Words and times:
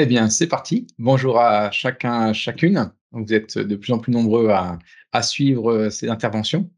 Eh 0.00 0.06
bien, 0.06 0.30
c'est 0.30 0.46
parti. 0.46 0.86
Bonjour 1.00 1.40
à 1.40 1.72
chacun, 1.72 2.32
chacune. 2.32 2.92
Vous 3.10 3.34
êtes 3.34 3.58
de 3.58 3.74
plus 3.74 3.92
en 3.92 3.98
plus 3.98 4.12
nombreux 4.12 4.48
à, 4.48 4.78
suivre 5.22 5.88
ces 5.88 6.08
interventions. 6.08 6.70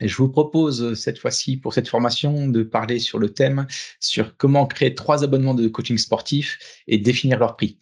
Et 0.00 0.08
je 0.08 0.16
vous 0.16 0.28
propose 0.28 0.94
cette 0.94 1.20
fois-ci 1.20 1.56
pour 1.56 1.72
cette 1.72 1.86
formation 1.86 2.48
de 2.48 2.64
parler 2.64 2.98
sur 2.98 3.20
le 3.20 3.32
thème 3.32 3.68
sur 4.00 4.36
comment 4.36 4.66
créer 4.66 4.96
trois 4.96 5.22
abonnements 5.22 5.54
de 5.54 5.68
coaching 5.68 5.98
sportif 5.98 6.58
et 6.88 6.98
définir 6.98 7.38
leur 7.38 7.54
prix. 7.54 7.78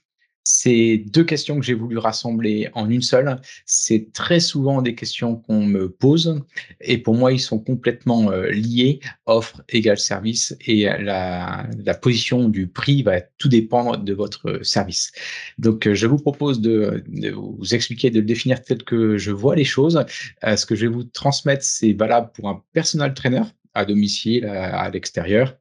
C'est 0.48 0.98
deux 0.98 1.24
questions 1.24 1.58
que 1.58 1.66
j'ai 1.66 1.74
voulu 1.74 1.98
rassembler 1.98 2.68
en 2.74 2.88
une 2.88 3.02
seule. 3.02 3.40
C'est 3.64 4.12
très 4.12 4.38
souvent 4.38 4.80
des 4.80 4.94
questions 4.94 5.34
qu'on 5.34 5.66
me 5.66 5.90
pose 5.90 6.40
et 6.80 6.98
pour 6.98 7.16
moi, 7.16 7.32
ils 7.32 7.40
sont 7.40 7.58
complètement 7.58 8.30
euh, 8.30 8.50
liés. 8.52 9.00
Offre 9.26 9.64
égale 9.70 9.98
service 9.98 10.56
et 10.64 10.84
la, 11.00 11.66
position 12.00 12.48
du 12.48 12.68
prix 12.68 13.02
va 13.02 13.22
tout 13.38 13.48
dépendre 13.48 13.98
de 13.98 14.12
votre 14.12 14.64
service. 14.64 15.10
Donc, 15.58 15.88
euh, 15.88 15.94
je 15.94 16.06
vous 16.06 16.18
propose 16.18 16.60
de, 16.60 17.02
vous 17.34 17.74
expliquer, 17.74 18.10
de 18.10 18.20
le 18.20 18.26
définir 18.26 18.62
tel 18.62 18.84
que 18.84 19.18
je 19.18 19.32
vois 19.32 19.56
les 19.56 19.64
choses. 19.64 20.04
Euh, 20.44 20.54
ce 20.54 20.64
que 20.64 20.76
je 20.76 20.86
vais 20.86 20.92
vous 20.92 21.02
transmettre, 21.02 21.64
c'est 21.64 21.92
valable 21.92 22.30
pour 22.32 22.48
un 22.48 22.62
personal 22.72 23.14
trainer 23.14 23.42
à 23.74 23.84
domicile, 23.84 24.46
à 24.46 24.88
l'extérieur 24.90 25.56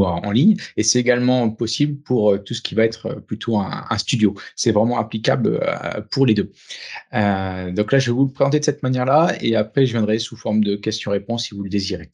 en, 0.00 0.30
ligne. 0.30 0.56
Et 0.76 0.82
c'est 0.82 0.98
également 0.98 1.50
possible 1.50 2.00
pour 2.02 2.32
euh, 2.32 2.38
tout 2.38 2.54
ce 2.54 2.62
qui 2.62 2.74
va 2.74 2.84
être 2.84 3.06
euh, 3.06 3.20
plutôt 3.20 3.58
un, 3.58 3.98
studio. 3.98 4.34
C'est 4.56 4.72
vraiment 4.72 4.98
applicable 4.98 5.60
euh, 5.62 6.00
pour 6.10 6.26
les 6.26 6.34
deux. 6.34 6.50
Donc 7.12 7.92
là, 7.92 7.98
je 7.98 8.10
vais 8.10 8.16
vous 8.16 8.26
le 8.26 8.32
présenter 8.32 8.58
de 8.58 8.64
cette 8.64 8.82
manière-là 8.82 9.34
et 9.40 9.54
après, 9.56 9.86
je 9.86 9.92
viendrai 9.92 10.18
sous 10.18 10.36
forme 10.36 10.64
de 10.64 10.76
questions-réponses 10.76 11.46
si 11.46 11.54
vous 11.54 11.62
le 11.62 11.70
désirez. 11.70 12.10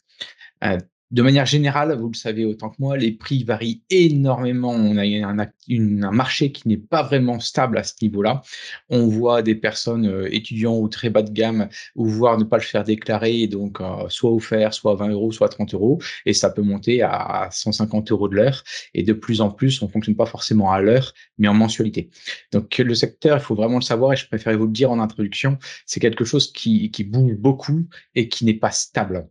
De 1.10 1.22
manière 1.22 1.46
générale, 1.46 1.96
vous 1.98 2.08
le 2.08 2.16
savez 2.16 2.44
autant 2.44 2.68
que 2.68 2.76
moi, 2.78 2.98
les 2.98 3.12
prix 3.12 3.42
varient 3.42 3.82
énormément. 3.88 4.70
On 4.70 4.96
a 4.98 5.04
un, 5.04 6.10
marché 6.12 6.52
qui 6.52 6.68
n'est 6.68 6.76
pas 6.76 7.02
vraiment 7.02 7.40
stable 7.40 7.78
à 7.78 7.82
ce 7.82 7.94
niveau-là. 8.02 8.42
On 8.90 9.06
voit 9.06 9.42
des 9.42 9.54
personnes 9.54 10.06
euh, 10.06 10.34
étudiants 10.34 10.76
ou 10.76 10.88
très 10.88 11.08
bas 11.08 11.22
de 11.22 11.30
gamme, 11.30 11.68
ou 11.96 12.06
voire 12.06 12.36
ne 12.36 12.44
pas 12.44 12.58
le 12.58 12.62
faire 12.62 12.84
déclarer, 12.84 13.46
donc 13.46 13.80
euh, 13.80 14.08
soit 14.08 14.30
offert, 14.30 14.74
soit 14.74 14.94
20 14.96 15.08
euros, 15.08 15.32
soit 15.32 15.48
30 15.48 15.72
euros, 15.74 15.98
et 16.26 16.34
ça 16.34 16.50
peut 16.50 16.62
monter 16.62 17.00
à 17.02 17.48
150 17.50 18.12
euros 18.12 18.28
de 18.28 18.34
l'heure. 18.34 18.62
Et 18.92 19.02
de 19.02 19.14
plus 19.14 19.40
en 19.40 19.50
plus, 19.50 19.80
on 19.82 19.88
fonctionne 19.88 20.16
pas 20.16 20.26
forcément 20.26 20.72
à 20.72 20.80
l'heure, 20.80 21.14
mais 21.38 21.48
en 21.48 21.54
mensualité. 21.54 22.10
Donc 22.52 22.76
le 22.76 22.94
secteur, 22.94 23.38
il 23.38 23.42
faut 23.42 23.54
vraiment 23.54 23.76
le 23.76 23.82
savoir, 23.82 24.12
et 24.12 24.16
je 24.16 24.26
préférais 24.26 24.56
vous 24.56 24.66
le 24.66 24.72
dire 24.72 24.90
en 24.90 25.00
introduction, 25.00 25.58
c'est 25.86 26.00
quelque 26.00 26.24
chose 26.24 26.52
qui, 26.52 26.90
qui 26.90 27.04
bouge 27.04 27.34
beaucoup 27.34 27.86
et 28.14 28.28
qui 28.28 28.44
n'est 28.44 28.54
pas 28.54 28.70
stable. 28.70 29.28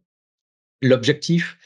L'objectif, 0.81 1.57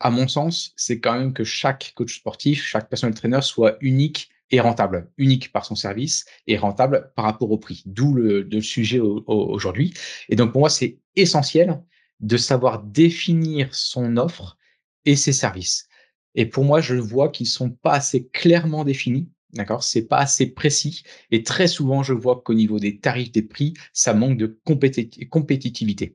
à 0.00 0.10
mon 0.10 0.26
sens, 0.26 0.72
c'est 0.76 1.00
quand 1.00 1.18
même 1.18 1.32
que 1.32 1.44
chaque 1.44 1.92
coach 1.94 2.18
sportif, 2.18 2.64
chaque 2.64 2.88
personal 2.88 3.14
trainer 3.14 3.42
soit 3.42 3.76
unique 3.80 4.30
et 4.50 4.60
rentable, 4.60 5.10
unique 5.16 5.52
par 5.52 5.64
son 5.64 5.76
service 5.76 6.24
et 6.46 6.56
rentable 6.56 7.12
par 7.14 7.24
rapport 7.24 7.50
au 7.50 7.58
prix. 7.58 7.82
D'où 7.86 8.14
le, 8.14 8.60
sujet 8.60 8.98
aujourd'hui. 8.98 9.94
Et 10.28 10.36
donc 10.36 10.52
pour 10.52 10.60
moi, 10.60 10.70
c'est 10.70 10.98
essentiel 11.16 11.80
de 12.20 12.36
savoir 12.36 12.82
définir 12.82 13.74
son 13.74 14.16
offre 14.16 14.58
et 15.04 15.16
ses 15.16 15.32
services. 15.32 15.88
Et 16.34 16.46
pour 16.46 16.64
moi, 16.64 16.80
je 16.80 16.94
vois 16.94 17.28
qu'ils 17.28 17.46
sont 17.46 17.70
pas 17.70 17.92
assez 17.92 18.28
clairement 18.28 18.84
définis. 18.84 19.28
D'accord, 19.52 19.82
c'est 19.82 20.06
pas 20.06 20.18
assez 20.18 20.46
précis 20.46 21.02
et 21.32 21.42
très 21.42 21.66
souvent 21.66 22.04
je 22.04 22.12
vois 22.12 22.40
qu'au 22.40 22.54
niveau 22.54 22.78
des 22.78 23.00
tarifs 23.00 23.32
des 23.32 23.42
prix, 23.42 23.74
ça 23.92 24.14
manque 24.14 24.36
de 24.36 24.60
compétitivité. 24.64 26.14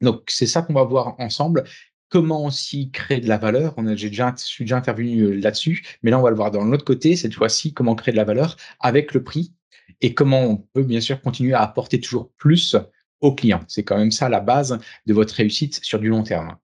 Donc 0.00 0.24
c'est 0.28 0.46
ça 0.46 0.62
qu'on 0.62 0.74
va 0.74 0.84
voir 0.84 1.14
ensemble 1.18 1.64
comment 2.08 2.44
aussi 2.44 2.90
créer 2.90 3.20
de 3.20 3.28
la 3.28 3.38
valeur? 3.38 3.74
J'ai 3.94 4.08
déjà, 4.08 4.34
je 4.36 4.44
suis 4.44 4.64
déjà 4.64 4.76
intervenu 4.76 5.38
là-dessus, 5.40 5.84
mais 6.02 6.10
là, 6.10 6.18
on 6.18 6.22
va 6.22 6.30
le 6.30 6.36
voir 6.36 6.50
dans 6.50 6.64
l'autre 6.64 6.84
côté, 6.84 7.16
cette 7.16 7.34
fois-ci, 7.34 7.72
comment 7.72 7.94
créer 7.94 8.12
de 8.12 8.16
la 8.16 8.24
valeur 8.24 8.56
avec 8.80 9.14
le 9.14 9.22
prix 9.22 9.54
et 10.00 10.12
comment 10.12 10.42
on 10.42 10.56
peut 10.56 10.82
bien 10.82 11.00
sûr 11.00 11.20
continuer 11.20 11.54
à 11.54 11.62
apporter 11.62 12.00
toujours 12.00 12.30
plus 12.36 12.76
aux 13.20 13.34
clients. 13.34 13.62
C'est 13.68 13.84
quand 13.84 13.98
même 13.98 14.10
ça 14.10 14.28
la 14.28 14.40
base 14.40 14.78
de 15.06 15.14
votre 15.14 15.34
réussite 15.34 15.84
sur 15.84 15.98
du 15.98 16.08
long 16.08 16.22
terme. 16.22 16.56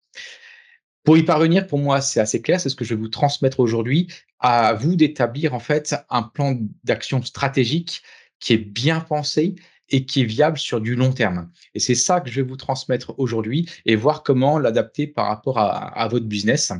Pour 1.03 1.17
y 1.17 1.23
parvenir, 1.23 1.67
pour 1.67 1.77
moi, 1.77 2.01
c'est 2.01 2.19
assez 2.19 2.41
clair, 2.41 2.59
c'est 2.59 2.69
ce 2.69 2.75
que 2.75 2.83
je 2.83 2.95
vais 2.95 3.01
vous 3.01 3.09
transmettre 3.09 3.59
aujourd'hui, 3.59 4.07
à 4.39 4.73
vous 4.73 4.95
d'établir 4.95 5.53
en 5.53 5.59
fait 5.59 5.95
un 6.09 6.23
plan 6.23 6.57
d'action 6.83 7.21
stratégique 7.21 8.01
qui 8.39 8.53
est 8.53 8.57
bien 8.57 8.99
pensé 8.99 9.55
et 9.89 10.05
qui 10.05 10.21
est 10.21 10.25
viable 10.25 10.57
sur 10.57 10.81
du 10.81 10.95
long 10.95 11.11
terme. 11.11 11.49
Et 11.73 11.79
c'est 11.79 11.95
ça 11.95 12.21
que 12.21 12.29
je 12.29 12.41
vais 12.41 12.47
vous 12.47 12.57
transmettre 12.57 13.13
aujourd'hui 13.17 13.69
et 13.85 13.95
voir 13.95 14.23
comment 14.23 14.59
l'adapter 14.59 15.07
par 15.07 15.27
rapport 15.27 15.59
à, 15.59 16.07
votre 16.07 16.25
business. 16.25 16.71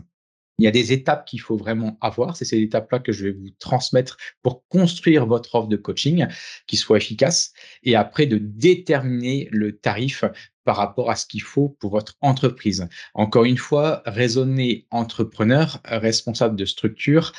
Il 0.57 0.63
y 0.63 0.67
a 0.67 0.71
des 0.71 0.93
étapes 0.93 1.25
qu'il 1.25 1.41
faut 1.41 1.57
vraiment 1.57 1.97
avoir. 1.99 2.37
C'est 2.37 2.45
ces 2.45 2.59
étapes-là 2.59 2.99
que 2.99 3.11
je 3.11 3.25
vais 3.25 3.31
vous 3.31 3.49
transmettre 3.59 4.17
pour 4.41 4.65
construire 4.69 5.25
votre 5.25 5.55
offre 5.55 5.67
de 5.67 5.75
coaching 5.75 6.27
qui 6.65 6.77
soit 6.77 6.97
efficace 6.97 7.51
et 7.83 7.95
après 7.95 8.25
de 8.25 8.37
déterminer 8.37 9.49
le 9.51 9.77
tarif 9.77 10.23
par 10.63 10.77
rapport 10.77 11.11
à 11.11 11.15
ce 11.15 11.25
qu'il 11.25 11.43
faut 11.43 11.69
pour 11.69 11.91
votre 11.91 12.15
entreprise. 12.21 12.87
Encore 13.13 13.45
une 13.45 13.57
fois, 13.57 14.01
raisonner 14.05 14.87
entrepreneur, 14.91 15.79
responsable 15.85 16.55
de 16.55 16.65
structure, 16.65 17.33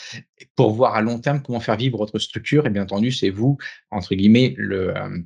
pour 0.55 0.73
voir 0.73 0.95
à 0.95 1.03
long 1.03 1.19
terme 1.19 1.43
comment 1.43 1.61
faire 1.61 1.77
vivre 1.77 1.99
votre 1.99 2.19
structure. 2.19 2.67
Et 2.67 2.71
bien 2.71 2.83
entendu, 2.83 3.11
c'est 3.11 3.31
vous, 3.31 3.59
entre 3.91 4.15
guillemets, 4.15 4.55
le, 4.57 4.97
euh, 4.97 5.19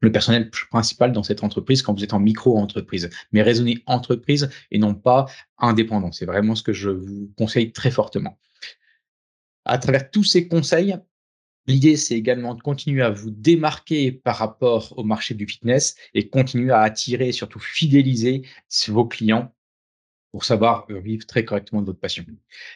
le 0.00 0.12
personnel 0.12 0.50
principal 0.70 1.12
dans 1.12 1.22
cette 1.22 1.42
entreprise 1.42 1.82
quand 1.82 1.94
vous 1.94 2.04
êtes 2.04 2.14
en 2.14 2.20
micro-entreprise. 2.20 3.10
Mais 3.32 3.42
raisonner 3.42 3.82
entreprise 3.86 4.50
et 4.70 4.78
non 4.78 4.94
pas 4.94 5.26
indépendant. 5.58 6.12
C'est 6.12 6.26
vraiment 6.26 6.54
ce 6.54 6.62
que 6.62 6.72
je 6.72 6.90
vous 6.90 7.32
conseille 7.36 7.72
très 7.72 7.90
fortement. 7.90 8.38
À 9.64 9.78
travers 9.78 10.10
tous 10.10 10.24
ces 10.24 10.48
conseils, 10.48 10.96
l'idée, 11.66 11.96
c'est 11.96 12.14
également 12.14 12.54
de 12.54 12.62
continuer 12.62 13.02
à 13.02 13.10
vous 13.10 13.30
démarquer 13.30 14.12
par 14.12 14.36
rapport 14.36 14.96
au 14.96 15.04
marché 15.04 15.34
du 15.34 15.46
fitness 15.46 15.96
et 16.14 16.28
continuer 16.28 16.72
à 16.72 16.80
attirer 16.80 17.28
et 17.28 17.32
surtout 17.32 17.60
fidéliser 17.60 18.42
vos 18.88 19.06
clients 19.06 19.54
pour 20.32 20.44
savoir 20.44 20.86
euh, 20.90 21.00
vivre 21.00 21.26
très 21.26 21.44
correctement 21.44 21.80
de 21.80 21.86
votre 21.86 22.00
passion. 22.00 22.24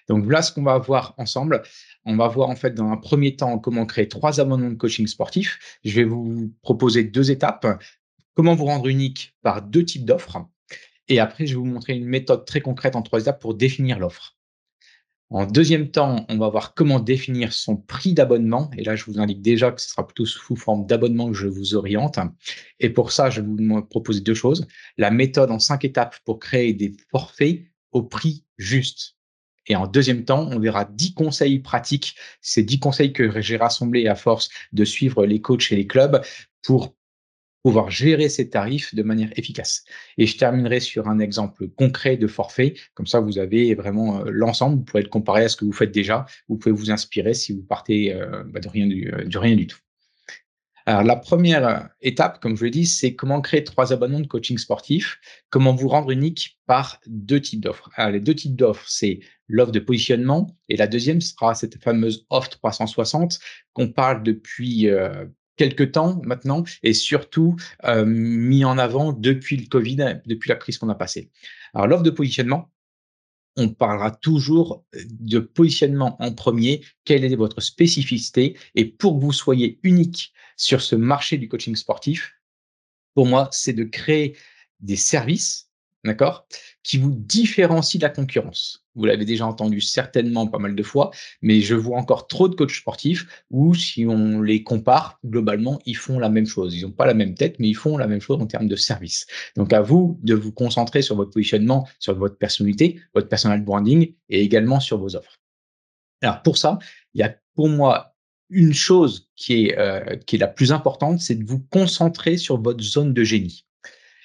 Donc 0.09 0.25
voilà 0.25 0.43
ce 0.43 0.53
qu'on 0.53 0.63
va 0.63 0.79
voir 0.79 1.15
ensemble. 1.19 1.63
On 2.05 2.17
va 2.17 2.29
voir 2.29 2.49
en 2.49 2.57
fait 2.57 2.75
dans 2.75 2.89
un 2.91 2.97
premier 2.97 3.37
temps 3.37 3.59
comment 3.59 3.87
créer 3.87 4.09
trois 4.09 4.41
abonnements 4.41 4.71
de 4.71 4.77
coaching 4.77 5.07
sportif. 5.07 5.79
Je 5.85 5.95
vais 5.95 6.05
vous 6.05 6.53
proposer 6.63 7.05
deux 7.05 7.31
étapes. 7.31 7.67
Comment 8.35 8.55
vous 8.55 8.65
rendre 8.65 8.87
unique 8.87 9.37
par 9.43 9.63
deux 9.63 9.85
types 9.85 10.05
d'offres. 10.05 10.39
Et 11.09 11.21
après, 11.21 11.47
je 11.47 11.55
vais 11.55 11.59
vous 11.59 11.67
montrer 11.67 11.95
une 11.95 12.07
méthode 12.07 12.47
très 12.47 12.61
concrète 12.61 12.97
en 12.97 13.03
trois 13.03 13.21
étapes 13.21 13.41
pour 13.41 13.55
définir 13.55 13.99
l'offre. 13.99 14.37
En 15.33 15.47
deuxième 15.47 15.91
temps, 15.91 16.27
on 16.29 16.37
va 16.37 16.51
voir 16.51 16.75
comment 16.75 17.01
définir 17.01 17.55
son 17.55 17.77
prix 17.77 18.13
d'abonnement. 18.13 18.71
Et 18.77 18.85
là, 18.85 18.97
je 18.97 19.07
vous 19.07 19.19
indique 19.19 19.41
déjà 19.41 19.73
que 19.73 19.81
ce 19.81 19.89
sera 19.89 20.07
plutôt 20.07 20.27
sous 20.27 20.57
forme 20.57 20.85
d'abonnement 20.85 21.31
que 21.31 21.37
je 21.37 21.47
vous 21.47 21.75
oriente. 21.75 22.19
Et 22.81 22.91
pour 22.91 23.13
ça, 23.13 23.31
je 23.31 23.41
vais 23.41 23.47
vous 23.47 23.83
proposer 23.83 24.21
deux 24.21 24.35
choses. 24.35 24.69
La 24.99 25.11
méthode 25.11 25.51
en 25.51 25.59
cinq 25.59 25.87
étapes 25.87 26.17
pour 26.27 26.39
créer 26.39 26.75
des 26.75 26.95
forfaits 27.11 27.63
au 27.93 28.03
prix 28.03 28.45
juste. 28.59 29.17
Et 29.69 29.75
en 29.75 29.87
deuxième 29.87 30.27
temps, 30.27 30.51
on 30.51 30.59
verra 30.59 30.85
dix 30.85 31.15
conseils 31.15 31.61
pratiques. 31.61 32.15
Ces 32.43 32.63
dix 32.63 32.79
conseils 32.79 33.15
que 33.15 33.41
j'ai 33.41 33.57
rassemblés 33.57 34.09
à 34.09 34.17
force 34.17 34.51
de 34.73 34.85
suivre 34.85 35.25
les 35.25 35.41
coachs 35.41 35.73
et 35.73 35.77
les 35.77 35.87
clubs 35.87 36.23
pour 36.63 36.95
pouvoir 37.63 37.91
gérer 37.91 38.29
ces 38.29 38.51
tarifs 38.51 38.95
de 38.95 39.03
manière 39.03 39.31
efficace. 39.37 39.85
Et 40.19 40.27
je 40.27 40.37
terminerai 40.37 40.81
sur 40.81 41.09
un 41.09 41.19
exemple 41.21 41.69
concret 41.69 42.17
de 42.17 42.27
forfait. 42.27 42.75
Comme 42.95 43.07
ça, 43.07 43.21
vous 43.21 43.39
avez 43.39 43.75
vraiment 43.75 44.21
euh, 44.21 44.31
l'ensemble. 44.31 44.79
Vous 44.79 44.85
pouvez 44.85 45.03
le 45.03 45.09
comparer 45.09 45.45
à 45.45 45.49
ce 45.49 45.57
que 45.57 45.65
vous 45.65 45.73
faites 45.73 45.93
déjà. 45.93 46.27
Vous 46.49 46.57
pouvez 46.57 46.75
vous 46.75 46.91
inspirer 46.91 47.35
si 47.35 47.53
vous 47.53 47.63
partez 47.63 48.13
euh, 48.15 48.43
bah, 48.47 48.61
de 48.61 48.69
rien 48.69 48.87
du, 48.87 49.13
euh, 49.13 49.25
du, 49.25 49.39
rien 49.39 49.57
du 49.57 49.67
tout. 49.67 49.79
Alors, 50.85 51.05
la 51.05 51.15
première 51.15 51.91
étape, 52.01 52.43
comme 52.43 52.57
je 52.57 52.65
l'ai 52.65 52.73
dit, 52.73 52.87
c'est 52.87 53.15
comment 53.15 53.41
créer 53.41 53.63
trois 53.63 53.93
abonnements 53.93 54.19
de 54.19 54.27
coaching 54.27 54.59
sportif, 54.59 55.21
comment 55.49 55.73
vous 55.77 55.87
rendre 55.87 56.11
unique 56.11 56.59
par 56.67 56.99
deux 57.07 57.41
types 57.41 57.61
d'offres. 57.61 57.89
les 58.11 58.19
deux 58.19 58.35
types 58.35 58.57
d'offres, 58.57 58.85
c'est 58.89 59.21
l'offre 59.47 59.71
de 59.71 59.79
positionnement 59.79 60.49
et 60.69 60.77
la 60.77 60.89
deuxième 60.89 61.21
sera 61.21 61.55
cette 61.55 61.81
fameuse 61.81 62.27
offre 62.31 62.49
360 62.49 63.39
qu'on 63.75 63.93
parle 63.93 64.25
depuis 64.25 64.89
quelques 65.57 65.93
temps 65.93 66.21
maintenant 66.25 66.65
et 66.83 66.93
surtout 66.93 67.57
euh, 67.85 68.05
mis 68.05 68.65
en 68.65 68.79
avant 68.79 69.13
depuis 69.13 69.57
le 69.57 69.67
Covid, 69.67 70.21
depuis 70.27 70.49
la 70.49 70.57
crise 70.57 70.79
qu'on 70.79 70.89
a 70.89 70.95
passée. 70.95 71.31
Alors 71.75 71.87
l'offre 71.87 72.03
de 72.03 72.11
positionnement, 72.11 72.71
on 73.57 73.69
parlera 73.69 74.11
toujours 74.11 74.85
de 74.95 75.39
positionnement 75.39 76.17
en 76.23 76.33
premier, 76.33 76.83
quelle 77.05 77.25
est 77.25 77.37
votre 77.37 77.61
spécificité? 77.61 78.57
Et 78.75 78.87
pour 78.87 79.19
que 79.19 79.25
vous 79.25 79.33
soyez 79.33 79.79
unique 79.83 80.33
sur 80.57 80.81
ce 80.81 80.97
marché 80.97 81.37
du 81.37 81.49
coaching 81.49 81.77
sportif, 81.77 82.33
pour 83.15 83.27
moi, 83.27 83.49
c'est 83.53 83.75
de 83.75 83.85
créer 83.85 84.37
des 84.81 84.97
services 84.97 85.71
d'accord, 86.05 86.47
qui 86.83 86.99
vous 86.99 87.15
différencie 87.15 88.01
de 88.01 88.07
la 88.07 88.11
concurrence. 88.11 88.82
Vous 88.95 89.07
l'avez 89.07 89.25
déjà 89.25 89.47
entendu 89.47 89.81
certainement 89.81 90.47
pas 90.47 90.59
mal 90.59 90.75
de 90.75 90.83
fois, 90.83 91.11
mais 91.41 91.61
je 91.61 91.75
vois 91.75 91.97
encore 91.97 92.27
trop 92.27 92.49
de 92.49 92.55
coachs 92.55 92.73
sportifs 92.73 93.27
où, 93.51 93.75
si 93.75 94.07
on 94.07 94.41
les 94.43 94.63
compare, 94.63 95.19
globalement, 95.25 95.79
ils 95.87 95.97
font 95.97 96.19
la 96.19 96.29
même 96.29 96.47
chose. 96.47 96.75
Ils 96.75 96.83
n'ont 96.83 96.93
pas 96.93 97.07
la 97.07 97.15
même 97.15 97.35
tête, 97.35 97.57
mais 97.59 97.69
ils 97.69 97.75
font 97.75 97.97
la 97.97 98.07
même 98.07 98.21
chose 98.21 98.41
en 98.41 98.47
termes 98.47 98.69
de 98.69 98.77
service. 98.77 99.27
Donc, 99.57 99.73
à 99.73 99.81
vous 99.81 100.19
de 100.23 100.35
vous 100.35 100.53
concentrer 100.53 101.03
sur 101.03 101.17
votre 101.17 101.31
positionnement, 101.31 101.89
sur 101.99 102.15
votre 102.15 102.37
personnalité, 102.37 103.01
votre 103.15 103.29
personal 103.29 103.65
branding 103.65 104.15
et 104.29 104.43
également 104.43 104.81
sur 104.81 104.99
vos 104.99 105.17
offres. 105.17 105.41
Alors, 106.21 106.43
pour 106.43 106.59
ça, 106.59 106.79
il 107.15 107.21
y 107.21 107.25
a 107.25 107.35
pour 107.55 107.69
moi 107.69 108.15
une 108.51 108.75
chose 108.75 109.31
qui 109.35 109.67
est, 109.67 109.79
euh, 109.79 110.17
qui 110.27 110.37
est 110.37 110.39
la 110.39 110.49
plus 110.49 110.73
importante, 110.73 111.21
c'est 111.21 111.35
de 111.35 111.45
vous 111.45 111.61
concentrer 111.71 112.37
sur 112.37 112.61
votre 112.61 112.85
zone 112.85 113.15
de 113.15 113.25
génie. 113.25 113.65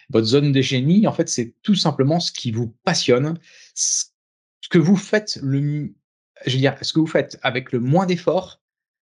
Votre 0.10 0.28
zone 0.28 0.52
de 0.52 0.62
génie, 0.62 1.08
en 1.08 1.14
fait, 1.14 1.30
c'est 1.30 1.56
tout 1.64 1.76
simplement 1.76 2.20
ce 2.20 2.32
qui 2.32 2.52
vous 2.52 2.76
passionne, 2.84 3.40
ce 3.74 4.06
que 4.70 4.78
vous 4.78 4.96
faites 4.96 5.38
le, 5.42 5.94
je 6.46 6.54
veux 6.54 6.60
dire, 6.60 6.76
ce 6.82 6.94
que 6.94 7.00
vous 7.00 7.08
faites 7.08 7.38
avec 7.42 7.72
le 7.72 7.80
moins 7.80 8.06
d'efforts, 8.06 8.62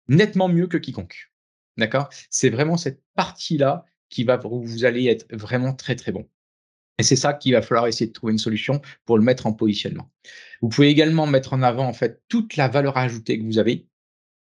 nettement 0.08 0.48
mieux 0.48 0.68
que 0.68 0.78
quiconque. 0.78 1.32
D'accord? 1.78 2.10
C'est 2.30 2.50
vraiment 2.50 2.78
cette 2.78 3.02
partie-là 3.16 3.86
qui 4.10 4.24
va 4.24 4.38
vous, 4.38 4.64
vous 4.64 4.86
allez 4.86 5.06
être 5.06 5.26
vraiment 5.34 5.74
très 5.74 5.96
très 5.96 6.12
bon. 6.12 6.28
Et 6.98 7.04
c'est 7.04 7.16
ça 7.16 7.34
qu'il 7.34 7.54
va 7.54 7.62
falloir 7.62 7.88
essayer 7.88 8.08
de 8.08 8.12
trouver 8.12 8.34
une 8.34 8.40
solution 8.40 8.82
pour 9.06 9.18
le 9.18 9.24
mettre 9.24 9.48
en 9.48 9.54
positionnement. 9.54 10.12
Vous 10.62 10.68
pouvez 10.68 10.90
également 10.90 11.28
mettre 11.28 11.54
en 11.54 11.62
avant 11.62 11.88
en 11.88 11.94
fait 11.94 12.22
toute 12.28 12.58
la 12.58 12.68
valeur 12.68 12.98
ajoutée 12.98 13.40
que 13.40 13.46
vous 13.46 13.58
avez 13.58 13.88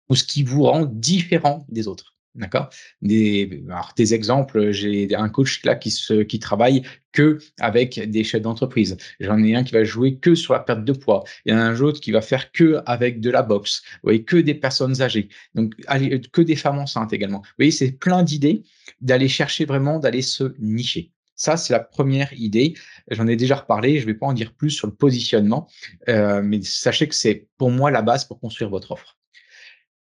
ou 0.09 0.15
ce 0.15 0.23
qui 0.23 0.45
vous 0.45 0.63
rend 0.63 0.85
différent 0.85 1.67
des 1.69 1.89
autres. 1.89 2.14
D'accord 2.35 2.69
des, 3.01 3.63
alors, 3.69 3.93
des 3.97 4.13
exemples, 4.13 4.73
j'ai 4.73 5.15
un 5.15 5.29
coach 5.29 5.65
là 5.65 5.77
qui, 5.77 6.39
travaille 6.41 6.83
que 7.13 7.39
avec 7.61 8.11
des 8.11 8.25
chefs 8.25 8.43
d'entreprise. 8.43 8.97
J'en 9.21 9.41
ai 9.45 9.55
un 9.55 9.63
qui 9.63 9.73
va 9.73 9.85
jouer 9.85 10.17
que 10.19 10.35
sur 10.35 10.53
la 10.53 10.59
perte 10.59 10.85
de 10.85 10.93
poids. 10.93 11.23
Il 11.45 11.53
y 11.53 11.57
en 11.57 11.59
a 11.59 11.63
un 11.63 11.81
autre 11.81 12.01
qui 12.01 12.11
va 12.11 12.23
faire 12.23 12.51
que 12.51 12.83
avec 12.87 13.21
de 13.21 13.31
la 13.31 13.43
boxe. 13.43 13.83
Vous 13.95 14.09
voyez, 14.09 14.25
que 14.25 14.37
des 14.37 14.55
personnes 14.55 15.01
âgées. 15.01 15.29
Donc, 15.55 15.75
allez, 15.87 16.21
que 16.33 16.43
des 16.43 16.57
femmes 16.57 16.79
enceintes 16.79 17.13
également. 17.13 17.39
Vous 17.39 17.55
voyez, 17.59 17.71
c'est 17.71 17.93
plein 17.93 18.25
d'idées 18.25 18.65
d'aller 19.01 19.29
chercher 19.29 19.65
vraiment, 19.65 20.01
d'aller 20.01 20.23
se 20.23 20.55
nicher. 20.59 21.13
Ça, 21.37 21.57
c'est 21.57 21.73
la 21.73 21.81
première 21.81 22.33
idée. 22.33 22.75
J'en 23.11 23.29
ai 23.29 23.37
déjà 23.37 23.57
reparlé. 23.57 23.99
Je 23.99 24.07
ne 24.07 24.13
vais 24.13 24.19
pas 24.19 24.27
en 24.27 24.33
dire 24.33 24.53
plus 24.55 24.71
sur 24.71 24.89
le 24.89 24.95
positionnement, 24.95 25.69
euh, 26.09 26.43
mais 26.43 26.63
sachez 26.63 27.07
que 27.07 27.15
c'est 27.15 27.47
pour 27.59 27.71
moi 27.71 27.93
la 27.93 28.03
base 28.03 28.25
pour 28.25 28.41
construire 28.41 28.71
votre 28.71 28.91
offre. 28.91 29.19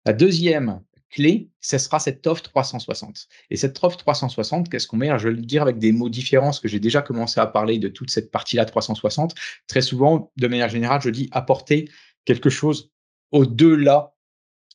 La 0.06 0.14
deuxième 0.14 0.82
clé, 1.14 1.50
ce 1.62 1.78
sera 1.78 2.00
cette 2.00 2.26
offre 2.26 2.42
360. 2.42 3.28
Et 3.52 3.58
cette 3.58 3.82
offre 3.84 3.98
360, 3.98 4.70
qu'est-ce 4.70 4.88
qu'on 4.88 4.98
met? 4.98 5.18
Je 5.20 5.28
vais 5.30 5.36
le 5.36 5.42
dire 5.42 5.62
avec 5.62 5.78
des 5.78 5.92
mots 5.92 6.10
différents, 6.10 6.48
parce 6.48 6.60
que 6.60 6.68
j'ai 6.68 6.80
déjà 6.80 7.02
commencé 7.02 7.40
à 7.40 7.46
parler 7.46 7.78
de 7.78 7.88
toute 7.88 8.10
cette 8.10 8.32
partie-là 8.32 8.66
360. 8.66 9.36
Très 9.68 9.82
souvent, 9.82 10.32
de 10.38 10.48
manière 10.48 10.70
générale, 10.70 11.02
je 11.02 11.10
dis 11.10 11.30
apporter 11.32 11.90
quelque 12.26 12.50
chose 12.50 12.92
au-delà 13.32 14.16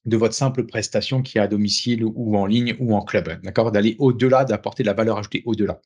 de 0.05 0.17
votre 0.17 0.35
simple 0.35 0.65
prestation 0.65 1.23
qui 1.23 1.39
est 1.39 1.41
à 1.41 1.49
domicile 1.49 2.05
ou 2.05 2.37
en 2.37 2.47
ligne 2.47 2.77
ou 2.79 2.95
en 2.95 3.03
club. 3.03 3.41
D'accord? 3.43 3.73
D'aller 3.73 3.97
au-delà, 3.99 4.45
d'apporter 4.45 4.85
de 4.85 4.89
la 4.89 4.95
valeur 4.95 5.19
ajoutée 5.19 5.43
au-delà. 5.45 5.81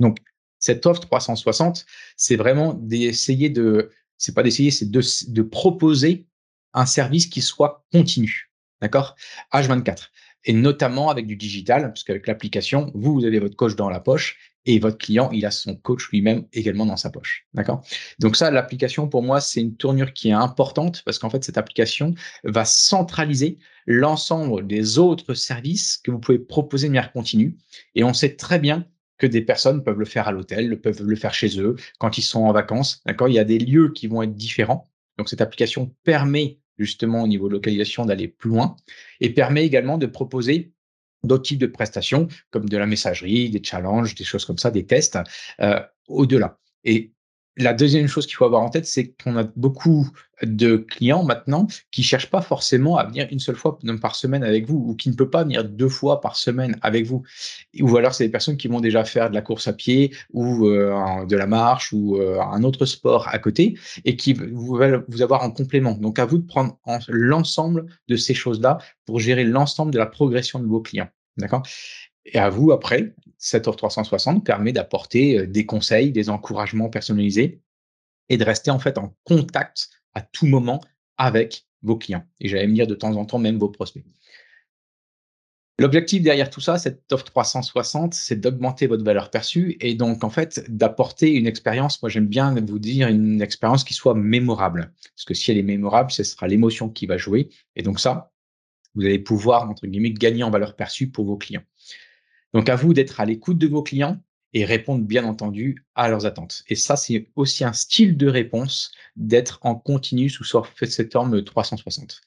Donc, 0.00 0.18
cette 0.58 0.84
offre 0.84 1.00
360, 1.00 1.86
c'est 2.16 2.36
vraiment 2.36 2.74
d'essayer 2.74 3.50
de, 3.50 3.90
c'est 4.18 4.34
pas 4.34 4.42
d'essayer, 4.42 4.72
c'est 4.72 4.90
de, 4.90 5.00
de 5.28 5.42
proposer 5.42 6.26
un 6.74 6.86
service 6.86 7.26
qui 7.26 7.40
soit 7.40 7.86
continu. 7.92 8.50
D'accord? 8.80 9.16
H24. 9.52 10.08
Et 10.44 10.52
notamment 10.52 11.10
avec 11.10 11.26
du 11.26 11.36
digital, 11.36 11.88
parce 11.88 12.04
qu'avec 12.04 12.26
l'application, 12.26 12.92
vous, 12.94 13.14
vous 13.14 13.24
avez 13.24 13.40
votre 13.40 13.56
coach 13.56 13.74
dans 13.74 13.90
la 13.90 14.00
poche 14.00 14.38
et 14.64 14.78
votre 14.78 14.98
client, 14.98 15.30
il 15.32 15.44
a 15.46 15.50
son 15.50 15.76
coach 15.76 16.08
lui-même 16.10 16.44
également 16.52 16.86
dans 16.86 16.96
sa 16.96 17.10
poche. 17.10 17.46
D'accord? 17.54 17.84
Donc 18.18 18.36
ça, 18.36 18.50
l'application, 18.50 19.08
pour 19.08 19.22
moi, 19.22 19.40
c'est 19.40 19.60
une 19.60 19.76
tournure 19.76 20.12
qui 20.12 20.28
est 20.28 20.32
importante 20.32 21.02
parce 21.04 21.18
qu'en 21.18 21.30
fait, 21.30 21.42
cette 21.42 21.58
application 21.58 22.14
va 22.44 22.64
centraliser 22.64 23.58
l'ensemble 23.86 24.66
des 24.66 24.98
autres 24.98 25.34
services 25.34 25.98
que 25.98 26.10
vous 26.10 26.18
pouvez 26.18 26.38
proposer 26.38 26.88
de 26.88 26.92
manière 26.92 27.12
continue. 27.12 27.56
Et 27.94 28.04
on 28.04 28.12
sait 28.12 28.36
très 28.36 28.58
bien 28.58 28.86
que 29.18 29.26
des 29.26 29.42
personnes 29.42 29.82
peuvent 29.82 29.98
le 29.98 30.04
faire 30.04 30.28
à 30.28 30.32
l'hôtel, 30.32 30.80
peuvent 30.80 31.02
le 31.02 31.16
faire 31.16 31.32
chez 31.32 31.60
eux, 31.60 31.76
quand 31.98 32.18
ils 32.18 32.22
sont 32.22 32.42
en 32.42 32.52
vacances. 32.52 33.02
D'accord? 33.06 33.28
Il 33.28 33.34
y 33.34 33.38
a 33.38 33.44
des 33.44 33.58
lieux 33.58 33.92
qui 33.92 34.08
vont 34.08 34.22
être 34.22 34.34
différents. 34.34 34.88
Donc 35.16 35.28
cette 35.28 35.40
application 35.40 35.94
permet 36.04 36.58
justement 36.78 37.22
au 37.22 37.26
niveau 37.26 37.48
localisation 37.48 38.04
d'aller 38.04 38.28
plus 38.28 38.50
loin 38.50 38.76
et 39.20 39.30
permet 39.30 39.64
également 39.64 39.98
de 39.98 40.06
proposer 40.06 40.72
d'autres 41.24 41.44
types 41.44 41.58
de 41.58 41.66
prestations 41.66 42.28
comme 42.50 42.68
de 42.68 42.76
la 42.76 42.86
messagerie, 42.86 43.50
des 43.50 43.62
challenges, 43.62 44.14
des 44.14 44.24
choses 44.24 44.44
comme 44.44 44.58
ça, 44.58 44.70
des 44.70 44.86
tests 44.86 45.18
euh, 45.60 45.80
au-delà. 46.08 46.58
La 47.56 47.72
deuxième 47.72 48.06
chose 48.06 48.26
qu'il 48.26 48.36
faut 48.36 48.44
avoir 48.44 48.62
en 48.62 48.68
tête, 48.68 48.86
c'est 48.86 49.14
qu'on 49.22 49.36
a 49.36 49.44
beaucoup 49.56 50.10
de 50.42 50.76
clients 50.76 51.24
maintenant 51.24 51.66
qui 51.90 52.02
cherchent 52.02 52.30
pas 52.30 52.42
forcément 52.42 52.98
à 52.98 53.04
venir 53.04 53.26
une 53.30 53.38
seule 53.38 53.56
fois 53.56 53.78
par 54.02 54.14
semaine 54.14 54.44
avec 54.44 54.66
vous 54.66 54.76
ou 54.76 54.94
qui 54.94 55.08
ne 55.08 55.14
peut 55.14 55.30
pas 55.30 55.44
venir 55.44 55.64
deux 55.64 55.88
fois 55.88 56.20
par 56.20 56.36
semaine 56.36 56.76
avec 56.82 57.06
vous. 57.06 57.22
Ou 57.80 57.96
alors, 57.96 58.14
c'est 58.14 58.24
des 58.24 58.30
personnes 58.30 58.58
qui 58.58 58.68
vont 58.68 58.80
déjà 58.80 59.04
faire 59.04 59.30
de 59.30 59.34
la 59.34 59.40
course 59.40 59.68
à 59.68 59.72
pied 59.72 60.14
ou 60.34 60.66
euh, 60.66 61.24
de 61.24 61.36
la 61.36 61.46
marche 61.46 61.92
ou 61.92 62.16
euh, 62.16 62.40
un 62.40 62.62
autre 62.62 62.84
sport 62.84 63.28
à 63.28 63.38
côté 63.38 63.78
et 64.04 64.16
qui 64.16 64.34
veulent 64.34 65.04
vous 65.08 65.22
avoir 65.22 65.42
en 65.42 65.50
complément. 65.50 65.92
Donc, 65.92 66.18
à 66.18 66.26
vous 66.26 66.38
de 66.38 66.46
prendre 66.46 66.78
l'ensemble 67.08 67.86
de 68.08 68.16
ces 68.16 68.34
choses-là 68.34 68.78
pour 69.06 69.18
gérer 69.20 69.44
l'ensemble 69.44 69.92
de 69.92 69.98
la 69.98 70.06
progression 70.06 70.58
de 70.58 70.66
vos 70.66 70.80
clients. 70.80 71.08
D'accord? 71.38 71.62
Et 72.26 72.38
à 72.38 72.50
vous, 72.50 72.72
après, 72.72 73.14
cette 73.38 73.68
offre 73.68 73.78
360 73.78 74.44
permet 74.44 74.72
d'apporter 74.72 75.38
euh, 75.38 75.46
des 75.46 75.66
conseils, 75.66 76.12
des 76.12 76.30
encouragements 76.30 76.88
personnalisés 76.88 77.60
et 78.28 78.36
de 78.36 78.44
rester 78.44 78.70
en 78.70 78.78
fait 78.78 78.98
en 78.98 79.14
contact 79.24 79.90
à 80.14 80.22
tout 80.22 80.46
moment 80.46 80.80
avec 81.16 81.66
vos 81.82 81.96
clients. 81.96 82.24
Et 82.40 82.48
j'allais 82.48 82.66
me 82.66 82.74
dire 82.74 82.86
de 82.86 82.94
temps 82.94 83.14
en 83.14 83.24
temps 83.24 83.38
même 83.38 83.58
vos 83.58 83.68
prospects. 83.68 84.04
L'objectif 85.78 86.22
derrière 86.22 86.48
tout 86.48 86.62
ça, 86.62 86.78
cette 86.78 87.12
offre 87.12 87.24
360, 87.24 88.14
c'est 88.14 88.36
d'augmenter 88.36 88.86
votre 88.86 89.04
valeur 89.04 89.30
perçue 89.30 89.76
et 89.80 89.94
donc 89.94 90.24
en 90.24 90.30
fait 90.30 90.64
d'apporter 90.70 91.34
une 91.34 91.46
expérience, 91.46 92.00
moi 92.00 92.08
j'aime 92.08 92.28
bien 92.28 92.54
vous 92.54 92.78
dire 92.78 93.08
une 93.08 93.42
expérience 93.42 93.84
qui 93.84 93.92
soit 93.92 94.14
mémorable. 94.14 94.94
Parce 95.14 95.24
que 95.26 95.34
si 95.34 95.50
elle 95.50 95.58
est 95.58 95.62
mémorable, 95.62 96.10
ce 96.10 96.24
sera 96.24 96.48
l'émotion 96.48 96.88
qui 96.88 97.04
va 97.04 97.18
jouer. 97.18 97.50
Et 97.76 97.82
donc 97.82 98.00
ça, 98.00 98.32
vous 98.94 99.04
allez 99.04 99.18
pouvoir, 99.18 99.68
entre 99.68 99.86
guillemets, 99.86 100.12
gagner 100.12 100.42
en 100.42 100.50
valeur 100.50 100.76
perçue 100.76 101.10
pour 101.10 101.26
vos 101.26 101.36
clients. 101.36 101.62
Donc, 102.56 102.70
à 102.70 102.76
vous 102.76 102.94
d'être 102.94 103.20
à 103.20 103.26
l'écoute 103.26 103.58
de 103.58 103.66
vos 103.66 103.82
clients 103.82 104.18
et 104.54 104.64
répondre 104.64 105.04
bien 105.04 105.26
entendu 105.26 105.84
à 105.94 106.08
leurs 106.08 106.24
attentes. 106.24 106.64
Et 106.68 106.74
ça, 106.74 106.96
c'est 106.96 107.28
aussi 107.36 107.64
un 107.64 107.74
style 107.74 108.16
de 108.16 108.28
réponse 108.28 108.92
d'être 109.14 109.58
en 109.60 109.74
continu 109.74 110.30
sous 110.30 110.42
cette 110.86 111.12
forme 111.12 111.44
360. 111.44 112.22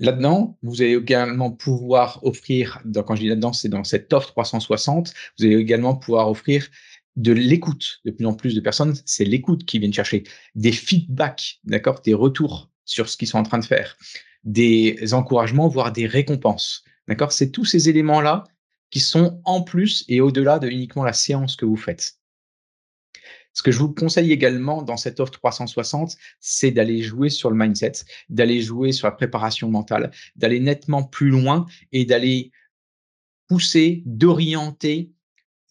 Là-dedans, 0.00 0.58
vous 0.62 0.82
allez 0.82 0.96
également 0.96 1.52
pouvoir 1.52 2.18
offrir, 2.24 2.82
quand 3.06 3.14
je 3.14 3.20
dis 3.20 3.28
là-dedans, 3.28 3.52
c'est 3.52 3.68
dans 3.68 3.84
cette 3.84 4.12
offre 4.12 4.30
360, 4.30 5.14
vous 5.38 5.44
allez 5.44 5.54
également 5.54 5.94
pouvoir 5.94 6.28
offrir 6.28 6.66
de 7.14 7.30
l'écoute. 7.30 8.00
De 8.04 8.10
plus 8.10 8.26
en 8.26 8.34
plus 8.34 8.56
de 8.56 8.60
personnes, 8.60 8.96
c'est 9.04 9.24
l'écoute 9.24 9.64
qui 9.66 9.78
viennent 9.78 9.92
chercher. 9.92 10.24
Des 10.56 10.72
feedbacks, 10.72 11.60
d'accord, 11.62 12.00
des 12.00 12.14
retours 12.14 12.72
sur 12.84 13.08
ce 13.08 13.16
qu'ils 13.16 13.28
sont 13.28 13.38
en 13.38 13.44
train 13.44 13.60
de 13.60 13.64
faire, 13.64 13.96
des 14.42 15.14
encouragements, 15.14 15.68
voire 15.68 15.92
des 15.92 16.08
récompenses. 16.08 16.82
D'accord 17.06 17.30
C'est 17.30 17.52
tous 17.52 17.66
ces 17.66 17.88
éléments-là 17.88 18.42
qui 18.94 19.00
sont 19.00 19.40
en 19.42 19.60
plus 19.60 20.04
et 20.06 20.20
au-delà 20.20 20.60
de 20.60 20.68
uniquement 20.68 21.02
la 21.02 21.12
séance 21.12 21.56
que 21.56 21.64
vous 21.64 21.76
faites. 21.76 22.20
Ce 23.52 23.60
que 23.60 23.72
je 23.72 23.80
vous 23.80 23.92
conseille 23.92 24.30
également 24.30 24.82
dans 24.82 24.96
cette 24.96 25.18
offre 25.18 25.32
360, 25.32 26.16
c'est 26.38 26.70
d'aller 26.70 27.02
jouer 27.02 27.28
sur 27.28 27.50
le 27.50 27.56
mindset, 27.56 28.04
d'aller 28.28 28.62
jouer 28.62 28.92
sur 28.92 29.08
la 29.08 29.10
préparation 29.10 29.68
mentale, 29.68 30.12
d'aller 30.36 30.60
nettement 30.60 31.02
plus 31.02 31.30
loin 31.30 31.66
et 31.90 32.04
d'aller 32.04 32.52
pousser, 33.48 34.04
d'orienter 34.06 35.10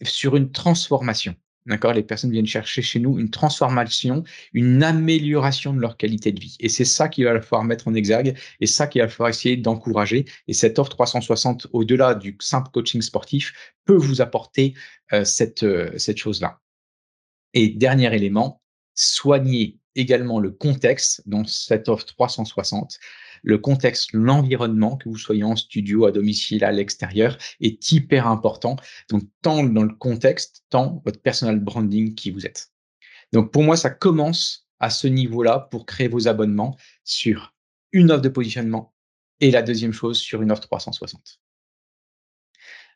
sur 0.02 0.36
une 0.36 0.52
transformation. 0.52 1.34
D'accord 1.66 1.94
Les 1.94 2.04
personnes 2.04 2.32
viennent 2.32 2.46
chercher 2.46 2.82
chez 2.82 3.00
nous 3.00 3.20
une 3.20 3.30
transformation, 3.30 4.24
une 4.52 4.84
amélioration 4.84 5.74
de 5.74 5.80
leur 5.80 5.96
qualité 5.96 6.34
de 6.34 6.40
vie. 6.40 6.58
Et 6.60 6.68
c'est 6.68 6.84
ça 6.84 7.08
qu'il 7.08 7.24
va 7.24 7.40
falloir 7.42 7.64
mettre 7.64 7.88
en 7.88 7.94
exergue 7.94 8.38
et 8.60 8.68
ça 8.68 8.88
qu'il 8.88 9.02
va 9.02 9.08
falloir 9.08 9.30
essayer 9.30 9.56
d'encourager. 9.56 10.26
Et 10.50 10.54
cette 10.54 10.78
offre 10.78 10.90
360, 10.90 11.68
au-delà 11.72 12.16
du 12.16 12.36
simple 12.42 12.70
coaching 12.72 13.02
sportif, 13.02 13.54
peut 13.86 13.96
vous 13.96 14.20
apporter 14.22 14.74
euh, 15.14 15.24
cette, 15.24 15.64
euh, 15.64 15.98
cette 15.98 16.18
chose-là. 16.18 16.60
Et 17.54 17.70
dernier 17.70 18.14
élément, 18.14 18.62
soignez 18.94 19.80
également 19.96 20.40
le 20.40 20.52
contexte 20.52 21.22
dans 21.28 21.46
cette 21.46 21.88
offre 21.88 22.06
360 22.06 22.98
le 23.44 23.58
contexte, 23.58 24.14
l'environnement, 24.14 24.98
que 24.98 25.10
vous 25.10 25.18
soyez 25.18 25.44
en 25.44 25.56
studio, 25.56 26.06
à 26.06 26.12
domicile, 26.12 26.64
à 26.64 26.72
l'extérieur, 26.72 27.38
est 27.62 27.92
hyper 27.92 28.28
important. 28.28 28.78
Donc, 29.10 29.24
tant 29.42 29.64
dans 29.64 29.84
le 29.84 29.94
contexte, 29.94 30.64
tant 30.70 31.02
votre 31.06 31.22
personal 31.22 31.60
branding 31.60 32.16
qui 32.16 32.32
vous 32.32 32.46
êtes. 32.46 32.72
Donc, 33.34 33.52
pour 33.52 33.64
moi, 33.64 33.76
ça 33.76 33.90
commence 33.90 34.68
à 34.80 34.90
ce 34.90 35.08
niveau-là 35.08 35.68
pour 35.72 35.86
créer 35.86 36.08
vos 36.08 36.28
abonnements 36.28 36.78
sur 37.04 37.54
une 37.92 38.12
offre 38.12 38.22
de 38.22 38.30
positionnement 38.30 38.94
et 39.40 39.52
la 39.52 39.62
deuxième 39.62 39.94
chose 39.94 40.20
sur 40.20 40.42
une 40.42 40.52
offre 40.52 40.62
360. 40.62 41.40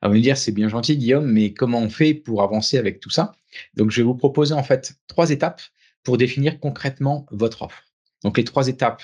Alors, 0.01 0.13
vous 0.13 0.18
me 0.18 0.24
dire, 0.24 0.38
c'est 0.38 0.51
bien 0.51 0.70
gentil, 0.70 0.98
Guillaume, 0.98 1.30
mais 1.30 1.54
comment 1.54 1.80
on 1.80 1.89
fait 1.89 2.13
pour 2.13 2.42
avancer 2.42 2.77
avec 2.77 3.00
tout 3.00 3.10
ça? 3.10 3.34
Donc, 3.74 3.92
je 3.92 4.01
vais 4.01 4.06
vous 4.06 4.16
proposer 4.16 4.54
en 4.54 4.63
fait 4.63 4.96
trois 5.08 5.32
étapes 5.32 5.62
pour 6.04 6.18
définir 6.18 6.60
concrètement 6.60 7.25
votre 7.32 7.63
offre. 7.63 7.87
Donc, 8.24 8.38
les 8.38 8.44
trois 8.44 8.68
étapes, 8.68 9.04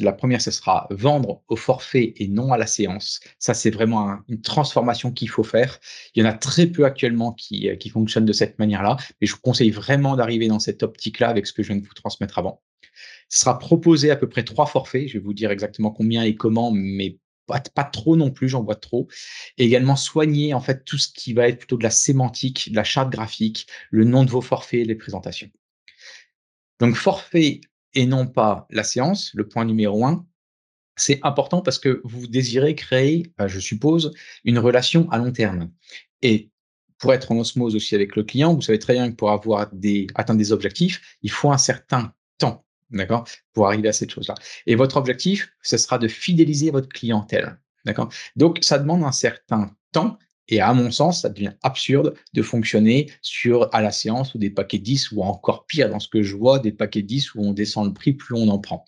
la 0.00 0.12
première, 0.12 0.40
ce 0.40 0.50
sera 0.50 0.86
vendre 0.90 1.42
au 1.48 1.56
forfait 1.56 2.14
et 2.16 2.28
non 2.28 2.52
à 2.52 2.58
la 2.58 2.66
séance. 2.66 3.20
Ça, 3.38 3.54
c'est 3.54 3.70
vraiment 3.70 4.18
une 4.28 4.40
transformation 4.40 5.10
qu'il 5.10 5.28
faut 5.28 5.42
faire. 5.42 5.78
Il 6.14 6.22
y 6.22 6.26
en 6.26 6.28
a 6.28 6.32
très 6.32 6.66
peu 6.66 6.84
actuellement 6.84 7.32
qui, 7.32 7.68
euh, 7.68 7.76
qui 7.76 7.88
fonctionnent 7.88 8.24
de 8.24 8.32
cette 8.32 8.58
manière-là, 8.58 8.96
mais 9.20 9.26
je 9.26 9.34
vous 9.34 9.40
conseille 9.40 9.70
vraiment 9.70 10.16
d'arriver 10.16 10.48
dans 10.48 10.60
cette 10.60 10.82
optique-là 10.82 11.28
avec 11.28 11.46
ce 11.46 11.52
que 11.52 11.62
je 11.62 11.72
viens 11.72 11.80
de 11.80 11.86
vous 11.86 11.94
transmettre 11.94 12.38
avant. 12.38 12.62
Ce 13.28 13.40
sera 13.40 13.58
proposé 13.58 14.10
à 14.10 14.16
peu 14.16 14.28
près 14.28 14.44
trois 14.44 14.66
forfaits. 14.66 15.08
Je 15.08 15.14
vais 15.14 15.24
vous 15.24 15.34
dire 15.34 15.50
exactement 15.50 15.90
combien 15.90 16.22
et 16.22 16.36
comment, 16.36 16.70
mais 16.70 17.18
pas, 17.46 17.84
trop 17.84 18.16
non 18.16 18.30
plus, 18.30 18.48
j'en 18.48 18.62
vois 18.62 18.74
trop. 18.74 19.08
Et 19.58 19.64
également 19.64 19.96
soigner 19.96 20.54
en 20.54 20.60
fait 20.60 20.84
tout 20.84 20.98
ce 20.98 21.08
qui 21.08 21.32
va 21.32 21.48
être 21.48 21.58
plutôt 21.58 21.76
de 21.76 21.82
la 21.82 21.90
sémantique, 21.90 22.70
de 22.70 22.76
la 22.76 22.84
charte 22.84 23.10
graphique, 23.10 23.66
le 23.90 24.04
nom 24.04 24.24
de 24.24 24.30
vos 24.30 24.40
forfaits, 24.40 24.86
les 24.86 24.94
présentations. 24.94 25.50
Donc 26.80 26.94
forfait 26.94 27.60
et 27.96 28.06
non 28.06 28.26
pas 28.26 28.68
la 28.70 28.84
séance, 28.84 29.32
le 29.34 29.48
point 29.48 29.64
numéro 29.64 30.04
un, 30.04 30.24
c'est 30.96 31.18
important 31.22 31.62
parce 31.62 31.78
que 31.78 32.00
vous 32.04 32.26
désirez 32.26 32.74
créer, 32.74 33.32
euh, 33.40 33.48
je 33.48 33.58
suppose, 33.58 34.12
une 34.44 34.58
relation 34.58 35.10
à 35.10 35.18
long 35.18 35.32
terme. 35.32 35.70
Et 36.22 36.50
pour 36.98 37.12
être 37.12 37.32
en 37.32 37.38
osmose 37.38 37.74
aussi 37.74 37.94
avec 37.94 38.14
le 38.14 38.22
client, 38.22 38.54
vous 38.54 38.62
savez 38.62 38.78
très 38.78 38.94
bien 38.94 39.10
que 39.10 39.16
pour 39.16 39.30
avoir 39.30 39.68
des, 39.72 40.06
atteindre 40.14 40.38
des 40.38 40.52
objectifs, 40.52 41.18
il 41.22 41.30
faut 41.30 41.50
un 41.50 41.58
certain 41.58 42.14
temps. 42.38 42.64
D'accord 42.90 43.26
Pour 43.52 43.66
arriver 43.66 43.88
à 43.88 43.92
cette 43.92 44.10
chose-là. 44.10 44.34
Et 44.66 44.76
votre 44.76 44.96
objectif, 44.96 45.50
ce 45.62 45.76
sera 45.76 45.98
de 45.98 46.08
fidéliser 46.08 46.70
votre 46.70 46.88
clientèle. 46.88 47.58
D'accord 47.84 48.10
Donc, 48.36 48.58
ça 48.62 48.78
demande 48.78 49.04
un 49.04 49.12
certain 49.12 49.74
temps. 49.92 50.18
Et 50.48 50.60
à 50.60 50.72
mon 50.74 50.90
sens, 50.90 51.22
ça 51.22 51.28
devient 51.28 51.52
absurde 51.62 52.14
de 52.32 52.42
fonctionner 52.42 53.10
sur 53.20 53.68
à 53.74 53.80
la 53.80 53.90
séance 53.90 54.34
ou 54.34 54.38
des 54.38 54.50
paquets 54.50 54.78
10 54.78 55.12
ou 55.12 55.22
encore 55.22 55.66
pire 55.66 55.90
dans 55.90 55.98
ce 55.98 56.08
que 56.08 56.22
je 56.22 56.36
vois, 56.36 56.58
des 56.58 56.72
paquets 56.72 57.02
10 57.02 57.34
où 57.34 57.40
on 57.40 57.52
descend 57.52 57.86
le 57.86 57.92
prix, 57.92 58.12
plus 58.12 58.36
on 58.36 58.48
en 58.48 58.58
prend. 58.58 58.84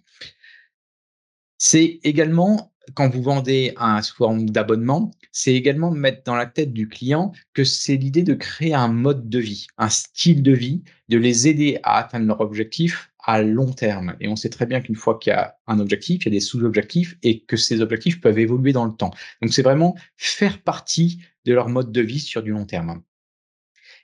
C'est 1.59 1.99
également 2.05 2.73
quand 2.95 3.09
vous 3.09 3.23
vendez 3.23 3.73
un 3.77 4.01
forme 4.03 4.51
d'abonnement, 4.51 5.11
c'est 5.33 5.55
également 5.55 5.91
mettre 5.91 6.23
dans 6.25 6.35
la 6.35 6.47
tête 6.47 6.73
du 6.73 6.89
client 6.89 7.33
que 7.55 7.65
c'est 7.65 7.97
l'idée 7.97 8.23
de 8.23 8.35
créer 8.35 8.75
un 8.75 8.89
mode 8.89 9.29
de 9.29 9.39
vie, 9.39 9.67
un 9.79 9.89
style 9.89 10.43
de 10.43 10.53
vie, 10.53 10.83
de 11.09 11.19
les 11.19 11.49
aider 11.49 11.79
à 11.83 11.99
atteindre 11.99 12.27
leur 12.27 12.41
objectif 12.41 13.11
à 13.21 13.43
long 13.43 13.73
terme. 13.73 14.17
Et 14.21 14.29
on 14.29 14.37
sait 14.37 14.49
très 14.49 14.67
bien 14.67 14.81
qu'une 14.81 14.95
fois 14.97 15.19
qu'il 15.19 15.33
y 15.33 15.35
a 15.35 15.57
un 15.67 15.81
objectif, 15.81 16.23
il 16.23 16.29
y 16.29 16.29
a 16.29 16.39
des 16.39 16.41
sous-objectifs 16.41 17.17
et 17.23 17.41
que 17.41 17.57
ces 17.57 17.81
objectifs 17.81 18.21
peuvent 18.21 18.39
évoluer 18.39 18.73
dans 18.73 18.87
le 18.87 18.93
temps. 18.93 19.11
Donc 19.43 19.53
c'est 19.53 19.63
vraiment 19.63 19.95
faire 20.17 20.63
partie 20.63 21.21
de 21.45 21.53
leur 21.53 21.69
mode 21.69 21.93
de 21.93 22.01
vie 22.01 22.21
sur 22.21 22.43
du 22.43 22.51
long 22.51 22.65
terme. 22.65 23.03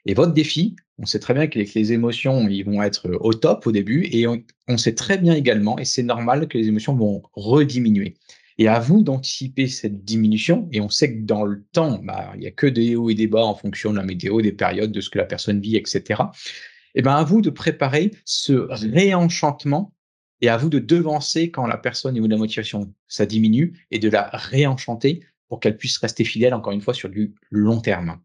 Et 0.07 0.14
votre 0.14 0.35
défi, 0.35 0.76
on 0.99 1.07
sait 1.07 1.19
très 1.19 1.33
bien 1.35 1.47
que 1.47 1.59
les 1.59 1.93
émotions, 1.93 2.47
ils 2.49 2.64
vont 2.64 2.83
être 2.83 3.11
au 3.21 3.33
top 3.33 3.67
au 3.67 3.73
début 3.73 4.07
et 4.12 4.26
on 4.26 4.76
sait 4.76 4.95
très 4.95 5.17
bien 5.17 5.35
également, 5.35 5.79
et 5.79 5.85
c'est 5.85 6.03
normal 6.03 6.47
que 6.47 6.59
les 6.59 6.69
émotions 6.69 6.95
vont 6.95 7.23
rediminuer. 7.33 8.17
Et 8.59 8.69
à 8.69 8.79
vous 8.79 9.03
d'anticiper 9.03 9.67
cette 9.67 10.05
diminution. 10.05 10.69
Et 10.71 10.81
on 10.81 10.89
sait 10.89 11.13
que 11.13 11.23
dans 11.23 11.45
le 11.45 11.65
temps, 11.73 11.99
bah, 12.03 12.33
il 12.35 12.41
n'y 12.41 12.47
a 12.47 12.53
que 12.53 12.67
des 12.67 12.95
hauts 12.95 13.11
et 13.11 13.15
des 13.15 13.27
bas 13.27 13.45
en 13.45 13.55
fonction 13.55 13.91
de 13.91 13.97
la 13.97 14.05
météo, 14.05 14.41
des 14.41 14.53
périodes, 14.53 14.93
de 14.93 15.01
ce 15.01 15.11
que 15.11 15.19
la 15.19 15.25
personne 15.25 15.61
vit, 15.61 15.77
etc. 15.77 16.23
Et 16.95 17.03
ben 17.03 17.15
à 17.15 17.25
vous 17.25 17.41
de 17.41 17.51
préparer 17.51 18.13
ce 18.25 18.53
réenchantement 18.53 19.93
et 20.41 20.49
à 20.49 20.57
vous 20.57 20.69
de 20.69 20.79
devancer 20.79 21.51
quand 21.51 21.67
la 21.67 21.77
personne 21.77 22.19
ou 22.19 22.29
la 22.29 22.37
motivation 22.37 22.93
ça 23.09 23.27
diminue 23.27 23.87
et 23.91 23.99
de 23.99 24.09
la 24.09 24.29
réenchanter 24.33 25.25
pour 25.49 25.61
qu'elle 25.61 25.77
puisse 25.77 25.99
rester 25.99 26.25
fidèle 26.25 26.55
encore 26.55 26.73
une 26.73 26.81
fois 26.81 26.95
sur 26.95 27.09
du 27.09 27.35
long 27.51 27.81
terme. 27.81 28.21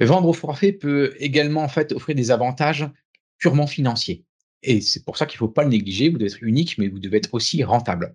Vendre 0.00 0.28
au 0.28 0.32
forfait 0.32 0.72
peut 0.72 1.14
également 1.18 1.62
en 1.62 1.68
fait 1.68 1.92
offrir 1.92 2.14
des 2.14 2.30
avantages 2.30 2.88
purement 3.38 3.66
financiers. 3.66 4.24
Et 4.62 4.80
c'est 4.80 5.04
pour 5.04 5.16
ça 5.16 5.26
qu'il 5.26 5.36
ne 5.36 5.40
faut 5.40 5.48
pas 5.48 5.64
le 5.64 5.70
négliger. 5.70 6.08
Vous 6.08 6.18
devez 6.18 6.30
être 6.30 6.42
unique, 6.42 6.78
mais 6.78 6.88
vous 6.88 6.98
devez 6.98 7.18
être 7.18 7.32
aussi 7.32 7.64
rentable. 7.64 8.14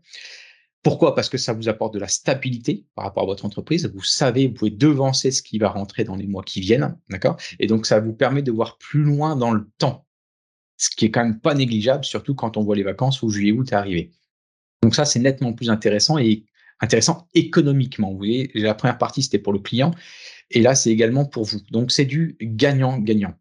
Pourquoi? 0.84 1.16
Parce 1.16 1.30
que 1.30 1.40
ça 1.40 1.54
vous 1.54 1.68
apporte 1.68 1.96
de 1.96 2.00
la 2.00 2.08
stabilité 2.08 2.86
par 2.94 3.06
rapport 3.06 3.24
à 3.24 3.26
votre 3.26 3.44
entreprise. 3.44 3.92
Vous 3.92 4.04
savez, 4.04 4.48
vous 4.48 4.54
pouvez 4.54 4.70
devancer 4.70 5.32
ce 5.32 5.42
qui 5.42 5.58
va 5.58 5.70
rentrer 5.70 6.04
dans 6.04 6.16
les 6.16 6.28
mois 6.28 6.44
qui 6.44 6.62
viennent, 6.62 6.96
d'accord? 7.10 7.38
Et 7.60 7.66
donc, 7.66 7.88
ça 7.88 8.00
vous 8.00 8.14
permet 8.14 8.44
de 8.44 8.52
voir 8.52 8.78
plus 8.78 9.02
loin 9.02 9.36
dans 9.36 9.52
le 9.52 9.68
temps, 9.80 10.06
ce 10.78 10.92
qui 10.92 11.06
est 11.06 11.10
quand 11.12 11.24
même 11.24 11.40
pas 11.40 11.56
négligeable, 11.56 12.06
surtout 12.06 12.36
quand 12.36 12.56
on 12.56 12.64
voit 12.64 12.76
les 12.76 12.84
vacances 12.84 13.24
où 13.24 13.30
juillet-août 13.32 13.74
arrivé. 13.74 14.12
Donc 14.84 14.94
ça, 14.94 15.06
c'est 15.06 15.18
nettement 15.18 15.54
plus 15.54 15.72
intéressant 15.72 16.20
et 16.20 16.46
intéressant 16.80 17.28
économiquement. 17.34 18.12
Vous 18.12 18.18
voyez, 18.18 18.52
la 18.54 18.76
première 18.76 19.00
partie, 19.00 19.24
c'était 19.24 19.40
pour 19.40 19.54
le 19.54 19.60
client, 19.60 19.90
et 20.52 20.62
là, 20.62 20.76
c'est 20.76 20.92
également 20.92 21.26
pour 21.26 21.46
vous. 21.46 21.62
Donc, 21.72 21.92
c'est 21.92 22.06
du 22.06 22.38
gagnant-gagnant. 22.40 23.34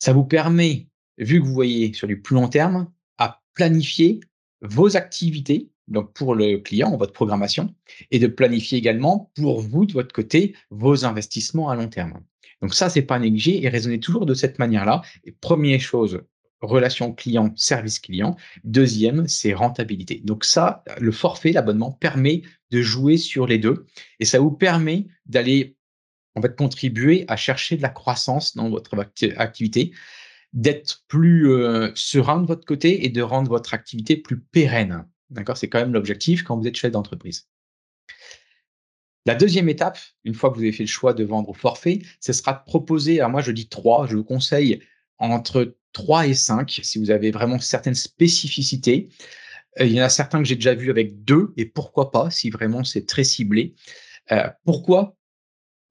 Ça 0.00 0.12
vous 0.12 0.24
permet 0.24 0.88
vu 1.18 1.40
que 1.40 1.46
vous 1.46 1.54
voyez 1.54 1.92
sur 1.92 2.08
du 2.08 2.20
plus 2.20 2.34
long 2.34 2.48
terme, 2.48 2.90
à 3.18 3.42
planifier 3.54 4.20
vos 4.62 4.96
activités, 4.96 5.70
donc 5.88 6.12
pour 6.12 6.34
le 6.34 6.58
client, 6.58 6.96
votre 6.96 7.12
programmation, 7.12 7.74
et 8.10 8.18
de 8.18 8.26
planifier 8.26 8.78
également 8.78 9.30
pour 9.34 9.60
vous, 9.60 9.84
de 9.86 9.92
votre 9.92 10.14
côté, 10.14 10.54
vos 10.70 11.04
investissements 11.04 11.68
à 11.68 11.76
long 11.76 11.88
terme. 11.88 12.20
Donc 12.62 12.74
ça, 12.74 12.88
c'est 12.88 13.02
pas 13.02 13.18
négligé 13.18 13.62
et 13.62 13.68
raisonner 13.68 14.00
toujours 14.00 14.26
de 14.26 14.34
cette 14.34 14.58
manière-là. 14.58 15.02
Et 15.24 15.32
première 15.32 15.80
chose, 15.80 16.22
relation 16.62 17.12
client, 17.12 17.52
service 17.56 17.98
client. 17.98 18.36
Deuxième, 18.64 19.28
c'est 19.28 19.52
rentabilité. 19.52 20.22
Donc 20.24 20.44
ça, 20.44 20.82
le 20.98 21.12
forfait, 21.12 21.52
l'abonnement 21.52 21.92
permet 21.92 22.42
de 22.70 22.80
jouer 22.80 23.16
sur 23.16 23.46
les 23.46 23.58
deux 23.58 23.86
et 24.18 24.24
ça 24.24 24.38
vous 24.38 24.50
permet 24.50 25.06
d'aller 25.26 25.76
en 26.34 26.42
fait 26.42 26.56
contribuer 26.56 27.24
à 27.28 27.36
chercher 27.36 27.76
de 27.76 27.82
la 27.82 27.90
croissance 27.90 28.56
dans 28.56 28.70
votre 28.70 28.98
activité 29.36 29.92
d'être 30.54 31.04
plus 31.08 31.50
euh, 31.50 31.90
serein 31.94 32.40
de 32.40 32.46
votre 32.46 32.64
côté 32.64 33.04
et 33.04 33.08
de 33.10 33.20
rendre 33.22 33.50
votre 33.50 33.74
activité 33.74 34.16
plus 34.16 34.40
pérenne. 34.40 35.04
D'accord? 35.30 35.56
C'est 35.56 35.68
quand 35.68 35.80
même 35.80 35.92
l'objectif 35.92 36.42
quand 36.44 36.56
vous 36.56 36.66
êtes 36.66 36.76
chef 36.76 36.92
d'entreprise. 36.92 37.48
La 39.26 39.34
deuxième 39.34 39.68
étape, 39.68 39.98
une 40.24 40.34
fois 40.34 40.50
que 40.50 40.56
vous 40.56 40.62
avez 40.62 40.72
fait 40.72 40.84
le 40.84 40.88
choix 40.88 41.12
de 41.12 41.24
vendre 41.24 41.48
au 41.48 41.54
forfait, 41.54 42.00
ce 42.20 42.32
sera 42.32 42.52
de 42.52 42.62
proposer, 42.64 43.20
alors 43.20 43.30
moi 43.30 43.40
je 43.40 43.52
dis 43.52 43.68
trois, 43.68 44.06
je 44.06 44.16
vous 44.16 44.24
conseille 44.24 44.80
entre 45.18 45.76
3 45.92 46.26
et 46.26 46.34
5 46.34 46.80
si 46.82 46.98
vous 46.98 47.10
avez 47.10 47.30
vraiment 47.30 47.58
certaines 47.58 47.94
spécificités. 47.94 49.08
Euh, 49.80 49.86
il 49.86 49.92
y 49.92 50.00
en 50.00 50.04
a 50.04 50.08
certains 50.08 50.40
que 50.40 50.44
j'ai 50.44 50.56
déjà 50.56 50.74
vus 50.74 50.90
avec 50.90 51.24
deux 51.24 51.52
et 51.56 51.66
pourquoi 51.66 52.10
pas 52.10 52.30
si 52.30 52.50
vraiment 52.50 52.84
c'est 52.84 53.06
très 53.06 53.24
ciblé. 53.24 53.74
Euh, 54.30 54.48
pourquoi? 54.64 55.16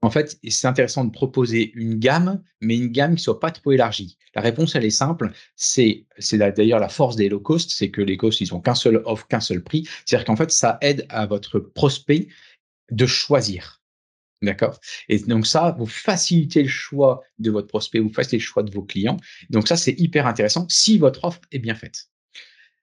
En 0.04 0.10
fait, 0.10 0.38
c'est 0.48 0.66
intéressant 0.66 1.04
de 1.04 1.10
proposer 1.10 1.72
une 1.74 1.98
gamme, 1.98 2.42
mais 2.60 2.76
une 2.76 2.88
gamme 2.88 3.16
qui 3.16 3.22
soit 3.22 3.40
pas 3.40 3.50
trop 3.50 3.72
élargie. 3.72 4.18
La 4.34 4.42
réponse, 4.42 4.74
elle 4.74 4.84
est 4.84 4.90
simple. 4.90 5.32
C'est, 5.56 6.06
c'est 6.18 6.38
d'ailleurs 6.38 6.80
la 6.80 6.88
force 6.88 7.16
des 7.16 7.28
low 7.28 7.40
cost, 7.40 7.70
c'est 7.70 7.90
que 7.90 8.00
les 8.00 8.16
costs, 8.16 8.40
ils 8.40 8.54
ont 8.54 8.60
qu'un 8.60 8.74
seul 8.74 9.02
offre, 9.04 9.26
qu'un 9.28 9.40
seul 9.40 9.62
prix. 9.62 9.88
C'est-à-dire 10.04 10.24
qu'en 10.26 10.36
fait, 10.36 10.50
ça 10.50 10.78
aide 10.80 11.06
à 11.08 11.26
votre 11.26 11.58
prospect 11.58 12.28
de 12.90 13.06
choisir. 13.06 13.82
D'accord? 14.42 14.78
Et 15.08 15.18
donc 15.20 15.46
ça, 15.46 15.74
vous 15.78 15.86
facilitez 15.86 16.62
le 16.62 16.68
choix 16.68 17.22
de 17.38 17.50
votre 17.50 17.68
prospect, 17.68 18.00
vous 18.00 18.12
facilitez 18.12 18.36
le 18.38 18.42
choix 18.42 18.62
de 18.62 18.70
vos 18.70 18.82
clients. 18.82 19.16
Donc 19.48 19.68
ça, 19.68 19.76
c'est 19.76 19.98
hyper 19.98 20.26
intéressant 20.26 20.66
si 20.68 20.98
votre 20.98 21.24
offre 21.24 21.40
est 21.50 21.58
bien 21.58 21.74
faite. 21.74 22.10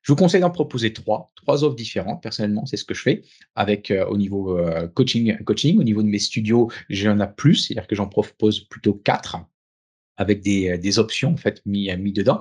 Je 0.02 0.12
vous 0.12 0.16
conseille 0.16 0.42
d'en 0.42 0.50
proposer 0.50 0.94
trois, 0.94 1.32
trois 1.36 1.64
offres 1.64 1.76
différentes. 1.76 2.22
Personnellement, 2.24 2.66
c'est 2.66 2.78
ce 2.78 2.86
que 2.86 2.94
je 2.94 3.02
fais 3.02 3.22
avec 3.56 3.92
euh, 3.92 4.06
au 4.08 4.18
niveau 4.18 4.58
euh, 4.58 4.88
coaching, 4.88 5.38
coaching. 5.44 5.80
Au 5.80 5.84
niveau 5.84 6.02
de 6.02 6.08
mes 6.08 6.20
studios, 6.20 6.72
j'en 6.90 7.20
ai 7.20 7.28
plus, 7.36 7.56
c'est-à-dire 7.56 7.88
que 7.88 7.96
j'en 7.96 8.08
propose 8.08 8.62
plutôt 8.62 8.94
quatre 8.94 9.38
avec 10.18 10.42
des, 10.42 10.70
euh, 10.70 11.00
options 11.00 11.34
en 11.34 11.38
fait 11.38 11.62
mis, 11.66 11.96
mis 11.98 12.14
dedans. 12.14 12.40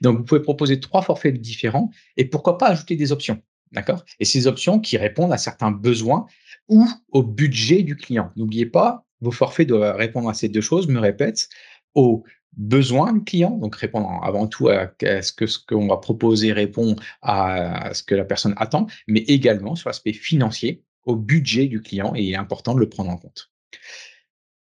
Donc, 0.00 0.18
vous 0.18 0.24
pouvez 0.24 0.42
proposer 0.42 0.80
trois 0.80 1.02
forfaits 1.02 1.38
différents 1.40 1.90
et 2.16 2.24
pourquoi 2.24 2.58
pas 2.58 2.68
ajouter 2.68 2.96
des 2.96 3.12
options. 3.12 3.42
D'accord? 3.72 4.04
Et 4.20 4.24
ces 4.24 4.46
options 4.46 4.80
qui 4.80 4.98
répondent 4.98 5.32
à 5.32 5.38
certains 5.38 5.70
besoins 5.70 6.26
ou 6.68 6.86
au 7.10 7.22
budget 7.22 7.82
du 7.82 7.96
client. 7.96 8.30
N'oubliez 8.36 8.66
pas, 8.66 9.06
vos 9.20 9.30
forfaits 9.30 9.66
doivent 9.66 9.96
répondre 9.96 10.28
à 10.28 10.34
ces 10.34 10.48
deux 10.48 10.60
choses, 10.60 10.88
me 10.88 11.00
répète, 11.00 11.48
au 11.94 12.24
besoin 12.56 13.18
client, 13.20 13.56
donc 13.56 13.76
répondre 13.76 14.20
avant 14.22 14.46
tout 14.46 14.68
à, 14.68 14.92
ce 15.00 15.32
que 15.32 15.46
ce 15.46 15.58
qu'on 15.58 15.88
va 15.88 15.96
proposer 15.96 16.52
répond 16.52 16.96
à 17.22 17.94
ce 17.94 18.02
que 18.02 18.14
la 18.14 18.24
personne 18.24 18.54
attend, 18.56 18.86
mais 19.06 19.20
également 19.20 19.74
sur 19.74 19.88
l'aspect 19.88 20.12
financier, 20.12 20.82
au 21.04 21.16
budget 21.16 21.66
du 21.66 21.80
client, 21.80 22.14
et 22.14 22.22
il 22.22 22.32
est 22.32 22.36
important 22.36 22.74
de 22.74 22.80
le 22.80 22.88
prendre 22.88 23.10
en 23.10 23.16
compte. 23.16 23.50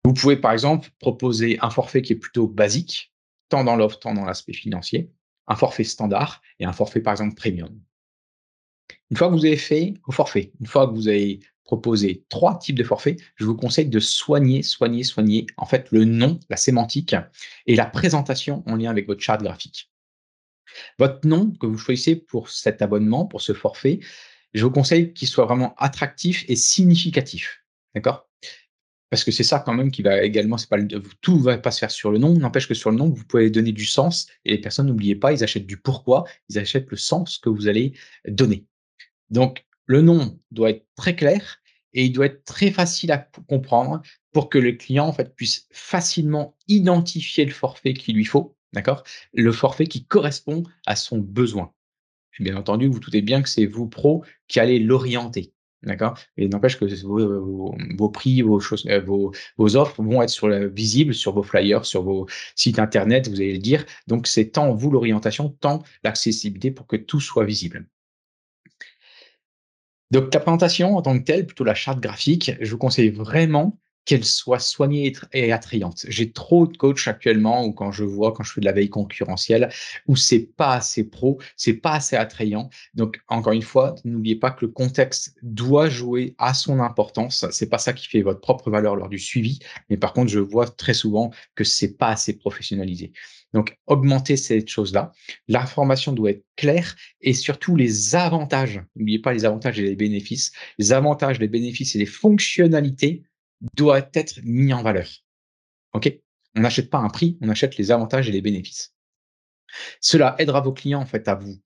Vous 0.05 0.13
pouvez 0.13 0.37
par 0.37 0.51
exemple 0.51 0.89
proposer 0.99 1.57
un 1.61 1.69
forfait 1.69 2.01
qui 2.01 2.13
est 2.13 2.17
plutôt 2.17 2.47
basique, 2.47 3.13
tant 3.49 3.63
dans 3.63 3.75
l'offre, 3.75 3.99
tant 3.99 4.13
dans 4.13 4.25
l'aspect 4.25 4.53
financier, 4.53 5.11
un 5.47 5.55
forfait 5.55 5.83
standard 5.83 6.41
et 6.59 6.65
un 6.65 6.73
forfait, 6.73 7.01
par 7.01 7.13
exemple, 7.13 7.35
premium. 7.35 7.79
Une 9.09 9.17
fois 9.17 9.27
que 9.27 9.33
vous 9.33 9.45
avez 9.45 9.57
fait 9.57 9.93
vos 10.05 10.11
forfaits, 10.11 10.51
une 10.59 10.65
fois 10.65 10.87
que 10.87 10.93
vous 10.93 11.07
avez 11.07 11.39
proposé 11.63 12.25
trois 12.29 12.59
types 12.59 12.77
de 12.77 12.83
forfaits, 12.83 13.19
je 13.35 13.45
vous 13.45 13.55
conseille 13.55 13.87
de 13.87 13.99
soigner, 13.99 14.63
soigner, 14.63 15.03
soigner, 15.03 15.47
en 15.57 15.65
fait, 15.65 15.87
le 15.91 16.05
nom, 16.05 16.39
la 16.49 16.57
sémantique 16.57 17.15
et 17.65 17.75
la 17.75 17.85
présentation 17.85 18.63
en 18.67 18.75
lien 18.75 18.89
avec 18.89 19.07
votre 19.07 19.21
charte 19.21 19.41
graphique. 19.41 19.89
Votre 20.99 21.27
nom 21.27 21.51
que 21.51 21.65
vous 21.65 21.77
choisissez 21.77 22.15
pour 22.15 22.49
cet 22.49 22.81
abonnement, 22.81 23.25
pour 23.25 23.41
ce 23.41 23.53
forfait, 23.53 23.99
je 24.53 24.65
vous 24.65 24.71
conseille 24.71 25.13
qu'il 25.13 25.27
soit 25.27 25.45
vraiment 25.45 25.73
attractif 25.77 26.45
et 26.47 26.55
significatif. 26.55 27.63
D'accord? 27.95 28.29
Parce 29.09 29.23
que 29.23 29.31
c'est 29.31 29.43
ça 29.43 29.59
quand 29.59 29.75
même 29.75 29.91
qui 29.91 30.01
va 30.01 30.23
également, 30.23 30.57
c'est 30.57 30.69
pas 30.69 30.77
tout 31.21 31.39
va 31.39 31.57
pas 31.59 31.69
se 31.69 31.79
faire 31.79 31.91
sur 31.91 32.11
le 32.11 32.17
nom, 32.17 32.33
n'empêche 32.33 32.67
que 32.67 32.73
sur 32.73 32.89
le 32.89 32.97
nom, 32.97 33.09
vous 33.09 33.23
pouvez 33.25 33.51
donner 33.51 33.71
du 33.71 33.85
sens 33.85 34.27
et 34.43 34.51
les 34.51 34.57
personnes, 34.57 34.87
n'oubliez 34.87 35.15
pas, 35.15 35.31
ils 35.31 35.43
achètent 35.43 35.67
du 35.67 35.77
pourquoi, 35.77 36.23
ils 36.49 36.57
achètent 36.57 36.89
le 36.89 36.97
sens 36.97 37.37
que 37.37 37.49
vous 37.49 37.67
allez 37.67 37.93
donner. 38.27 38.65
Donc, 39.29 39.67
le 39.85 40.01
nom 40.01 40.39
doit 40.51 40.71
être 40.71 40.85
très 40.95 41.15
clair 41.15 41.59
et 41.93 42.05
il 42.05 42.11
doit 42.11 42.25
être 42.25 42.43
très 42.43 42.71
facile 42.71 43.11
à 43.11 43.17
comprendre 43.47 44.01
pour 44.31 44.49
que 44.49 44.57
le 44.57 44.73
client 44.73 45.15
puisse 45.35 45.67
facilement 45.71 46.57
identifier 46.67 47.45
le 47.45 47.51
forfait 47.51 47.93
qu'il 47.93 48.15
lui 48.15 48.25
faut, 48.25 48.55
d'accord? 48.73 49.03
Le 49.33 49.51
forfait 49.51 49.85
qui 49.85 50.05
correspond 50.05 50.63
à 50.85 50.95
son 50.95 51.19
besoin. 51.19 51.71
Bien 52.39 52.57
entendu, 52.57 52.87
vous 52.87 52.99
doutez 52.99 53.21
bien 53.21 53.43
que 53.43 53.49
c'est 53.49 53.67
vous, 53.67 53.87
pro, 53.87 54.23
qui 54.47 54.59
allez 54.59 54.79
l'orienter. 54.79 55.53
D'accord? 55.83 56.17
Et 56.37 56.47
n'empêche 56.47 56.79
que 56.79 56.85
vos, 57.03 58.09
prix, 58.09 58.41
vos, 58.41 58.59
choses, 58.61 58.85
euh, 58.87 59.01
vos, 59.01 59.75
offres 59.75 60.01
vont 60.01 60.21
être 60.21 60.65
visibles 60.73 61.13
sur 61.13 61.33
vos 61.33 61.43
flyers, 61.43 61.85
sur 61.85 62.03
vos 62.03 62.25
sites 62.55 62.79
internet, 62.79 63.27
vous 63.27 63.41
allez 63.41 63.53
le 63.53 63.59
dire. 63.59 63.85
Donc, 64.07 64.27
c'est 64.27 64.51
tant 64.51 64.73
vous 64.73 64.89
l'orientation, 64.89 65.49
tant 65.49 65.83
l'accessibilité 66.03 66.71
pour 66.71 66.87
que 66.87 66.95
tout 66.95 67.19
soit 67.19 67.43
visible. 67.43 67.85
Donc, 70.13 70.31
la 70.31 70.39
présentation 70.39 70.95
en 70.95 71.01
tant 71.01 71.17
que 71.17 71.23
telle, 71.23 71.47
plutôt 71.47 71.63
la 71.63 71.73
charte 71.73 71.99
graphique, 71.99 72.51
je 72.61 72.69
vous 72.69 72.77
conseille 72.77 73.09
vraiment 73.09 73.79
qu'elle 74.05 74.23
soit 74.23 74.59
soignée 74.59 75.11
et 75.33 75.51
attrayante. 75.51 76.05
J'ai 76.07 76.31
trop 76.31 76.67
de 76.67 76.77
coachs 76.77 77.07
actuellement 77.07 77.65
où 77.65 77.73
quand 77.73 77.91
je 77.91 78.03
vois, 78.03 78.31
quand 78.31 78.43
je 78.43 78.53
fais 78.53 78.61
de 78.61 78.65
la 78.65 78.73
veille 78.73 78.91
concurrentielle, 78.91 79.69
où 80.07 80.15
c'est 80.15 80.51
pas 80.55 80.75
assez 80.75 81.09
pro, 81.09 81.39
c'est 81.57 81.73
pas 81.73 81.93
assez 81.93 82.15
attrayant. 82.15 82.69
Donc, 82.93 83.21
encore 83.27 83.53
une 83.53 83.63
fois, 83.63 83.95
n'oubliez 84.05 84.35
pas 84.35 84.51
que 84.51 84.65
le 84.67 84.71
contexte 84.71 85.35
doit 85.41 85.89
jouer 85.89 86.35
à 86.37 86.53
son 86.53 86.79
importance. 86.79 87.47
C'est 87.49 87.69
pas 87.69 87.79
ça 87.79 87.93
qui 87.93 88.07
fait 88.07 88.21
votre 88.21 88.39
propre 88.39 88.69
valeur 88.69 88.95
lors 88.95 89.09
du 89.09 89.17
suivi. 89.17 89.57
Mais 89.89 89.97
par 89.97 90.13
contre, 90.13 90.29
je 90.29 90.39
vois 90.39 90.67
très 90.67 90.93
souvent 90.93 91.31
que 91.55 91.63
c'est 91.63 91.97
pas 91.97 92.09
assez 92.09 92.37
professionnalisé. 92.37 93.13
Donc, 93.53 93.77
augmenter 93.85 94.35
cette 94.35 94.67
chose-là. 94.67 95.11
L'information 95.47 96.11
doit 96.11 96.31
être 96.31 96.45
claire 96.55 96.95
et 97.21 97.33
surtout 97.33 97.75
les 97.75 98.15
avantages. 98.15 98.81
N'oubliez 98.95 99.19
pas 99.19 99.33
les 99.33 99.45
avantages 99.45 99.79
et 99.79 99.83
les 99.83 99.95
bénéfices. 99.95 100.51
Les 100.79 100.91
avantages, 100.91 101.39
les 101.39 101.47
bénéfices 101.47 101.95
et 101.95 101.99
les 101.99 102.07
fonctionnalités 102.07 103.23
doivent 103.75 104.09
être 104.13 104.39
mis 104.43 104.73
en 104.73 104.81
valeur. 104.81 105.07
OK? 105.93 106.11
On 106.55 106.61
n'achète 106.61 106.89
pas 106.89 106.99
un 106.99 107.09
prix, 107.09 107.37
on 107.41 107.49
achète 107.49 107.77
les 107.77 107.91
avantages 107.91 108.27
et 108.27 108.31
les 108.31 108.41
bénéfices. 108.41 108.93
Cela 110.01 110.35
aidera 110.39 110.61
vos 110.61 110.73
clients 110.73 111.01
en 111.01 111.05
fait 111.05 111.27
à 111.27 111.35
vous 111.35 111.59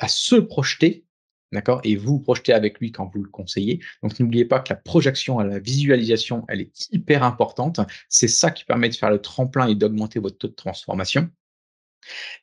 à 0.00 0.08
se 0.08 0.36
projeter, 0.36 1.04
d'accord, 1.52 1.80
et 1.84 1.96
vous 1.96 2.18
projeter 2.18 2.52
avec 2.52 2.78
lui 2.78 2.92
quand 2.92 3.10
vous 3.12 3.22
le 3.22 3.28
conseillez. 3.28 3.80
Donc 4.02 4.18
n'oubliez 4.18 4.44
pas 4.44 4.60
que 4.60 4.72
la 4.72 4.76
projection, 4.76 5.38
la 5.40 5.58
visualisation, 5.58 6.44
elle 6.48 6.60
est 6.60 6.88
hyper 6.92 7.22
importante. 7.22 7.80
C'est 8.08 8.28
ça 8.28 8.50
qui 8.50 8.64
permet 8.64 8.88
de 8.88 8.94
faire 8.94 9.10
le 9.10 9.20
tremplin 9.20 9.68
et 9.68 9.74
d'augmenter 9.74 10.20
votre 10.20 10.38
taux 10.38 10.48
de 10.48 10.54
transformation 10.54 11.30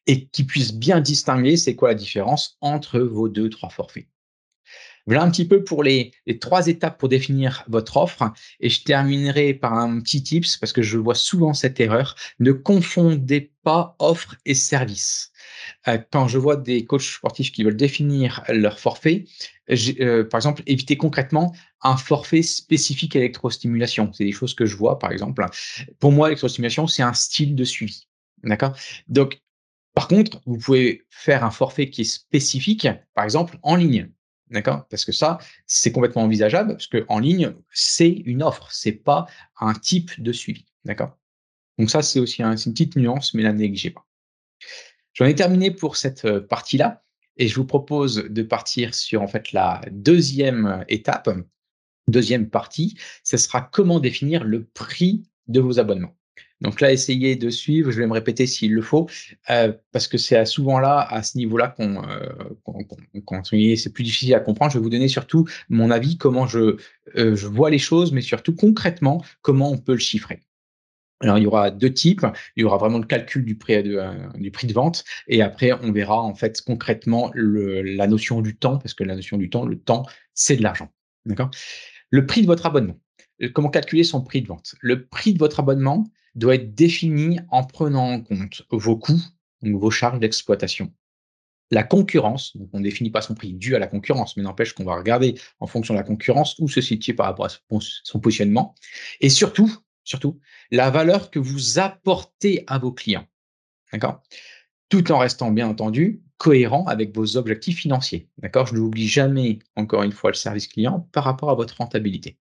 et 0.05 0.27
qui 0.27 0.43
puisse 0.43 0.73
bien 0.73 1.01
distinguer 1.01 1.57
c'est 1.57 1.75
quoi 1.75 1.89
la 1.89 1.95
différence 1.95 2.57
entre 2.61 2.99
vos 2.99 3.29
deux, 3.29 3.49
trois 3.49 3.69
forfaits? 3.69 4.07
Voilà 5.07 5.23
un 5.23 5.31
petit 5.31 5.47
peu 5.47 5.63
pour 5.63 5.83
les, 5.83 6.11
trois 6.41 6.67
étapes 6.67 6.99
pour 6.99 7.07
définir 7.09 7.63
votre 7.69 7.95
offre. 7.97 8.31
Et 8.59 8.69
je 8.69 8.83
terminerai 8.83 9.53
par 9.53 9.73
un 9.73 10.01
petit 10.01 10.21
tips 10.21 10.57
parce 10.57 10.73
que 10.73 10.81
je 10.81 10.97
vois 10.97 11.15
souvent 11.15 11.53
cette 11.53 11.79
erreur. 11.79 12.15
Ne 12.39 12.51
confondez 12.51 13.53
pas 13.63 13.95
offre 13.99 14.35
et 14.45 14.53
service. 14.53 15.31
Euh, 15.87 15.97
quand 16.11 16.27
je 16.27 16.37
vois 16.37 16.57
des 16.57 16.85
coachs 16.85 17.01
sportifs 17.01 17.51
qui 17.53 17.63
veulent 17.63 17.77
définir 17.77 18.43
leur 18.49 18.79
forfait, 18.79 19.25
euh, 19.69 20.25
par 20.25 20.39
exemple, 20.39 20.63
évitez 20.65 20.97
concrètement 20.97 21.53
un 21.81 21.95
forfait 21.95 22.41
spécifique 22.41 23.15
électrostimulation. 23.15 24.11
C'est 24.13 24.25
des 24.25 24.31
choses 24.31 24.53
que 24.53 24.65
je 24.65 24.75
vois, 24.75 24.99
par 24.99 25.11
exemple. 25.11 25.45
Pour 25.99 26.11
moi, 26.11 26.27
l'électrostimulation, 26.27 26.87
c'est 26.87 27.03
un 27.03 27.13
style 27.13 27.55
de 27.55 27.63
suivi. 27.63 28.07
D'accord? 28.43 28.75
Donc, 29.07 29.39
par 29.93 30.07
contre, 30.07 30.41
vous 30.45 30.57
pouvez 30.57 31.05
faire 31.09 31.43
un 31.43 31.51
forfait 31.51 31.89
qui 31.89 32.01
est 32.01 32.03
spécifique, 32.03 32.87
par 33.13 33.23
exemple, 33.23 33.57
en 33.63 33.75
ligne. 33.75 34.09
D'accord? 34.49 34.87
Parce 34.89 35.03
que 35.03 35.11
ça, 35.11 35.39
c'est 35.65 35.91
complètement 35.91 36.23
envisageable, 36.23 36.73
parce 36.73 36.87
qu'en 36.87 37.19
ligne, 37.19 37.53
c'est 37.71 38.09
une 38.09 38.43
offre, 38.43 38.69
c'est 38.71 38.93
pas 38.93 39.27
un 39.59 39.73
type 39.73 40.21
de 40.21 40.31
suivi. 40.31 40.65
D'accord? 40.85 41.17
Donc 41.77 41.89
ça, 41.89 42.01
c'est 42.01 42.19
aussi 42.19 42.41
une 42.41 42.55
petite 42.55 42.95
nuance, 42.95 43.33
mais 43.33 43.43
la 43.43 43.53
négligez 43.53 43.91
pas. 43.91 44.05
J'en 45.13 45.25
ai 45.25 45.35
terminé 45.35 45.71
pour 45.71 45.97
cette 45.97 46.25
euh, 46.25 46.39
partie-là, 46.39 47.03
et 47.37 47.47
je 47.47 47.55
vous 47.55 47.65
propose 47.65 48.15
de 48.15 48.41
partir 48.41 48.95
sur 48.95 49.21
en 49.21 49.27
fait 49.27 49.51
la 49.51 49.81
deuxième 49.91 50.85
étape, 50.87 51.29
deuxième 52.07 52.49
partie, 52.49 52.97
ce 53.23 53.37
sera 53.37 53.61
comment 53.61 53.99
définir 53.99 54.43
le 54.43 54.65
prix 54.65 55.23
de 55.47 55.59
vos 55.59 55.79
abonnements. 55.79 56.15
Donc 56.61 56.81
là, 56.81 56.91
essayez 56.91 57.35
de 57.35 57.49
suivre, 57.49 57.91
je 57.91 57.99
vais 57.99 58.07
me 58.07 58.13
répéter 58.13 58.47
s'il 58.47 58.73
le 58.73 58.81
faut, 58.81 59.07
euh, 59.49 59.73
parce 59.91 60.07
que 60.07 60.17
c'est 60.17 60.43
souvent 60.45 60.79
là, 60.79 60.99
à 61.01 61.21
ce 61.21 61.37
niveau-là, 61.37 61.67
qu'on, 61.69 62.03
euh, 62.03 63.75
c'est 63.75 63.93
plus 63.93 64.03
difficile 64.03 64.33
à 64.33 64.39
comprendre. 64.39 64.71
Je 64.71 64.79
vais 64.79 64.83
vous 64.83 64.89
donner 64.89 65.07
surtout 65.07 65.45
mon 65.69 65.91
avis, 65.91 66.17
comment 66.17 66.47
je, 66.47 66.77
euh, 67.15 67.35
je 67.35 67.47
vois 67.47 67.69
les 67.69 67.77
choses, 67.77 68.11
mais 68.11 68.21
surtout 68.21 68.55
concrètement, 68.55 69.23
comment 69.41 69.71
on 69.71 69.77
peut 69.77 69.93
le 69.93 69.99
chiffrer. 69.99 70.41
Alors, 71.19 71.37
il 71.37 71.43
y 71.43 71.47
aura 71.47 71.71
deux 71.71 71.91
types. 71.91 72.25
Il 72.55 72.61
y 72.61 72.63
aura 72.63 72.77
vraiment 72.77 72.99
le 72.99 73.05
calcul 73.05 73.43
du 73.43 73.55
prix 73.55 73.81
de, 73.81 73.99
du 74.39 74.51
prix 74.51 74.67
de 74.67 74.73
vente. 74.73 75.03
Et 75.27 75.41
après, 75.41 75.73
on 75.73 75.91
verra 75.91 76.21
en 76.21 76.35
fait 76.35 76.61
concrètement 76.61 77.31
la 77.33 78.07
notion 78.07 78.41
du 78.41 78.55
temps, 78.55 78.77
parce 78.77 78.93
que 78.93 79.03
la 79.03 79.15
notion 79.15 79.37
du 79.37 79.49
temps, 79.49 79.65
le 79.65 79.79
temps, 79.79 80.05
c'est 80.35 80.57
de 80.57 80.63
l'argent. 80.63 80.89
D'accord? 81.25 81.49
Le 82.11 82.25
prix 82.25 82.41
de 82.41 82.47
votre 82.47 82.65
abonnement. 82.67 82.99
Comment 83.53 83.69
calculer 83.69 84.03
son 84.03 84.21
prix 84.21 84.41
de 84.41 84.47
vente? 84.47 84.75
Le 84.81 85.05
prix 85.05 85.33
de 85.33 85.39
votre 85.39 85.59
abonnement, 85.59 86.05
doit 86.37 86.55
être 86.55 86.73
défini 86.73 87.39
en 87.49 87.63
prenant 87.63 88.11
en 88.11 88.21
compte 88.21 88.63
vos 88.71 88.97
coûts, 88.97 89.21
vos 89.61 89.91
charges 89.91 90.19
d'exploitation, 90.19 90.93
la 91.71 91.83
concurrence, 91.83 92.55
on 92.71 92.79
ne 92.79 92.83
définit 92.83 93.09
pas 93.09 93.21
son 93.21 93.35
prix 93.35 93.53
dû 93.53 93.75
à 93.75 93.79
la 93.79 93.87
concurrence, 93.87 94.37
mais 94.37 94.43
n'empêche 94.43 94.73
qu'on 94.73 94.85
va 94.85 94.95
regarder 94.95 95.37
en 95.59 95.67
fonction 95.67 95.93
de 95.93 95.99
la 95.99 96.05
concurrence 96.05 96.55
où 96.59 96.69
se 96.69 96.79
situe 96.79 97.13
par 97.13 97.25
rapport 97.25 97.47
à 97.47 97.49
son 98.03 98.19
positionnement, 98.19 98.73
et 99.19 99.29
surtout, 99.29 99.69
surtout, 100.03 100.39
la 100.71 100.89
valeur 100.89 101.29
que 101.29 101.39
vous 101.39 101.79
apportez 101.79 102.63
à 102.67 102.77
vos 102.77 102.93
clients. 102.93 103.27
D'accord? 103.91 104.23
Tout 104.89 105.11
en 105.11 105.17
restant 105.17 105.51
bien 105.51 105.67
entendu 105.67 106.21
cohérent 106.37 106.85
avec 106.85 107.13
vos 107.15 107.35
objectifs 107.35 107.79
financiers. 107.79 108.29
D'accord? 108.37 108.67
Je 108.67 108.75
n'oublie 108.75 109.07
jamais, 109.07 109.59
encore 109.75 110.03
une 110.03 110.13
fois, 110.13 110.29
le 110.29 110.35
service 110.35 110.67
client 110.67 111.09
par 111.11 111.25
rapport 111.25 111.49
à 111.49 111.55
votre 111.55 111.77
rentabilité. 111.77 112.37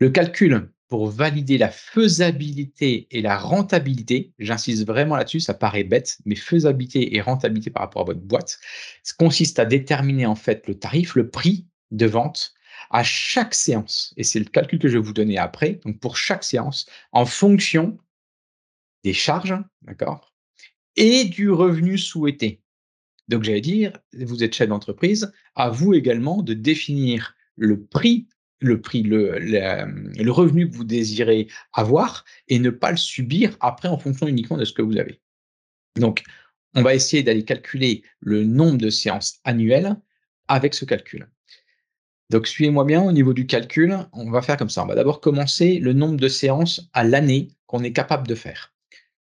Le 0.00 0.10
calcul 0.10 0.72
pour 0.90 1.08
valider 1.08 1.56
la 1.56 1.70
faisabilité 1.70 3.06
et 3.12 3.22
la 3.22 3.38
rentabilité, 3.38 4.34
j'insiste 4.40 4.84
vraiment 4.84 5.14
là-dessus, 5.16 5.38
ça 5.38 5.54
paraît 5.54 5.84
bête, 5.84 6.18
mais 6.24 6.34
faisabilité 6.34 7.16
et 7.16 7.20
rentabilité 7.20 7.70
par 7.70 7.84
rapport 7.84 8.02
à 8.02 8.06
votre 8.06 8.20
boîte, 8.20 8.58
ça 9.04 9.14
consiste 9.16 9.60
à 9.60 9.64
déterminer 9.64 10.26
en 10.26 10.34
fait 10.34 10.66
le 10.66 10.74
tarif, 10.74 11.14
le 11.14 11.30
prix 11.30 11.68
de 11.92 12.06
vente 12.06 12.54
à 12.90 13.04
chaque 13.04 13.54
séance. 13.54 14.12
Et 14.16 14.24
c'est 14.24 14.40
le 14.40 14.46
calcul 14.46 14.80
que 14.80 14.88
je 14.88 14.98
vais 14.98 15.04
vous 15.04 15.12
donner 15.12 15.38
après. 15.38 15.80
Donc 15.84 16.00
pour 16.00 16.16
chaque 16.16 16.42
séance, 16.42 16.86
en 17.12 17.24
fonction 17.24 17.96
des 19.04 19.14
charges, 19.14 19.56
d'accord, 19.82 20.34
et 20.96 21.24
du 21.24 21.50
revenu 21.50 21.98
souhaité. 21.98 22.62
Donc 23.28 23.44
j'allais 23.44 23.60
dire, 23.60 23.92
vous 24.12 24.42
êtes 24.42 24.56
chef 24.56 24.68
d'entreprise, 24.68 25.32
à 25.54 25.70
vous 25.70 25.94
également 25.94 26.42
de 26.42 26.52
définir 26.52 27.36
le 27.54 27.80
prix 27.84 28.26
le 28.60 28.80
prix, 28.80 29.02
le, 29.02 30.30
revenu 30.30 30.70
que 30.70 30.76
vous 30.76 30.84
désirez 30.84 31.48
avoir 31.72 32.24
et 32.48 32.58
ne 32.58 32.70
pas 32.70 32.90
le 32.90 32.96
subir 32.96 33.56
après 33.60 33.88
en 33.88 33.98
fonction 33.98 34.26
uniquement 34.28 34.56
de 34.56 34.64
ce 34.64 34.72
que 34.72 34.82
vous 34.82 34.98
avez. 34.98 35.20
Donc, 35.96 36.22
on 36.74 36.82
va 36.82 36.94
essayer 36.94 37.22
d'aller 37.22 37.44
calculer 37.44 38.02
le 38.20 38.44
nombre 38.44 38.78
de 38.78 38.90
séances 38.90 39.40
annuelles 39.44 39.96
avec 40.46 40.74
ce 40.74 40.84
calcul. 40.84 41.28
Donc, 42.30 42.46
suivez-moi 42.46 42.84
bien 42.84 43.02
au 43.02 43.10
niveau 43.10 43.32
du 43.32 43.46
calcul. 43.46 43.98
On 44.12 44.30
va 44.30 44.40
faire 44.40 44.56
comme 44.56 44.70
ça. 44.70 44.84
On 44.84 44.86
va 44.86 44.94
d'abord 44.94 45.20
commencer 45.20 45.78
le 45.80 45.92
nombre 45.92 46.16
de 46.16 46.28
séances 46.28 46.88
à 46.92 47.02
l'année 47.02 47.48
qu'on 47.66 47.82
est 47.82 47.92
capable 47.92 48.28
de 48.28 48.36
faire. 48.36 48.72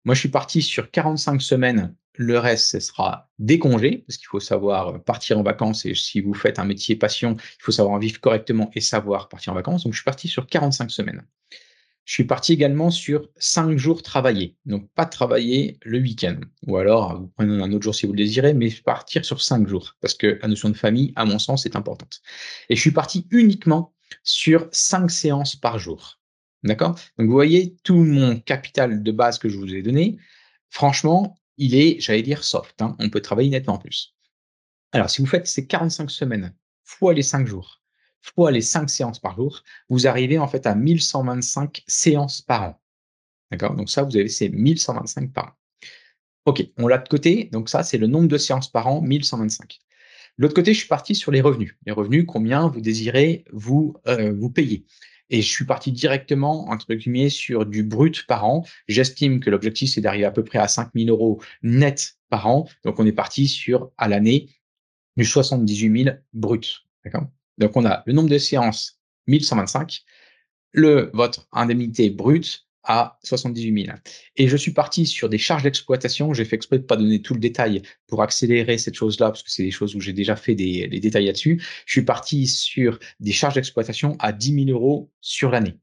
Moi, 0.06 0.14
je 0.14 0.20
suis 0.20 0.30
parti 0.30 0.62
sur 0.62 0.92
45 0.92 1.42
semaines 1.42 1.96
le 2.22 2.38
reste, 2.38 2.72
ce 2.72 2.82
sera 2.82 3.30
des 3.40 3.60
congés, 3.60 4.04
parce 4.06 4.18
qu'il 4.18 4.28
faut 4.28 4.42
savoir 4.42 4.90
euh, 4.90 4.98
partir 5.00 5.40
en 5.40 5.42
vacances. 5.42 5.86
Et 5.86 5.96
si 5.96 6.20
vous 6.20 6.34
faites 6.34 6.60
un 6.60 6.66
métier 6.66 6.98
passion, 6.98 7.38
il 7.40 7.64
faut 7.64 7.72
savoir 7.72 7.98
vivre 7.98 8.20
correctement 8.20 8.70
et 8.74 8.82
savoir 8.82 9.30
partir 9.30 9.54
en 9.54 9.56
vacances. 9.56 9.86
Donc, 9.86 9.94
je 9.94 10.00
suis 10.00 10.04
parti 10.04 10.28
sur 10.28 10.46
45 10.46 10.92
semaines. 10.92 11.26
Je 12.04 12.14
suis 12.14 12.26
parti 12.26 12.52
également 12.52 12.92
sur 12.92 13.30
cinq 13.38 13.78
jours 13.78 14.04
travaillés. 14.04 14.58
Donc, 14.66 14.90
pas 14.96 15.06
travailler 15.06 15.78
le 15.84 16.00
week-end. 16.00 16.42
Ou 16.68 16.76
alors, 16.76 17.22
vous 17.22 17.28
prenez 17.28 17.64
un 17.64 17.72
autre 17.72 17.84
jour 17.84 17.96
si 17.96 18.06
vous 18.06 18.12
le 18.12 18.18
désirez, 18.18 18.54
mais 18.54 18.70
partir 18.70 19.24
sur 19.24 19.42
cinq 19.42 19.66
jours. 19.66 19.96
Parce 20.02 20.14
que 20.14 20.40
la 20.42 20.50
notion 20.50 20.70
de 20.70 20.76
famille, 20.76 21.14
à 21.16 21.24
mon 21.24 21.40
sens, 21.40 21.66
est 21.66 21.78
importante. 21.78 22.20
Et 22.68 22.76
je 22.76 22.82
suis 22.82 22.92
parti 22.92 23.28
uniquement 23.32 23.94
sur 24.24 24.68
cinq 24.74 25.10
séances 25.10 25.56
par 25.56 25.80
jour. 25.80 26.20
D'accord? 26.66 27.00
Donc, 27.18 27.28
vous 27.28 27.34
voyez, 27.34 27.78
tout 27.84 28.04
mon 28.04 28.42
capital 28.42 29.04
de 29.04 29.12
base 29.14 29.40
que 29.40 29.48
je 29.48 29.58
vous 29.58 29.74
ai 29.74 29.82
donné, 29.82 30.18
franchement, 30.70 31.39
il 31.60 31.76
est, 31.76 32.00
j'allais 32.00 32.24
dire, 32.24 32.44
soft. 32.44 32.82
Hein. 32.82 32.96
On 33.00 33.10
peut 33.10 33.22
travailler 33.22 33.50
nettement 33.50 33.78
plus. 33.78 34.16
Alors, 34.92 35.10
si 35.10 35.22
vous 35.22 35.28
faites 35.28 35.46
ces 35.46 35.68
45 35.68 36.10
semaines 36.10 36.56
fois 36.84 37.14
les 37.14 37.22
cinq 37.22 37.46
jours, 37.46 37.80
fois 38.22 38.52
les 38.52 38.62
5 38.62 38.90
séances 38.90 39.20
par 39.20 39.36
jour, 39.36 39.64
vous 39.90 40.08
arrivez 40.08 40.40
en 40.40 40.48
fait 40.48 40.66
à 40.66 40.76
1125 40.76 41.84
séances 41.88 42.42
par 42.42 42.64
an. 42.64 42.82
D'accord? 43.52 43.76
Donc 43.76 43.90
ça, 43.90 44.04
vous 44.04 44.16
avez 44.16 44.30
ces 44.30 44.50
1125 44.50 45.32
par 45.32 45.46
an. 45.46 45.52
OK, 46.46 46.64
on 46.78 46.88
l'a 46.88 46.98
de 46.98 47.08
côté. 47.08 47.50
Donc 47.52 47.70
ça, 47.70 47.84
c'est 47.84 47.98
le 47.98 48.08
nombre 48.08 48.28
de 48.28 48.38
séances 48.38 48.72
par 48.72 48.88
an, 48.88 49.02
1125. 49.02 49.80
De 50.38 50.44
l'autre 50.44 50.56
côté, 50.56 50.74
je 50.74 50.80
suis 50.80 50.88
parti 50.88 51.16
sur 51.16 51.32
les 51.32 51.42
revenus. 51.42 51.76
Les 51.86 51.92
revenus, 51.92 52.26
combien 52.28 52.68
vous 52.68 52.82
désirez 52.82 53.44
vous, 53.52 53.96
euh, 54.08 54.34
vous 54.34 54.50
payer? 54.50 54.86
Et 55.30 55.42
je 55.42 55.48
suis 55.48 55.66
parti 55.66 55.92
directement, 55.92 56.70
entre 56.70 56.94
guillemets, 56.94 57.30
sur 57.30 57.66
du 57.66 57.84
brut 57.84 58.26
par 58.26 58.46
an. 58.46 58.66
J'estime 58.88 59.40
que 59.40 59.50
l'objectif, 59.50 59.92
c'est 59.92 60.02
d'arriver 60.02 60.26
à 60.26 60.32
peu 60.32 60.44
près 60.44 60.60
à 60.60 60.68
5000 60.68 61.10
euros 61.10 61.42
net 61.62 62.18
par 62.30 62.48
an. 62.48 62.68
Donc, 62.84 63.00
on 63.00 63.06
est 63.06 63.12
parti 63.12 63.48
sur, 63.48 63.92
à 63.98 64.08
l'année, 64.08 64.50
du 65.18 65.26
78 65.26 66.04
000 66.04 66.16
brut. 66.34 66.86
D'accord? 67.04 67.28
Donc, 67.58 67.76
on 67.76 67.86
a 67.86 68.04
le 68.06 68.14
nombre 68.14 68.30
de 68.30 68.38
séances, 68.38 69.00
1125, 69.28 70.04
le, 70.72 71.12
votre 71.14 71.48
indemnité 71.52 72.10
brute 72.10 72.69
à 72.84 73.20
78 73.24 73.86
000. 73.86 73.98
Et 74.38 74.48
je 74.48 74.58
suis 74.58 74.72
parti 74.72 75.06
sur 75.06 75.30
des 75.30 75.38
charges 75.38 75.64
d'exploitation. 75.64 76.34
J'ai 76.34 76.46
fait 76.46 76.56
exprès 76.56 76.78
de 76.78 76.84
ne 76.84 76.88
pas 76.88 76.98
donner 76.98 77.22
tout 77.22 77.34
le 77.34 77.40
détail 77.40 77.82
pour 78.08 78.22
accélérer 78.22 78.78
cette 78.78 78.96
chose-là, 78.96 79.28
parce 79.28 79.44
que 79.44 79.52
c'est 79.52 79.64
des 79.64 79.72
choses 79.72 79.96
où 79.96 80.02
j'ai 80.02 80.14
déjà 80.14 80.36
fait 80.36 80.56
des, 80.56 80.88
détails 80.88 81.26
là-dessus. 81.26 81.62
Je 81.86 81.92
suis 81.92 82.06
parti 82.06 82.48
sur 82.48 83.00
des 83.20 83.32
charges 83.32 83.56
d'exploitation 83.56 84.16
à 84.20 84.32
10 84.32 84.66
000 84.66 84.70
euros 84.70 85.12
sur 85.22 85.52
l'année. 85.52 85.78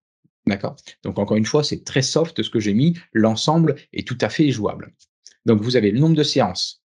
D'accord? 0.47 0.77
Donc, 1.03 1.19
encore 1.19 1.37
une 1.37 1.45
fois, 1.45 1.65
c'est 1.65 1.85
très 1.85 2.03
soft 2.03 2.43
ce 2.43 2.51
que 2.51 2.61
j'ai 2.61 2.75
mis. 2.75 2.97
L'ensemble 3.13 3.77
est 3.93 4.07
tout 4.07 4.19
à 4.21 4.29
fait 4.29 4.51
jouable. 4.51 4.95
Donc, 5.45 5.61
vous 5.61 5.77
avez 5.77 5.91
le 5.91 5.99
nombre 5.99 6.15
de 6.15 6.23
séances, 6.23 6.83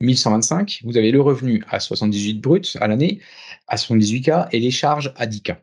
1125, 0.00 0.82
vous 0.84 0.96
avez 0.96 1.10
le 1.10 1.20
revenu 1.20 1.62
à 1.68 1.80
78 1.80 2.40
brut 2.40 2.76
à 2.80 2.88
l'année, 2.88 3.20
à 3.68 3.76
78K 3.76 4.48
et 4.52 4.60
les 4.60 4.70
charges 4.70 5.12
à 5.16 5.26
10K. 5.26 5.56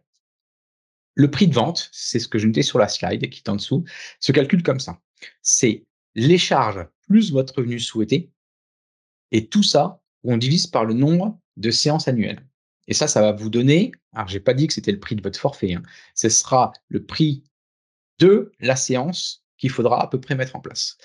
Le 1.16 1.30
prix 1.30 1.48
de 1.48 1.54
vente, 1.54 1.90
c'est 1.92 2.20
ce 2.20 2.28
que 2.28 2.40
je 2.40 2.48
notais 2.48 2.62
sur 2.62 2.80
la 2.80 2.88
slide 2.88 3.30
qui 3.30 3.40
est 3.40 3.50
en 3.50 3.56
dessous, 3.56 3.84
se 4.20 4.32
calcule 4.32 4.64
comme 4.64 4.80
ça. 4.80 5.00
C'est 5.42 5.86
les 6.16 6.38
charges 6.38 6.86
plus 7.08 7.32
votre 7.32 7.56
revenu 7.58 7.80
souhaité 7.80 8.32
et 9.32 9.48
tout 9.48 9.64
ça, 9.64 10.02
on 10.24 10.38
divise 10.38 10.68
par 10.68 10.86
le 10.86 10.94
nombre 10.94 11.40
de 11.58 11.72
séances 11.72 12.08
annuelles. 12.08 12.46
Et 12.88 12.94
ça, 12.94 13.08
ça 13.08 13.22
va 13.22 13.32
vous 13.32 13.50
donner, 13.50 13.92
alors 14.14 14.28
j'ai 14.28 14.40
pas 14.40 14.54
dit 14.54 14.68
que 14.68 14.74
c'était 14.74 14.92
le 14.92 15.00
prix 15.00 15.16
de 15.16 15.22
votre 15.22 15.40
forfait, 15.40 15.74
hein, 15.74 15.84
ce 16.16 16.30
sera 16.30 16.74
le 16.90 17.06
prix 17.06 17.44
de 18.20 18.52
la 18.60 18.76
séance 18.76 19.46
qu'il 19.58 19.70
faudra 19.70 20.04
à 20.04 20.08
peu 20.08 20.20
près 20.20 20.36
mettre 20.36 20.56
en 20.56 20.60
place. 20.60 20.98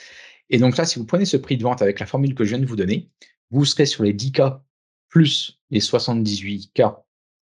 Et 0.48 0.58
donc 0.58 0.76
là, 0.76 0.84
si 0.84 0.98
vous 0.98 1.06
prenez 1.06 1.24
ce 1.24 1.36
prix 1.36 1.56
de 1.56 1.62
vente 1.62 1.82
avec 1.82 2.00
la 2.00 2.06
formule 2.06 2.34
que 2.34 2.44
je 2.44 2.50
viens 2.50 2.58
de 2.58 2.66
vous 2.66 2.76
donner, 2.76 3.10
vous 3.50 3.64
serez 3.64 3.86
sur 3.86 4.04
les 4.04 4.14
10K 4.14 4.60
plus 5.08 5.60
les 5.70 5.80
78K, 5.80 7.02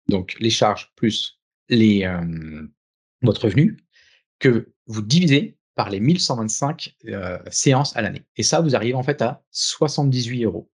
donc 0.09 0.37
les 0.40 0.51
charges 0.51 0.92
plus 0.96 1.40
votre 3.22 3.44
revenu, 3.44 3.79
que 4.38 4.72
vous 4.87 5.03
divisez 5.03 5.57
par 5.75 5.90
les 5.90 6.01
1125 6.01 6.96
euh, 7.07 7.38
séances 7.51 7.96
à 7.96 8.03
l'année. 8.03 8.25
Et 8.37 8.42
ça, 8.42 8.61
vous 8.61 8.77
arrivez 8.77 8.94
en 8.94 9.03
fait 9.03 9.22
à 9.22 9.42
78 9.51 10.44
euros. 10.44 10.70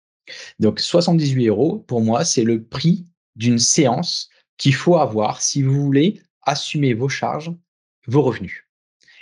Donc 0.60 0.80
78 0.80 1.48
euros, 1.48 1.80
pour 1.80 2.02
moi, 2.02 2.24
c'est 2.24 2.44
le 2.44 2.64
prix 2.64 3.06
d'une 3.36 3.60
séance 3.60 4.30
qu'il 4.58 4.74
faut 4.74 4.98
avoir 4.98 5.42
si 5.42 5.62
vous 5.62 5.82
voulez 5.82 6.22
assumer 6.44 6.94
vos 6.94 7.10
charges, 7.10 7.52
vos 8.08 8.22
revenus. 8.22 8.66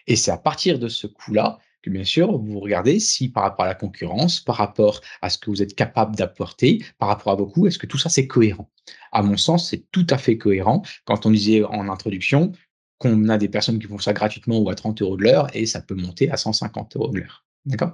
Et 0.06 0.16
c'est 0.16 0.32
à 0.32 0.38
partir 0.38 0.80
de 0.80 0.88
ce 0.88 1.08
coût-là 1.08 1.60
que 1.84 1.90
bien 1.90 2.04
sûr, 2.04 2.40
vous 2.40 2.60
regardez 2.60 3.00
si 3.00 3.30
par 3.30 3.44
rapport 3.44 3.66
à 3.66 3.68
la 3.68 3.76
concurrence, 3.76 4.40
par 4.40 4.56
rapport 4.56 5.02
à 5.22 5.30
ce 5.30 5.38
que 5.38 5.50
vous 5.50 5.62
êtes 5.62 5.76
capable 5.76 6.16
d'apporter, 6.16 6.84
par 6.98 7.10
rapport 7.10 7.34
à 7.34 7.38
coûts, 7.38 7.68
est-ce 7.68 7.78
que 7.78 7.86
tout 7.86 7.98
ça 7.98 8.10
c'est 8.10 8.26
cohérent? 8.26 8.72
À 9.12 9.22
mon 9.22 9.38
sens, 9.38 9.70
c'est 9.70 9.92
tout 9.92 10.08
à 10.10 10.18
fait 10.18 10.38
cohérent. 10.38 10.82
Quand 11.06 11.26
on 11.26 11.32
disait 11.32 11.64
en 11.64 11.90
introduction 11.90 12.54
qu'on 12.98 13.30
a 13.30 13.38
des 13.38 13.50
personnes 13.50 13.80
qui 13.80 13.88
font 13.88 14.00
ça 14.00 14.14
gratuitement 14.14 14.60
ou 14.60 14.70
à 14.70 14.76
30 14.76 15.02
euros 15.02 15.18
de 15.18 15.24
l'heure 15.24 15.48
et 15.56 15.66
ça 15.66 15.82
peut 15.82 15.96
monter 15.96 16.32
à 16.32 16.38
150 16.38 16.96
euros 16.96 17.10
de 17.10 17.20
l'heure. 17.20 17.46
D'accord? 17.66 17.94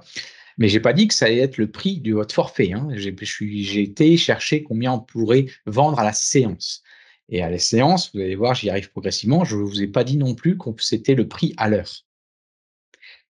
Mais 0.56 0.68
j'ai 0.68 0.80
pas 0.80 0.92
dit 0.92 1.08
que 1.08 1.14
ça 1.14 1.26
allait 1.26 1.38
être 1.38 1.58
le 1.58 1.70
prix 1.70 2.00
de 2.00 2.12
votre 2.12 2.34
forfait. 2.34 2.72
Hein. 2.72 2.88
J'ai 2.94 3.82
été 3.82 4.16
chercher 4.16 4.62
combien 4.62 4.92
on 4.92 5.00
pourrait 5.00 5.46
vendre 5.66 5.98
à 5.98 6.04
la 6.04 6.12
séance. 6.12 6.82
Et 7.28 7.42
à 7.42 7.50
la 7.50 7.58
séance, 7.58 8.10
vous 8.12 8.20
allez 8.20 8.34
voir, 8.34 8.54
j'y 8.54 8.70
arrive 8.70 8.90
progressivement. 8.90 9.44
Je 9.44 9.56
ne 9.56 9.62
vous 9.62 9.82
ai 9.82 9.86
pas 9.86 10.04
dit 10.04 10.16
non 10.16 10.34
plus 10.34 10.58
que 10.58 10.70
c'était 10.78 11.14
le 11.14 11.28
prix 11.28 11.54
à 11.56 11.68
l'heure. 11.68 12.04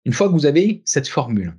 Une 0.05 0.13
fois 0.13 0.29
que 0.29 0.33
vous 0.33 0.47
avez 0.47 0.83
cette 0.85 1.09
formule, 1.09 1.57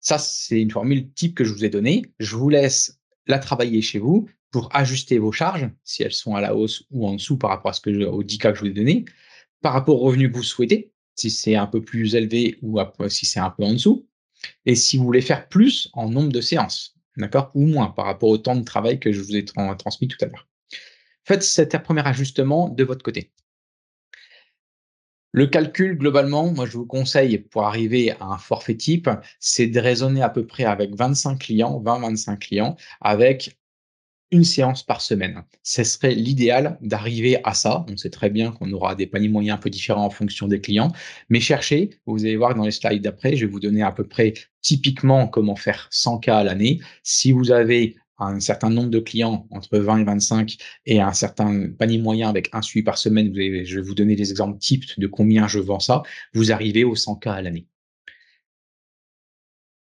ça 0.00 0.18
c'est 0.18 0.60
une 0.60 0.70
formule 0.70 1.12
type 1.12 1.34
que 1.34 1.44
je 1.44 1.52
vous 1.52 1.64
ai 1.64 1.70
donnée, 1.70 2.06
je 2.18 2.36
vous 2.36 2.48
laisse 2.48 3.00
la 3.26 3.38
travailler 3.38 3.82
chez 3.82 3.98
vous 3.98 4.28
pour 4.50 4.74
ajuster 4.74 5.18
vos 5.18 5.32
charges, 5.32 5.68
si 5.84 6.02
elles 6.02 6.12
sont 6.12 6.34
à 6.34 6.40
la 6.40 6.54
hausse 6.54 6.84
ou 6.90 7.06
en 7.06 7.14
dessous 7.14 7.36
par 7.36 7.50
rapport 7.50 7.70
à 7.70 7.74
ce 7.74 7.80
que 7.80 7.92
je, 7.92 8.00
aux 8.00 8.22
10 8.22 8.38
cas 8.38 8.52
que 8.52 8.58
je 8.58 8.62
vous 8.62 8.70
ai 8.70 8.74
donné, 8.74 9.04
par 9.60 9.72
rapport 9.72 10.00
au 10.00 10.06
revenu 10.06 10.30
que 10.30 10.36
vous 10.36 10.42
souhaitez, 10.42 10.92
si 11.16 11.30
c'est 11.30 11.56
un 11.56 11.66
peu 11.66 11.82
plus 11.82 12.14
élevé 12.14 12.58
ou 12.62 12.78
si 13.08 13.26
c'est 13.26 13.40
un 13.40 13.50
peu 13.50 13.64
en 13.64 13.72
dessous, 13.72 14.06
et 14.64 14.76
si 14.76 14.96
vous 14.96 15.04
voulez 15.04 15.20
faire 15.20 15.48
plus 15.48 15.90
en 15.92 16.08
nombre 16.08 16.32
de 16.32 16.40
séances, 16.40 16.94
d'accord, 17.16 17.50
ou 17.54 17.66
moins 17.66 17.88
par 17.88 18.06
rapport 18.06 18.28
au 18.28 18.38
temps 18.38 18.56
de 18.56 18.64
travail 18.64 19.00
que 19.00 19.12
je 19.12 19.20
vous 19.20 19.36
ai 19.36 19.44
transmis 19.44 20.06
tout 20.06 20.16
à 20.20 20.26
l'heure. 20.26 20.46
Faites 21.24 21.42
cet 21.42 21.76
premier 21.82 22.06
ajustement 22.06 22.68
de 22.68 22.84
votre 22.84 23.02
côté. 23.02 23.32
Le 25.38 25.46
calcul, 25.46 25.96
globalement, 25.96 26.50
moi, 26.50 26.66
je 26.66 26.76
vous 26.76 26.84
conseille 26.84 27.38
pour 27.38 27.62
arriver 27.62 28.10
à 28.18 28.24
un 28.24 28.38
forfait 28.38 28.74
type, 28.74 29.08
c'est 29.38 29.68
de 29.68 29.78
raisonner 29.78 30.20
à 30.20 30.30
peu 30.30 30.44
près 30.44 30.64
avec 30.64 30.96
25 30.96 31.38
clients, 31.38 31.80
20-25 31.80 32.38
clients, 32.40 32.76
avec 33.00 33.56
une 34.32 34.42
séance 34.42 34.82
par 34.82 35.00
semaine. 35.00 35.44
Ce 35.62 35.84
serait 35.84 36.16
l'idéal 36.16 36.76
d'arriver 36.80 37.38
à 37.44 37.54
ça. 37.54 37.86
On 37.88 37.96
sait 37.96 38.10
très 38.10 38.30
bien 38.30 38.50
qu'on 38.50 38.72
aura 38.72 38.96
des 38.96 39.06
paniers 39.06 39.28
moyens 39.28 39.58
un 39.58 39.60
peu 39.60 39.70
différents 39.70 40.06
en 40.06 40.10
fonction 40.10 40.48
des 40.48 40.60
clients, 40.60 40.90
mais 41.28 41.38
cherchez, 41.38 41.90
vous 42.06 42.24
allez 42.24 42.36
voir 42.36 42.56
dans 42.56 42.64
les 42.64 42.72
slides 42.72 43.04
d'après, 43.04 43.36
je 43.36 43.46
vais 43.46 43.52
vous 43.52 43.60
donner 43.60 43.82
à 43.82 43.92
peu 43.92 44.02
près 44.02 44.34
typiquement 44.60 45.28
comment 45.28 45.54
faire 45.54 45.86
100 45.92 46.18
cas 46.18 46.38
à 46.38 46.42
l'année. 46.42 46.80
Si 47.04 47.30
vous 47.30 47.52
avez 47.52 47.94
un 48.18 48.40
certain 48.40 48.70
nombre 48.70 48.90
de 48.90 48.98
clients 48.98 49.46
entre 49.50 49.78
20 49.78 49.98
et 49.98 50.04
25 50.04 50.56
et 50.86 51.00
un 51.00 51.12
certain 51.12 51.70
panier 51.70 51.98
moyen 51.98 52.28
avec 52.28 52.48
un 52.52 52.62
suivi 52.62 52.84
par 52.84 52.98
semaine, 52.98 53.32
je 53.34 53.76
vais 53.76 53.82
vous 53.82 53.94
donner 53.94 54.16
des 54.16 54.30
exemples 54.30 54.58
types 54.58 54.84
de 54.98 55.06
combien 55.06 55.48
je 55.48 55.58
vends 55.58 55.80
ça, 55.80 56.02
vous 56.34 56.52
arrivez 56.52 56.84
aux 56.84 56.94
100K 56.94 57.30
à 57.30 57.42
l'année. 57.42 57.66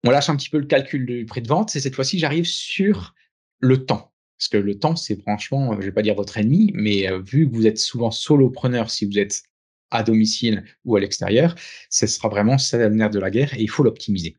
On 0.04 0.10
lâche 0.10 0.30
un 0.30 0.36
petit 0.36 0.50
peu 0.50 0.58
le 0.58 0.66
calcul 0.66 1.04
du 1.04 1.26
prix 1.26 1.42
de 1.42 1.48
vente 1.48 1.74
et 1.74 1.80
cette 1.80 1.94
fois-ci, 1.94 2.18
j'arrive 2.18 2.44
sur 2.44 3.14
le 3.58 3.84
temps. 3.84 4.12
Parce 4.38 4.48
que 4.48 4.58
le 4.58 4.78
temps, 4.78 4.96
c'est 4.96 5.20
franchement, 5.20 5.72
je 5.72 5.78
ne 5.78 5.82
vais 5.84 5.92
pas 5.92 6.02
dire 6.02 6.14
votre 6.14 6.36
ennemi, 6.36 6.70
mais 6.74 7.10
euh, 7.10 7.20
vu 7.20 7.48
que 7.48 7.54
vous 7.54 7.66
êtes 7.66 7.78
souvent 7.78 8.10
solopreneur 8.10 8.90
si 8.90 9.06
vous 9.06 9.18
êtes 9.18 9.42
à 9.90 10.02
domicile 10.02 10.64
ou 10.84 10.96
à 10.96 11.00
l'extérieur, 11.00 11.54
ce 11.90 12.06
sera 12.06 12.28
vraiment 12.28 12.58
ça 12.58 12.78
l'avenir 12.78 13.10
de 13.10 13.18
la 13.18 13.30
guerre 13.30 13.54
et 13.54 13.62
il 13.62 13.70
faut 13.70 13.82
l'optimiser. 13.82 14.36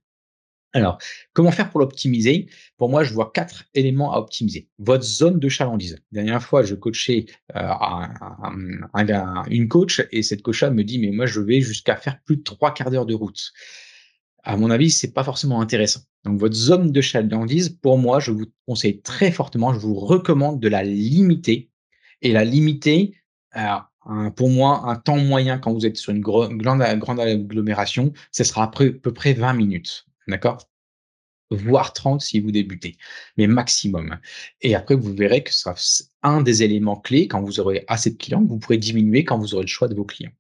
Alors, 0.78 1.00
comment 1.34 1.52
faire 1.52 1.72
pour 1.72 1.80
l'optimiser? 1.80 2.48
Pour 2.78 2.90
moi, 2.90 3.04
je 3.04 3.12
vois 3.12 3.32
quatre 3.34 3.66
éléments 3.74 4.14
à 4.14 4.20
optimiser. 4.20 4.70
Votre 4.78 5.04
zone 5.04 5.40
de 5.40 5.50
chalandise. 5.50 5.98
La 6.12 6.22
dernière 6.22 6.44
fois, 6.44 6.62
je 6.62 6.76
coachais 6.76 7.26
euh, 7.56 7.74
une 9.50 9.68
coach 9.68 10.06
et 10.12 10.22
cette 10.22 10.44
coach 10.44 10.62
me 10.64 10.84
dit, 10.84 11.00
mais 11.00 11.10
moi, 11.10 11.26
je 11.26 11.40
vais 11.40 11.62
jusqu'à 11.62 11.96
faire 11.96 12.22
plus 12.26 12.38
de 12.38 12.44
trois 12.44 12.74
quarts 12.74 12.92
d'heure 12.92 13.08
de 13.08 13.16
route. 13.16 13.52
À 14.44 14.56
mon 14.56 14.70
avis, 14.70 14.92
c'est 14.92 15.14
pas 15.14 15.24
forcément 15.24 15.62
intéressant. 15.62 16.02
Donc, 16.24 16.40
votre 16.40 16.56
zone 16.56 16.92
de 16.92 17.02
chalandise, 17.02 17.70
pour 17.70 17.98
moi, 17.98 18.20
je 18.20 18.30
vous 18.30 18.46
conseille 18.68 19.02
très 19.02 19.32
fortement, 19.32 19.74
je 19.74 19.80
vous 19.80 19.96
recommande 19.96 20.60
de 20.60 20.68
la 20.68 20.84
limiter 20.84 21.72
et 22.22 22.32
la 22.32 22.46
limiter 22.46 23.16
pour 24.36 24.50
moi, 24.50 24.84
un 24.86 24.96
temps 24.96 25.18
moyen 25.18 25.58
quand 25.58 25.74
vous 25.74 25.86
êtes 25.86 25.98
sur 25.98 26.14
une 26.14 26.22
grande, 26.22 26.58
grande 26.58 27.20
agglomération, 27.20 28.14
ce 28.32 28.44
sera 28.44 28.64
à 28.64 28.68
peu 28.68 29.14
près 29.14 29.34
20 29.34 29.54
minutes. 29.54 30.06
D'accord? 30.28 30.70
Voire 31.50 31.94
30 31.94 32.20
si 32.22 32.42
vous 32.42 32.52
débutez, 32.52 32.98
mais 33.38 33.48
maximum. 33.48 34.20
Et 34.62 34.76
après, 34.76 34.96
vous 34.96 35.14
verrez 35.14 35.44
que 35.44 35.54
sera 35.54 35.76
un 36.22 36.42
des 36.42 36.62
éléments 36.64 36.98
clés 36.98 37.30
quand 37.30 37.42
vous 37.42 37.62
aurez 37.62 37.86
assez 37.88 38.12
de 38.12 38.18
clients, 38.18 38.44
vous 38.44 38.60
pourrez 38.60 38.78
diminuer 38.78 39.24
quand 39.24 39.40
vous 39.40 39.54
aurez 39.54 39.64
le 39.64 39.68
choix 39.68 39.88
de 39.88 39.96
vos 39.96 40.04
clients. 40.04 40.34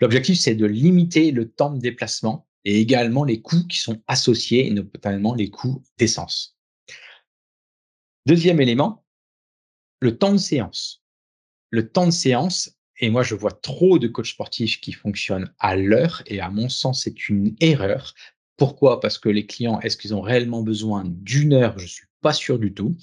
L'objectif, 0.00 0.38
c'est 0.38 0.54
de 0.54 0.66
limiter 0.66 1.32
le 1.32 1.50
temps 1.50 1.72
de 1.72 1.80
déplacement 1.80 2.46
et 2.64 2.78
également 2.80 3.24
les 3.24 3.40
coûts 3.42 3.66
qui 3.66 3.78
sont 3.78 4.00
associés, 4.06 4.68
et 4.68 4.70
notamment 4.70 5.34
les 5.34 5.50
coûts 5.50 5.82
d'essence. 5.98 6.56
Deuxième 8.24 8.60
élément, 8.60 9.04
le 10.00 10.16
temps 10.16 10.32
de 10.32 10.38
séance. 10.38 11.02
Le 11.70 11.90
temps 11.90 12.06
de 12.06 12.12
séance, 12.12 12.78
Et 12.98 13.10
moi, 13.10 13.24
je 13.24 13.34
vois 13.34 13.50
trop 13.50 13.98
de 13.98 14.06
coachs 14.06 14.26
sportifs 14.26 14.80
qui 14.80 14.92
fonctionnent 14.92 15.52
à 15.58 15.74
l'heure. 15.74 16.22
Et 16.26 16.40
à 16.40 16.50
mon 16.50 16.68
sens, 16.68 17.02
c'est 17.02 17.28
une 17.28 17.56
erreur. 17.60 18.14
Pourquoi? 18.56 19.00
Parce 19.00 19.18
que 19.18 19.28
les 19.28 19.46
clients, 19.46 19.80
est-ce 19.80 19.96
qu'ils 19.96 20.14
ont 20.14 20.20
réellement 20.20 20.62
besoin 20.62 21.04
d'une 21.06 21.52
heure? 21.52 21.78
Je 21.78 21.84
ne 21.84 21.88
suis 21.88 22.06
pas 22.20 22.32
sûr 22.32 22.58
du 22.58 22.72
tout. 22.72 22.96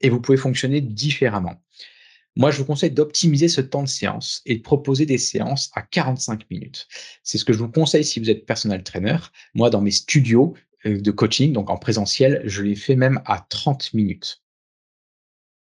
Et 0.00 0.10
vous 0.10 0.20
pouvez 0.20 0.38
fonctionner 0.38 0.80
différemment. 0.80 1.62
Moi, 2.36 2.52
je 2.52 2.58
vous 2.58 2.64
conseille 2.64 2.92
d'optimiser 2.92 3.48
ce 3.48 3.60
temps 3.60 3.82
de 3.82 3.88
séance 3.88 4.42
et 4.46 4.56
de 4.56 4.62
proposer 4.62 5.06
des 5.06 5.18
séances 5.18 5.70
à 5.74 5.82
45 5.82 6.48
minutes. 6.50 6.86
C'est 7.24 7.36
ce 7.36 7.44
que 7.44 7.52
je 7.52 7.58
vous 7.58 7.68
conseille 7.68 8.04
si 8.04 8.20
vous 8.20 8.30
êtes 8.30 8.46
personnel 8.46 8.84
trainer. 8.84 9.16
Moi, 9.54 9.70
dans 9.70 9.80
mes 9.80 9.90
studios 9.90 10.54
euh, 10.86 11.00
de 11.00 11.10
coaching, 11.10 11.52
donc 11.52 11.68
en 11.68 11.78
présentiel, 11.78 12.42
je 12.44 12.62
les 12.62 12.76
fais 12.76 12.94
même 12.94 13.20
à 13.24 13.44
30 13.48 13.92
minutes. 13.92 14.44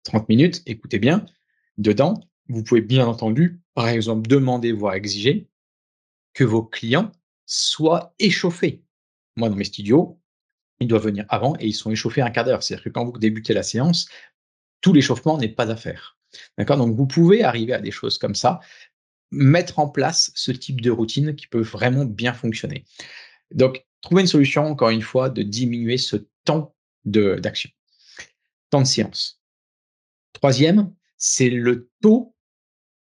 30 0.03 0.27
minutes, 0.27 0.62
écoutez 0.65 0.99
bien, 0.99 1.25
dedans, 1.77 2.21
vous 2.49 2.63
pouvez 2.63 2.82
bien 2.82 3.08
entendu, 3.08 3.62
par 3.73 3.88
exemple, 3.88 4.27
demander, 4.27 4.73
voire 4.73 4.95
exiger 4.95 5.47
que 6.34 6.43
vos 6.43 6.63
clients 6.63 7.12
soient 7.45 8.13
échauffés. 8.19 8.84
Moi, 9.38 9.50
dans 9.50 9.56
mes 9.56 9.63
studios, 9.63 10.19
ils 10.80 10.88
doivent 10.88 11.06
venir 11.06 11.26
avant 11.30 11.56
et 11.60 11.67
ils 11.67 11.73
sont 11.73 11.91
échauffés 11.91 12.21
un 12.21 12.30
quart 12.30 12.43
d'heure. 12.43 12.62
C'est-à-dire 12.62 12.84
que 12.84 12.89
quand 12.89 13.06
vous 13.06 13.17
débutez 13.17 13.54
la 13.54 13.63
séance, 13.63 14.08
tout 14.82 14.93
l'échauffement 14.93 15.38
n'est 15.38 15.47
pas 15.47 15.71
à 15.71 15.76
faire. 15.76 16.17
D'accord? 16.58 16.78
Donc, 16.78 16.95
vous 16.95 17.08
pouvez 17.08 17.43
arriver 17.43 17.73
à 17.73 17.80
des 17.80 17.91
choses 17.91 18.17
comme 18.17 18.36
ça, 18.36 18.60
mettre 19.32 19.80
en 19.80 19.89
place 19.89 20.32
ce 20.36 20.52
type 20.52 20.82
de 20.82 20.91
routine 20.91 21.36
qui 21.36 21.47
peut 21.47 21.62
vraiment 21.62 22.06
bien 22.06 22.34
fonctionner. 22.34 22.86
Donc, 23.52 23.86
trouver 24.02 24.21
une 24.21 24.28
solution, 24.28 24.65
encore 24.65 24.89
une 24.89 25.02
fois, 25.02 25.30
de 25.30 25.43
diminuer 25.43 25.97
ce 25.97 26.17
temps 26.43 26.76
d'action, 27.06 27.69
temps 28.69 28.82
de 28.82 28.88
séance. 28.88 29.41
Troisième, 30.34 30.93
c'est 31.17 31.50
le 31.50 31.89
taux 32.02 32.36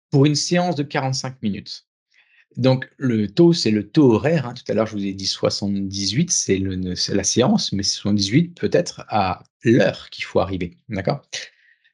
pour 0.09 0.25
une 0.25 0.35
séance 0.35 0.75
de 0.75 0.83
45 0.83 1.41
minutes. 1.41 1.88
Donc, 2.57 2.89
le 2.97 3.27
taux, 3.27 3.53
c'est 3.53 3.71
le 3.71 3.87
taux 3.87 4.13
horaire. 4.13 4.47
Hein. 4.47 4.53
Tout 4.53 4.69
à 4.71 4.73
l'heure, 4.73 4.87
je 4.87 4.93
vous 4.93 5.05
ai 5.05 5.13
dit 5.13 5.27
78, 5.27 6.31
c'est 6.31 6.59
la 6.59 7.23
séance, 7.23 7.71
mais 7.71 7.83
78 7.83 8.59
peut-être 8.59 9.05
à 9.07 9.43
l'heure 9.63 10.09
qu'il 10.09 10.25
faut 10.25 10.39
arriver. 10.39 10.77
D'accord? 10.89 11.21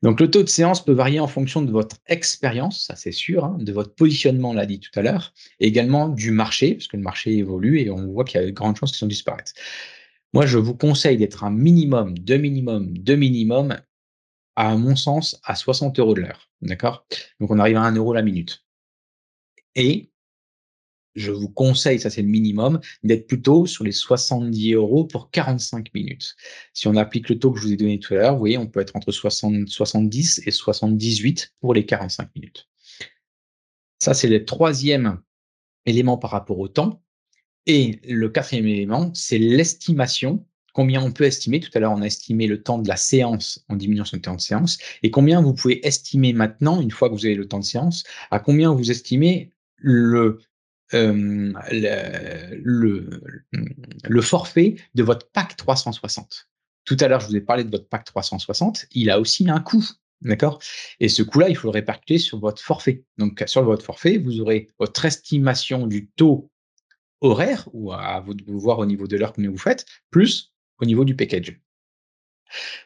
Donc, 0.02 0.20
le 0.20 0.30
taux 0.30 0.44
de 0.44 0.50
séance 0.50 0.84
peut 0.86 0.94
varier 0.94 1.20
en 1.20 1.28
fonction 1.28 1.62
de 1.62 1.72
votre 1.72 1.98
expérience, 2.08 2.86
ça 2.86 2.96
c'est 2.96 3.12
sûr, 3.12 3.44
hein, 3.46 3.58
de 3.60 3.72
votre 3.72 3.96
positionnement, 3.96 4.52
on 4.52 4.54
l'a 4.54 4.66
dit 4.66 4.80
tout 4.80 4.92
à 5.00 5.02
l'heure, 5.02 5.34
et 5.60 5.68
également 5.68 6.10
du 6.10 6.32
marché, 6.32 6.76
parce 6.76 6.88
que 6.88 6.98
le 6.98 7.04
marché 7.04 7.36
évolue 7.38 7.80
et 7.80 7.90
on 7.90 8.12
voit 8.12 8.24
qu'il 8.24 8.40
y 8.40 8.44
a 8.44 8.46
de 8.46 8.52
grandes 8.52 8.78
chances 8.78 8.92
qu'ils 8.92 9.00
sont 9.00 9.08
disparaître. 9.08 9.54
Moi, 10.34 10.46
je 10.46 10.58
vous 10.58 10.76
conseille 10.76 11.18
d'être 11.18 11.44
un 11.44 11.50
minimum, 11.50 12.18
de 12.18 12.36
minimum, 12.36 12.98
de 12.98 13.16
minimum, 13.16 13.78
à 14.56 14.76
mon 14.76 14.96
sens, 14.96 15.40
à 15.44 15.56
60 15.56 15.98
euros 16.00 16.14
de 16.14 16.22
l'heure. 16.22 16.50
D'accord? 16.62 17.08
Donc, 17.40 17.52
on 17.52 17.58
arrive 17.58 17.78
à 17.78 17.82
1 17.82 17.96
euro 17.96 18.14
la 18.14 18.22
minute. 18.22 18.64
Et 19.76 20.12
je 21.16 21.32
vous 21.32 21.50
conseille, 21.50 22.00
ça 22.00 22.10
c'est 22.10 22.22
le 22.22 22.28
minimum, 22.28 22.80
d'être 23.04 23.28
plutôt 23.28 23.66
sur 23.66 23.84
les 23.84 23.92
70 23.92 24.74
euros 24.74 25.06
pour 25.06 25.32
45 25.32 25.94
minutes. 25.94 26.36
Si 26.74 26.88
on 26.88 26.96
applique 26.96 27.30
le 27.30 27.40
taux 27.40 27.52
que 27.52 27.60
je 27.60 27.66
vous 27.66 27.74
ai 27.74 27.78
donné 27.78 28.00
tout 28.00 28.14
à 28.14 28.18
l'heure, 28.18 28.34
vous 28.34 28.40
voyez, 28.40 28.58
on 28.58 28.68
peut 28.68 28.82
être 28.82 28.96
entre 28.96 29.12
60, 29.12 29.68
70 29.68 30.42
et 30.46 30.52
78 30.52 31.54
pour 31.62 31.74
les 31.74 31.86
45 31.86 32.30
minutes. 32.36 32.68
Ça, 34.00 34.14
c'est 34.14 34.28
le 34.28 34.46
troisième 34.46 35.22
élément 35.86 36.18
par 36.18 36.32
rapport 36.32 36.60
au 36.60 36.68
temps. 36.68 37.02
Et 37.66 38.00
le 38.08 38.30
quatrième 38.30 38.68
élément, 38.68 39.12
c'est 39.16 39.40
l'estimation 39.40 40.46
combien 40.76 41.02
on 41.02 41.12
peut 41.12 41.24
estimer? 41.24 41.62
Tout 41.62 41.72
à 41.74 41.80
l'heure, 41.80 41.94
on 41.94 42.02
a 42.02 42.06
estimé 42.06 42.46
le 42.46 42.62
temps 42.62 42.78
de 42.78 42.88
la 42.88 42.98
séance 42.98 43.66
en 43.70 43.78
diminuant 43.78 44.06
son 44.06 44.20
temps 44.20 44.36
de 44.36 44.42
séance. 44.42 44.78
Et 45.02 45.10
combien 45.10 45.42
vous 45.42 45.54
pouvez 45.54 45.86
estimer 45.88 46.34
maintenant, 46.34 46.82
une 46.82 46.92
fois 46.92 47.10
que 47.10 47.16
vous 47.16 47.26
avez 47.26 47.36
le 47.36 47.48
temps 47.48 47.60
de 47.60 47.64
séance, 47.64 48.04
à 48.30 48.40
combien 48.40 48.74
vous 48.74 48.92
estimez 48.92 49.52
le, 49.78 50.40
le, 50.92 51.54
le, 54.04 54.22
forfait 54.22 54.76
de 54.94 55.04
votre 55.04 55.30
pack 55.32 55.56
360. 55.56 56.48
Tout 56.86 56.98
à 57.00 57.08
l'heure, 57.08 57.20
je 57.20 57.28
vous 57.28 57.36
ai 57.36 57.42
parlé 57.42 57.64
de 57.64 57.72
votre 57.72 57.88
pack 57.88 58.06
360. 58.06 58.86
Il 58.92 59.10
a 59.10 59.20
aussi 59.20 59.50
un 59.50 59.60
coût. 59.60 59.86
D'accord? 60.22 60.60
Et 61.00 61.10
ce 61.10 61.24
coût-là, 61.24 61.50
il 61.50 61.58
faut 61.58 61.68
le 61.68 61.74
répercuter 61.74 62.18
sur 62.18 62.40
votre 62.40 62.62
forfait. 62.62 63.04
Donc, 63.18 63.44
sur 63.48 63.64
votre 63.64 63.84
forfait, 63.84 64.18
vous 64.18 64.40
aurez 64.40 64.70
votre 64.80 65.06
estimation 65.06 65.88
du 65.88 66.08
taux 66.12 66.50
horaire, 67.22 67.68
ou 67.74 67.92
à 67.92 68.20
vous 68.20 68.34
de 68.34 68.44
voir 68.48 68.80
au 68.80 68.86
niveau 68.86 69.08
de 69.08 69.18
l'heure 69.18 69.34
que 69.34 69.42
vous 69.46 69.58
faites, 69.58 69.86
plus 70.12 70.54
au 70.80 70.86
niveau 70.86 71.06
du 71.06 71.16
package. 71.16 71.60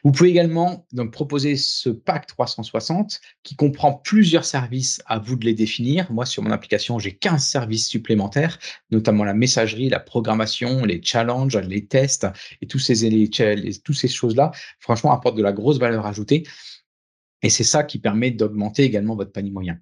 Vous 0.04 0.12
pouvez 0.12 0.30
également 0.30 0.86
donc 0.92 1.12
proposer 1.12 1.56
ce 1.56 1.90
pack 1.90 2.26
360 2.26 3.20
qui 3.42 3.56
comprend 3.56 3.92
plusieurs 3.92 4.44
services 4.44 5.02
à 5.06 5.18
vous 5.18 5.36
de 5.36 5.44
les 5.44 5.54
définir. 5.54 6.10
Moi, 6.10 6.26
sur 6.26 6.42
mon 6.42 6.50
application, 6.50 6.98
j'ai 6.98 7.16
15 7.16 7.44
services 7.44 7.88
supplémentaires, 7.88 8.58
notamment 8.90 9.24
la 9.24 9.34
messagerie, 9.34 9.88
la 9.88 10.00
programmation, 10.00 10.84
les 10.84 11.02
challenges, 11.02 11.56
les 11.56 11.86
tests 11.86 12.26
et 12.62 12.66
toutes 12.66 12.80
ces 12.80 14.08
choses-là, 14.08 14.50
franchement, 14.78 15.12
apportent 15.12 15.36
de 15.36 15.42
la 15.42 15.52
grosse 15.52 15.78
valeur 15.78 16.06
ajoutée. 16.06 16.44
Et 17.42 17.48
c'est 17.48 17.64
ça 17.64 17.84
qui 17.84 17.98
permet 17.98 18.30
d'augmenter 18.30 18.82
également 18.82 19.16
votre 19.16 19.32
panier 19.32 19.50
moyen. 19.50 19.78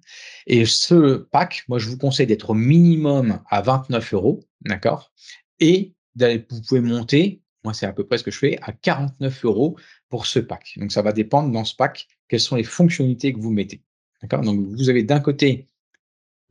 Et 0.47 0.65
ce 0.65 1.17
pack, 1.17 1.63
moi, 1.67 1.77
je 1.77 1.89
vous 1.89 1.97
conseille 1.97 2.27
d'être 2.27 2.51
au 2.51 2.53
minimum 2.53 3.41
à 3.49 3.61
29 3.61 4.13
euros, 4.13 4.43
d'accord? 4.61 5.11
Et 5.59 5.93
vous 6.15 6.61
pouvez 6.67 6.81
monter 6.81 7.41
moi, 7.63 7.73
c'est 7.73 7.85
à 7.85 7.93
peu 7.93 8.05
près 8.05 8.17
ce 8.17 8.23
que 8.23 8.31
je 8.31 8.37
fais, 8.37 8.57
à 8.61 8.71
49 8.71 9.45
euros 9.45 9.77
pour 10.09 10.25
ce 10.25 10.39
pack. 10.39 10.73
Donc, 10.77 10.91
ça 10.91 11.01
va 11.01 11.11
dépendre 11.11 11.51
dans 11.51 11.65
ce 11.65 11.75
pack 11.75 12.07
quelles 12.27 12.39
sont 12.39 12.55
les 12.55 12.63
fonctionnalités 12.63 13.33
que 13.33 13.39
vous 13.39 13.51
mettez. 13.51 13.83
D'accord? 14.21 14.41
Donc, 14.41 14.59
vous 14.59 14.89
avez 14.89 15.03
d'un 15.03 15.19
côté 15.19 15.69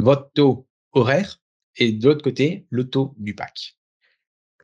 votre 0.00 0.30
taux 0.32 0.68
horaire 0.92 1.40
et 1.76 1.92
de 1.92 2.06
l'autre 2.06 2.22
côté 2.22 2.66
le 2.70 2.88
taux 2.88 3.14
du 3.18 3.34
pack. 3.34 3.76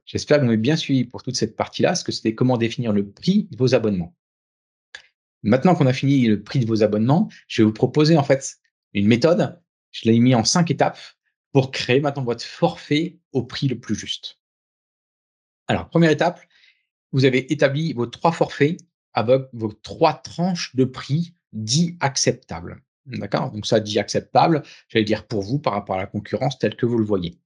J'espère 0.05 0.37
que 0.37 0.43
vous 0.43 0.47
m'avez 0.47 0.59
bien 0.59 0.77
suivi 0.77 1.05
pour 1.05 1.23
toute 1.23 1.37
cette 1.37 1.57
partie-là, 1.57 1.95
ce 1.95 2.05
que 2.05 2.13
c'était 2.13 2.35
comment 2.35 2.59
définir 2.59 2.93
le 2.93 3.09
prix 3.09 3.49
de 3.51 3.57
vos 3.57 3.75
abonnements. 3.75 4.15
Maintenant 5.43 5.75
qu'on 5.75 5.87
a 5.87 5.93
fini 5.93 6.27
le 6.27 6.43
prix 6.43 6.61
de 6.61 6.67
vos 6.67 6.83
abonnements, 6.83 7.29
je 7.49 7.63
vais 7.63 7.67
vous 7.67 7.73
proposer 7.73 8.17
en 8.17 8.23
fait 8.23 8.57
une 8.93 9.07
méthode. 9.07 9.61
Je 9.93 10.11
l'ai 10.11 10.19
mis 10.19 10.35
en 10.35 10.45
cinq 10.45 10.71
étapes 10.71 10.99
pour 11.53 11.71
créer 11.71 12.01
maintenant 12.01 12.25
votre 12.25 12.45
forfait 12.45 13.19
au 13.33 13.45
prix 13.45 13.69
le 13.69 13.79
plus 13.79 13.95
juste. 13.95 14.39
Alors, 15.69 15.89
première 15.89 16.11
étape, 16.11 16.41
vous 17.13 17.25
avez 17.25 17.53
établi 17.53 17.93
vos 17.93 18.07
trois 18.07 18.33
forfaits 18.33 18.79
avec 19.13 19.43
vos 19.53 19.73
trois 19.73 20.15
tranches 20.15 20.75
de 20.75 20.85
prix 20.85 21.35
dits 21.53 21.97
acceptables. 22.01 22.83
D'accord? 23.07 23.51
Donc, 23.53 23.67
ça 23.67 23.81
dit 23.81 23.99
acceptable, 23.99 24.63
j'allais 24.89 25.05
dire 25.05 25.27
pour 25.27 25.43
vous 25.43 25.59
par 25.59 25.73
rapport 25.73 25.97
à 25.97 25.99
la 25.99 26.07
concurrence 26.07 26.59
telle 26.59 26.77
que 26.77 26.87
vous 26.87 26.99
le 26.99 27.05
voyez. 27.05 27.39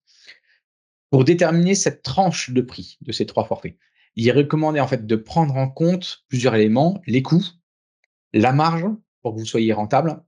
Pour 1.11 1.25
déterminer 1.25 1.75
cette 1.75 2.03
tranche 2.03 2.51
de 2.51 2.61
prix 2.61 2.99
de 3.01 3.13
ces 3.13 3.27
trois 3.27 3.45
forfaits, 3.45 3.77
il 4.17 4.29
est 4.29 4.33
recommandé 4.33 4.81
en 4.81 4.87
fait 4.87 5.07
de 5.07 5.17
prendre 5.17 5.57
en 5.57 5.69
compte 5.69 6.25
plusieurs 6.29 6.55
éléments 6.55 7.01
les 7.07 7.23
coûts, 7.23 7.45
la 8.33 8.53
marge 8.53 8.87
pour 9.23 9.35
que 9.35 9.41
vous 9.41 9.47
soyez 9.47 9.73
rentable, 9.73 10.23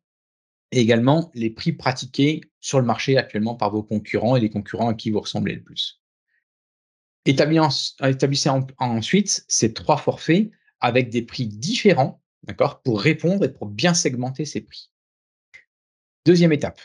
et 0.72 0.81
également 0.81 1.31
les 1.35 1.50
prix 1.50 1.72
pratiqués 1.72 2.42
sur 2.61 2.79
le 2.79 2.87
marché 2.87 3.16
actuellement 3.16 3.57
par 3.57 3.70
vos 3.70 3.83
concurrents 3.83 4.37
et 4.37 4.40
les 4.40 4.50
concurrents 4.50 4.88
à 4.88 4.94
qui 4.94 5.11
vous 5.11 5.20
ressemblez 5.20 5.55
le 5.55 5.62
plus. 5.62 5.99
Établissez 7.26 8.50
ensuite 8.78 9.44
ces 9.48 9.72
trois 9.72 9.98
forfaits 9.98 10.50
avec 10.80 11.11
des 11.11 11.22
prix 11.22 11.46
différents, 11.46 12.22
d'accord, 12.44 12.83
pour 12.83 13.00
répondre 13.00 13.44
et 13.44 13.52
pour 13.52 13.66
bien 13.66 13.94
segmenter 13.94 14.44
ces 14.44 14.62
prix. 14.62 14.90
Deuxième 16.24 16.52
étape, 16.52 16.80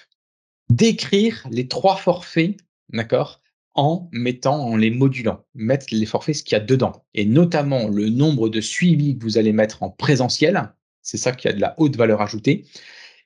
décrire 0.70 1.46
les 1.50 1.68
trois 1.68 1.96
forfaits, 1.96 2.58
d'accord, 2.90 3.42
en 3.74 4.10
mettant, 4.12 4.60
en 4.60 4.78
les 4.78 4.92
modulant, 4.92 5.46
mettre 5.54 5.88
les 5.92 6.06
forfaits 6.06 6.36
ce 6.36 6.44
qu'il 6.44 6.58
y 6.58 6.62
a 6.62 6.64
dedans, 6.64 7.06
et 7.14 7.26
notamment 7.26 7.88
le 7.88 8.10
nombre 8.10 8.50
de 8.50 8.62
suivis 8.62 9.18
que 9.18 9.24
vous 9.24 9.38
allez 9.38 9.52
mettre 9.52 9.84
en 9.84 9.90
présentiel, 9.90 10.74
c'est 11.02 11.18
ça 11.18 11.34
qui 11.34 11.48
a 11.48 11.54
de 11.54 11.60
la 11.60 11.76
haute 11.78 11.98
valeur 11.98 12.22
ajoutée, 12.22 12.66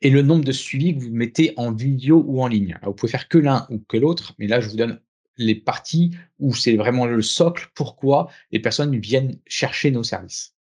et 0.02 0.10
le 0.10 0.22
nombre 0.22 0.44
de 0.44 0.52
suivis 0.52 0.96
que 0.96 1.04
vous 1.04 1.12
mettez 1.12 1.54
en 1.58 1.72
vidéo 1.72 2.24
ou 2.26 2.42
en 2.42 2.48
ligne. 2.48 2.78
vous 2.84 2.94
pouvez 2.94 3.12
faire 3.12 3.28
que 3.28 3.38
l'un 3.38 3.68
ou 3.70 3.80
que 3.80 3.98
l'autre, 3.98 4.34
mais 4.40 4.48
là, 4.48 4.60
je 4.60 4.70
vous 4.70 4.78
donne 4.78 5.00
les 5.40 5.56
parties 5.56 6.12
où 6.38 6.54
c'est 6.54 6.76
vraiment 6.76 7.08
le 7.08 7.22
socle 7.24 7.72
pourquoi 7.74 8.30
les 8.52 8.60
personnes 8.60 9.00
viennent 9.00 9.40
chercher 9.48 9.90
nos 9.90 10.04
services. 10.04 10.56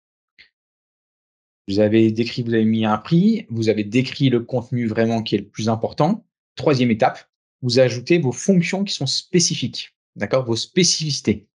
Vous 1.66 1.80
avez 1.80 2.12
décrit, 2.12 2.42
vous 2.42 2.54
avez 2.54 2.64
mis 2.64 2.84
un 2.84 2.98
prix, 2.98 3.46
vous 3.50 3.68
avez 3.68 3.82
décrit 3.82 4.28
le 4.30 4.40
contenu 4.40 4.86
vraiment 4.86 5.22
qui 5.22 5.34
est 5.34 5.38
le 5.38 5.48
plus 5.48 5.68
important. 5.68 6.24
Troisième 6.54 6.92
étape, 6.92 7.28
vous 7.62 7.80
ajoutez 7.80 8.18
vos 8.18 8.30
fonctions 8.30 8.84
qui 8.84 8.94
sont 8.94 9.06
spécifiques, 9.06 9.96
d'accord, 10.14 10.44
vos 10.44 10.54
spécificités. 10.54 11.48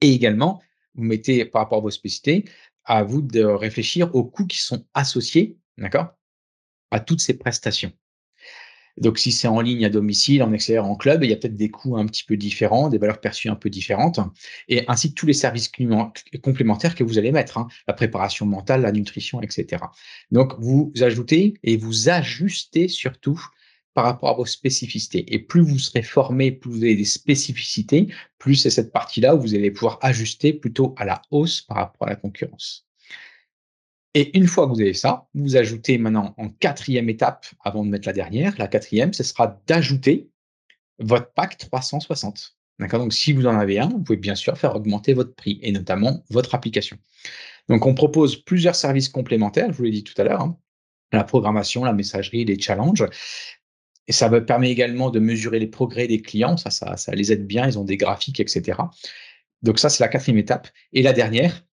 Et 0.00 0.12
également, 0.12 0.62
vous 0.94 1.02
mettez 1.02 1.44
par 1.44 1.62
rapport 1.62 1.78
à 1.78 1.82
vos 1.82 1.90
spécificités, 1.90 2.44
à 2.84 3.02
vous 3.02 3.22
de 3.22 3.42
réfléchir 3.42 4.14
aux 4.14 4.24
coûts 4.24 4.46
qui 4.46 4.58
sont 4.58 4.86
associés, 4.94 5.58
d'accord, 5.76 6.14
à 6.92 7.00
toutes 7.00 7.20
ces 7.20 7.36
prestations. 7.36 7.92
Donc, 8.98 9.18
si 9.18 9.32
c'est 9.32 9.48
en 9.48 9.60
ligne 9.60 9.84
à 9.84 9.90
domicile, 9.90 10.42
en 10.42 10.52
extérieur, 10.52 10.86
en 10.86 10.96
club, 10.96 11.22
il 11.22 11.30
y 11.30 11.32
a 11.32 11.36
peut-être 11.36 11.56
des 11.56 11.70
coûts 11.70 11.96
un 11.96 12.06
petit 12.06 12.24
peu 12.24 12.36
différents, 12.36 12.88
des 12.88 12.98
valeurs 12.98 13.20
perçues 13.20 13.48
un 13.48 13.56
peu 13.56 13.70
différentes, 13.70 14.20
et 14.68 14.84
ainsi 14.88 15.14
tous 15.14 15.26
les 15.26 15.32
services 15.32 15.70
complémentaires 16.42 16.94
que 16.94 17.04
vous 17.04 17.18
allez 17.18 17.32
mettre, 17.32 17.58
hein, 17.58 17.68
la 17.86 17.94
préparation 17.94 18.46
mentale, 18.46 18.82
la 18.82 18.92
nutrition, 18.92 19.40
etc. 19.42 19.82
Donc, 20.30 20.54
vous 20.58 20.92
ajoutez 21.00 21.54
et 21.62 21.76
vous 21.76 22.08
ajustez 22.08 22.88
surtout 22.88 23.40
par 23.94 24.04
rapport 24.04 24.28
à 24.28 24.34
vos 24.34 24.44
spécificités. 24.44 25.24
Et 25.34 25.38
plus 25.38 25.62
vous 25.62 25.78
serez 25.78 26.02
formé, 26.02 26.52
plus 26.52 26.70
vous 26.70 26.82
avez 26.82 26.96
des 26.96 27.06
spécificités, 27.06 28.08
plus 28.38 28.54
c'est 28.54 28.70
cette 28.70 28.92
partie-là 28.92 29.34
où 29.34 29.40
vous 29.40 29.54
allez 29.54 29.70
pouvoir 29.70 29.98
ajuster 30.02 30.52
plutôt 30.52 30.94
à 30.98 31.04
la 31.06 31.22
hausse 31.30 31.62
par 31.62 31.78
rapport 31.78 32.06
à 32.06 32.10
la 32.10 32.16
concurrence. 32.16 32.85
Et 34.16 34.34
une 34.34 34.46
fois 34.46 34.66
que 34.66 34.72
vous 34.72 34.80
avez 34.80 34.94
ça, 34.94 35.28
vous 35.34 35.58
ajoutez 35.58 35.98
maintenant 35.98 36.34
en 36.38 36.48
quatrième 36.48 37.10
étape, 37.10 37.44
avant 37.62 37.84
de 37.84 37.90
mettre 37.90 38.08
la 38.08 38.14
dernière, 38.14 38.54
la 38.56 38.66
quatrième, 38.66 39.12
ce 39.12 39.22
sera 39.22 39.60
d'ajouter 39.66 40.30
votre 40.98 41.34
pack 41.34 41.58
360. 41.58 42.56
D'accord? 42.78 43.00
Donc, 43.00 43.12
si 43.12 43.34
vous 43.34 43.46
en 43.46 43.58
avez 43.58 43.78
un, 43.78 43.90
vous 43.90 44.02
pouvez 44.02 44.16
bien 44.16 44.34
sûr 44.34 44.56
faire 44.56 44.74
augmenter 44.74 45.12
votre 45.12 45.34
prix 45.34 45.58
et 45.60 45.70
notamment 45.70 46.24
votre 46.30 46.54
application. 46.54 46.96
Donc, 47.68 47.84
on 47.84 47.92
propose 47.92 48.36
plusieurs 48.36 48.74
services 48.74 49.10
complémentaires, 49.10 49.70
je 49.70 49.76
vous 49.76 49.82
l'ai 49.82 49.90
dit 49.90 50.02
tout 50.02 50.14
à 50.16 50.24
l'heure, 50.24 50.40
hein. 50.40 50.58
la 51.12 51.22
programmation, 51.22 51.84
la 51.84 51.92
messagerie, 51.92 52.46
les 52.46 52.58
challenges. 52.58 53.04
Et 54.06 54.12
ça 54.12 54.30
me 54.30 54.42
permet 54.46 54.70
également 54.70 55.10
de 55.10 55.20
mesurer 55.20 55.58
les 55.58 55.66
progrès 55.66 56.06
des 56.06 56.22
clients. 56.22 56.56
Ça, 56.56 56.70
ça, 56.70 56.96
ça 56.96 57.14
les 57.14 57.32
aide 57.32 57.46
bien. 57.46 57.68
Ils 57.68 57.78
ont 57.78 57.84
des 57.84 57.98
graphiques, 57.98 58.40
etc. 58.40 58.78
Donc 59.60 59.78
ça, 59.78 59.90
c'est 59.90 60.02
la 60.02 60.08
quatrième 60.08 60.38
étape. 60.38 60.68
Et 60.94 61.02
la 61.02 61.12
dernière, 61.12 61.66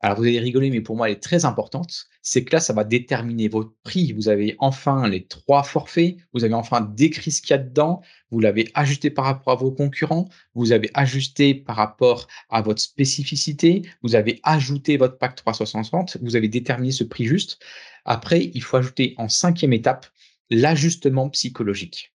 alors 0.00 0.18
vous 0.18 0.24
allez 0.24 0.40
rigoler, 0.40 0.70
mais 0.70 0.82
pour 0.82 0.94
moi, 0.94 1.08
elle 1.08 1.16
est 1.16 1.20
très 1.20 1.44
importante. 1.44 2.06
C'est 2.20 2.44
que 2.44 2.54
là, 2.54 2.60
ça 2.60 2.72
va 2.72 2.84
déterminer 2.84 3.48
votre 3.48 3.72
prix. 3.82 4.12
Vous 4.12 4.28
avez 4.28 4.54
enfin 4.58 5.08
les 5.08 5.26
trois 5.26 5.62
forfaits. 5.62 6.16
Vous 6.34 6.44
avez 6.44 6.54
enfin 6.54 6.82
décrit 6.82 7.30
ce 7.30 7.40
qu'il 7.40 7.50
y 7.50 7.54
a 7.54 7.58
dedans. 7.58 8.02
Vous 8.30 8.40
l'avez 8.40 8.70
ajusté 8.74 9.10
par 9.10 9.24
rapport 9.24 9.54
à 9.54 9.56
vos 9.56 9.72
concurrents. 9.72 10.28
Vous 10.54 10.72
avez 10.72 10.90
ajusté 10.94 11.54
par 11.54 11.76
rapport 11.76 12.28
à 12.50 12.60
votre 12.60 12.80
spécificité. 12.80 13.82
Vous 14.02 14.14
avez 14.14 14.40
ajouté 14.42 14.98
votre 14.98 15.16
pack 15.18 15.34
360. 15.36 16.18
Vous 16.22 16.36
avez 16.36 16.48
déterminé 16.48 16.92
ce 16.92 17.04
prix 17.04 17.24
juste. 17.24 17.58
Après, 18.04 18.50
il 18.52 18.62
faut 18.62 18.76
ajouter 18.76 19.14
en 19.16 19.28
cinquième 19.28 19.72
étape 19.72 20.06
l'ajustement 20.50 21.30
psychologique. 21.30 22.12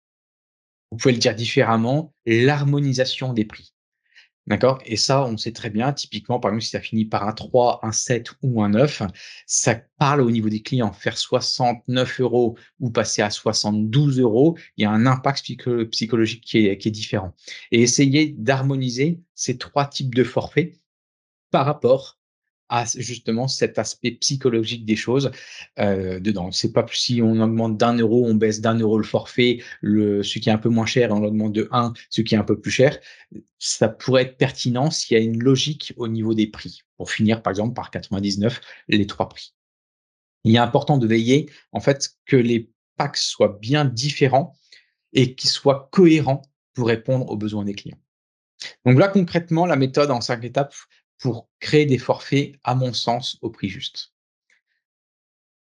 Vous 0.92 0.98
pouvez 0.98 1.14
le 1.14 1.20
dire 1.20 1.36
différemment, 1.36 2.14
l'harmonisation 2.26 3.34
des 3.34 3.46
prix. 3.46 3.74
D'accord 4.48 4.80
Et 4.86 4.96
ça, 4.96 5.26
on 5.26 5.36
sait 5.36 5.52
très 5.52 5.70
bien, 5.70 5.92
typiquement, 5.92 6.40
par 6.40 6.52
exemple, 6.52 6.64
si 6.64 6.70
ça 6.70 6.80
finit 6.80 7.04
par 7.04 7.28
un 7.28 7.34
3, 7.34 7.82
un 7.84 7.92
7 7.92 8.32
ou 8.42 8.64
un 8.64 8.70
9, 8.70 9.04
ça 9.46 9.76
parle 10.00 10.22
au 10.22 10.32
niveau 10.32 10.48
des 10.48 10.62
clients. 10.62 10.94
Faire 10.94 11.18
69 11.18 12.22
euros 12.22 12.58
ou 12.80 12.90
passer 12.90 13.22
à 13.22 13.30
72 13.30 14.22
euros, 14.22 14.58
il 14.78 14.84
y 14.84 14.86
a 14.86 14.92
un 14.92 15.06
impact 15.06 15.44
psychologique 15.92 16.44
qui 16.46 16.66
est, 16.66 16.78
qui 16.78 16.88
est 16.88 16.92
différent. 16.92 17.34
Et 17.72 17.82
essayer 17.82 18.30
d'harmoniser 18.38 19.20
ces 19.36 19.58
trois 19.58 19.86
types 19.86 20.16
de 20.16 20.24
forfaits 20.24 20.80
par 21.52 21.66
rapport 21.66 22.17
à 22.70 22.86
justement 22.96 23.48
cet 23.48 23.80
aspect 23.80 24.12
psychologique 24.12 24.86
des 24.86 24.96
choses 24.96 25.32
euh, 25.80 26.20
dedans. 26.20 26.52
C'est 26.52 26.74
pas 26.74 26.86
si 26.92 27.22
on 27.22 27.40
augmente 27.40 27.78
d'un 27.78 27.96
euro, 27.98 28.26
on 28.26 28.36
baisse 28.36 28.62
d'un 28.62 28.78
euro 28.78 28.98
le 28.98 29.04
forfait, 29.04 29.62
le, 29.82 30.22
qui 30.22 30.50
est 30.50 30.52
un 30.52 30.58
peu 30.58 30.70
moins 30.70 30.86
cher, 30.86 31.12
on 31.12 31.24
augmente 31.24 31.54
de 31.54 31.68
1, 31.72 31.94
ce 32.10 32.22
qui 32.22 32.36
est 32.36 32.38
un 32.38 32.44
peu 32.44 32.60
plus 32.60 32.72
cher. 32.72 33.00
Ça 33.60 33.88
pourrait 33.90 34.24
être 34.24 34.38
pertinent 34.38 34.92
s'il 34.92 35.18
y 35.18 35.20
a 35.20 35.24
une 35.24 35.42
logique 35.42 35.94
au 35.98 36.08
niveau 36.08 36.34
des 36.34 36.48
prix, 36.48 36.82
pour 36.98 37.12
finir 37.12 37.42
par 37.42 37.52
exemple 37.52 37.74
par 37.74 37.92
99 37.92 38.62
les 38.90 39.08
trois 39.08 39.30
prix. 39.30 39.54
Il 40.44 40.56
est 40.56 40.60
important 40.60 40.98
de 40.98 41.08
veiller 41.08 41.50
en 41.72 41.80
fait 41.80 42.16
que 42.26 42.36
les 42.36 42.70
packs 42.98 43.18
soient 43.18 43.58
bien 43.62 43.86
différents 43.86 44.56
et 45.14 45.36
qu'ils 45.36 45.50
soient 45.50 45.90
cohérents 45.92 46.42
pour 46.74 46.88
répondre 46.88 47.30
aux 47.30 47.38
besoins 47.38 47.66
des 47.66 47.74
clients. 47.74 48.00
Donc 48.86 49.00
là, 49.00 49.08
concrètement, 49.08 49.66
la 49.66 49.76
méthode 49.76 50.12
en 50.12 50.22
cinq 50.22 50.44
étapes, 50.44 50.74
pour 51.20 51.50
créer 51.60 51.86
des 51.86 51.98
forfaits, 51.98 52.54
à 52.64 52.76
mon 52.76 52.94
sens, 52.94 53.38
au 53.42 53.50
prix 53.50 53.70
juste. 53.70 54.14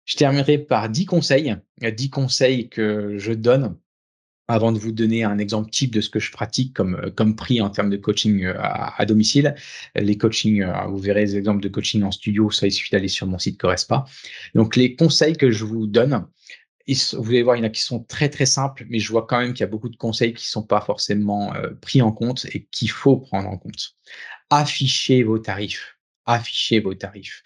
Je 0.06 0.16
terminerai 0.16 0.60
par 0.60 0.90
10 0.90 1.06
conseils, 1.06 1.56
10 1.82 2.10
conseils 2.10 2.70
que 2.70 3.18
je 3.18 3.34
donne 3.34 3.78
avant 4.48 4.72
de 4.72 4.78
vous 4.78 4.92
donner 4.92 5.24
un 5.24 5.40
exemple 5.40 5.72
type 5.72 5.92
de 5.92 6.02
ce 6.02 6.10
que 6.10 6.20
je 6.20 6.32
pratique 6.32 6.74
comme, 6.74 7.12
comme 7.16 7.36
prix 7.36 7.62
en 7.62 7.70
termes 7.70 7.90
de 7.90 7.98
coaching 7.98 8.46
à, 8.46 9.04
domicile. 9.06 9.56
Les 9.96 10.18
coachings, 10.18 10.62
euh, 10.62 10.86
vous 10.88 11.00
verrez 11.00 11.22
les 11.22 11.38
exemples 11.38 11.62
de 11.62 11.70
coaching 11.70 12.04
en 12.04 12.12
studio, 12.12 12.52
ça 12.52 12.68
il 12.68 12.72
suffit 12.72 12.92
d'aller 12.92 13.08
sur 13.08 13.26
mon 13.28 13.40
site 13.40 13.60
Correspa. 13.60 14.06
Donc 14.54 14.76
les 14.76 14.96
conseils 14.96 15.36
que 15.36 15.50
je 15.50 15.66
vous 15.66 15.88
donne, 15.88 16.28
vous 16.88 17.30
allez 17.30 17.44
voir, 17.44 17.56
il 17.56 17.60
y 17.60 17.62
en 17.64 17.68
a 17.68 17.72
qui 17.72 17.82
sont 17.82 18.04
très 18.04 18.30
très 18.30 18.46
simples, 18.46 18.86
mais 18.90 19.00
je 19.00 19.12
vois 19.12 19.26
quand 19.26 19.40
même 19.40 19.54
qu'il 19.54 19.62
y 19.62 19.64
a 19.64 19.68
beaucoup 19.68 19.90
de 19.90 19.96
conseils 19.96 20.34
qui 20.34 20.46
ne 20.46 20.50
sont 20.50 20.64
pas 20.64 20.82
forcément 20.82 21.54
euh, 21.56 21.72
pris 21.82 22.02
en 22.02 22.12
compte 22.12 22.46
et 22.54 22.66
qu'il 22.66 22.92
faut 22.92 23.18
prendre 23.18 23.50
en 23.50 23.58
compte 23.58 23.96
affichez 24.50 25.24
vos 25.24 25.40
tarifs. 25.40 25.98
Affichez 26.26 26.80
vos 26.80 26.94
tarifs. 26.94 27.44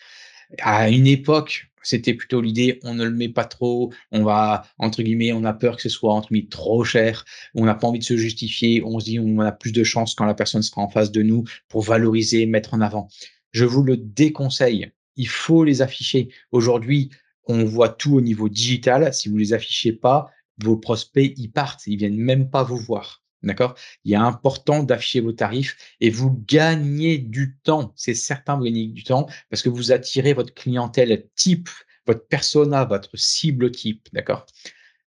À 0.59 0.89
une 0.89 1.07
époque, 1.07 1.69
c'était 1.83 2.13
plutôt 2.13 2.41
l'idée, 2.41 2.79
on 2.83 2.93
ne 2.93 3.05
le 3.05 3.11
met 3.11 3.29
pas 3.29 3.45
trop, 3.45 3.93
on 4.11 4.23
va, 4.23 4.65
entre 4.77 5.03
guillemets, 5.03 5.31
on 5.31 5.43
a 5.43 5.53
peur 5.53 5.75
que 5.75 5.81
ce 5.81 5.89
soit, 5.89 6.13
entre 6.13 6.29
guillemets, 6.29 6.47
trop 6.49 6.83
cher, 6.83 7.25
on 7.55 7.65
n'a 7.65 7.75
pas 7.75 7.87
envie 7.87 7.99
de 7.99 8.03
se 8.03 8.17
justifier, 8.17 8.83
on 8.83 8.99
se 8.99 9.05
dit, 9.05 9.19
on 9.19 9.39
a 9.39 9.51
plus 9.51 9.71
de 9.71 9.83
chances 9.83 10.15
quand 10.15 10.25
la 10.25 10.33
personne 10.33 10.61
sera 10.61 10.81
en 10.81 10.89
face 10.89 11.11
de 11.11 11.21
nous 11.21 11.43
pour 11.67 11.83
valoriser, 11.83 12.45
mettre 12.45 12.73
en 12.73 12.81
avant. 12.81 13.09
Je 13.51 13.65
vous 13.65 13.83
le 13.83 13.97
déconseille. 13.97 14.91
Il 15.15 15.27
faut 15.27 15.63
les 15.63 15.81
afficher. 15.81 16.29
Aujourd'hui, 16.51 17.09
on 17.47 17.65
voit 17.65 17.89
tout 17.89 18.15
au 18.15 18.21
niveau 18.21 18.49
digital. 18.49 19.13
Si 19.13 19.29
vous 19.29 19.37
les 19.37 19.53
affichez 19.53 19.93
pas, 19.93 20.31
vos 20.57 20.77
prospects, 20.77 21.33
ils 21.37 21.51
partent, 21.51 21.87
ils 21.87 21.97
viennent 21.97 22.17
même 22.17 22.49
pas 22.49 22.63
vous 22.63 22.77
voir. 22.77 23.23
D'accord? 23.41 23.75
Il 24.03 24.11
est 24.11 24.17
important 24.17 24.83
d'afficher 24.83 25.21
vos 25.21 25.31
tarifs 25.31 25.77
et 26.01 26.09
vous 26.09 26.43
gagnez 26.45 27.17
du 27.17 27.57
temps. 27.63 27.93
C'est 27.95 28.13
certain, 28.13 28.57
vous 28.57 28.63
gagnez 28.63 28.87
du 28.87 29.03
temps 29.03 29.27
parce 29.49 29.61
que 29.61 29.69
vous 29.69 29.91
attirez 29.93 30.33
votre 30.33 30.53
clientèle 30.53 31.25
type, 31.35 31.69
votre 32.05 32.27
persona, 32.27 32.83
votre 32.83 33.17
cible 33.17 33.71
type. 33.71 34.09
D'accord? 34.11 34.45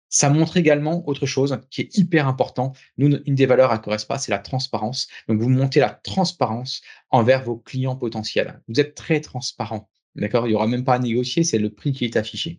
Ça 0.09 0.29
montre 0.29 0.59
également 0.59 1.07
autre 1.09 1.25
chose 1.25 1.59
qui 1.71 1.83
est 1.83 1.97
hyper 1.97 2.29
important. 2.29 2.73
Nous, 2.99 3.19
une 3.25 3.35
des 3.35 3.47
valeurs 3.47 3.71
à 3.71 3.79
Correspa, 3.79 4.19
c'est 4.19 4.31
la 4.31 4.39
transparence. 4.39 5.09
Donc, 5.27 5.41
vous 5.41 5.49
montez 5.49 5.81
la 5.81 5.89
transparence 5.89 6.83
envers 7.11 7.43
vos 7.43 7.57
clients 7.57 7.97
potentiels. 7.97 8.61
Vous 8.69 8.79
êtes 8.79 8.95
très 8.95 9.21
transparent. 9.21 9.89
D'accord? 10.15 10.47
Il 10.47 10.51
n'y 10.51 10.55
aura 10.55 10.67
même 10.67 10.85
pas 10.85 10.95
à 10.95 10.99
négocier, 10.99 11.45
c'est 11.45 11.59
le 11.59 11.71
prix 11.71 11.93
qui 11.93 12.05
est 12.05 12.17
affiché. 12.17 12.59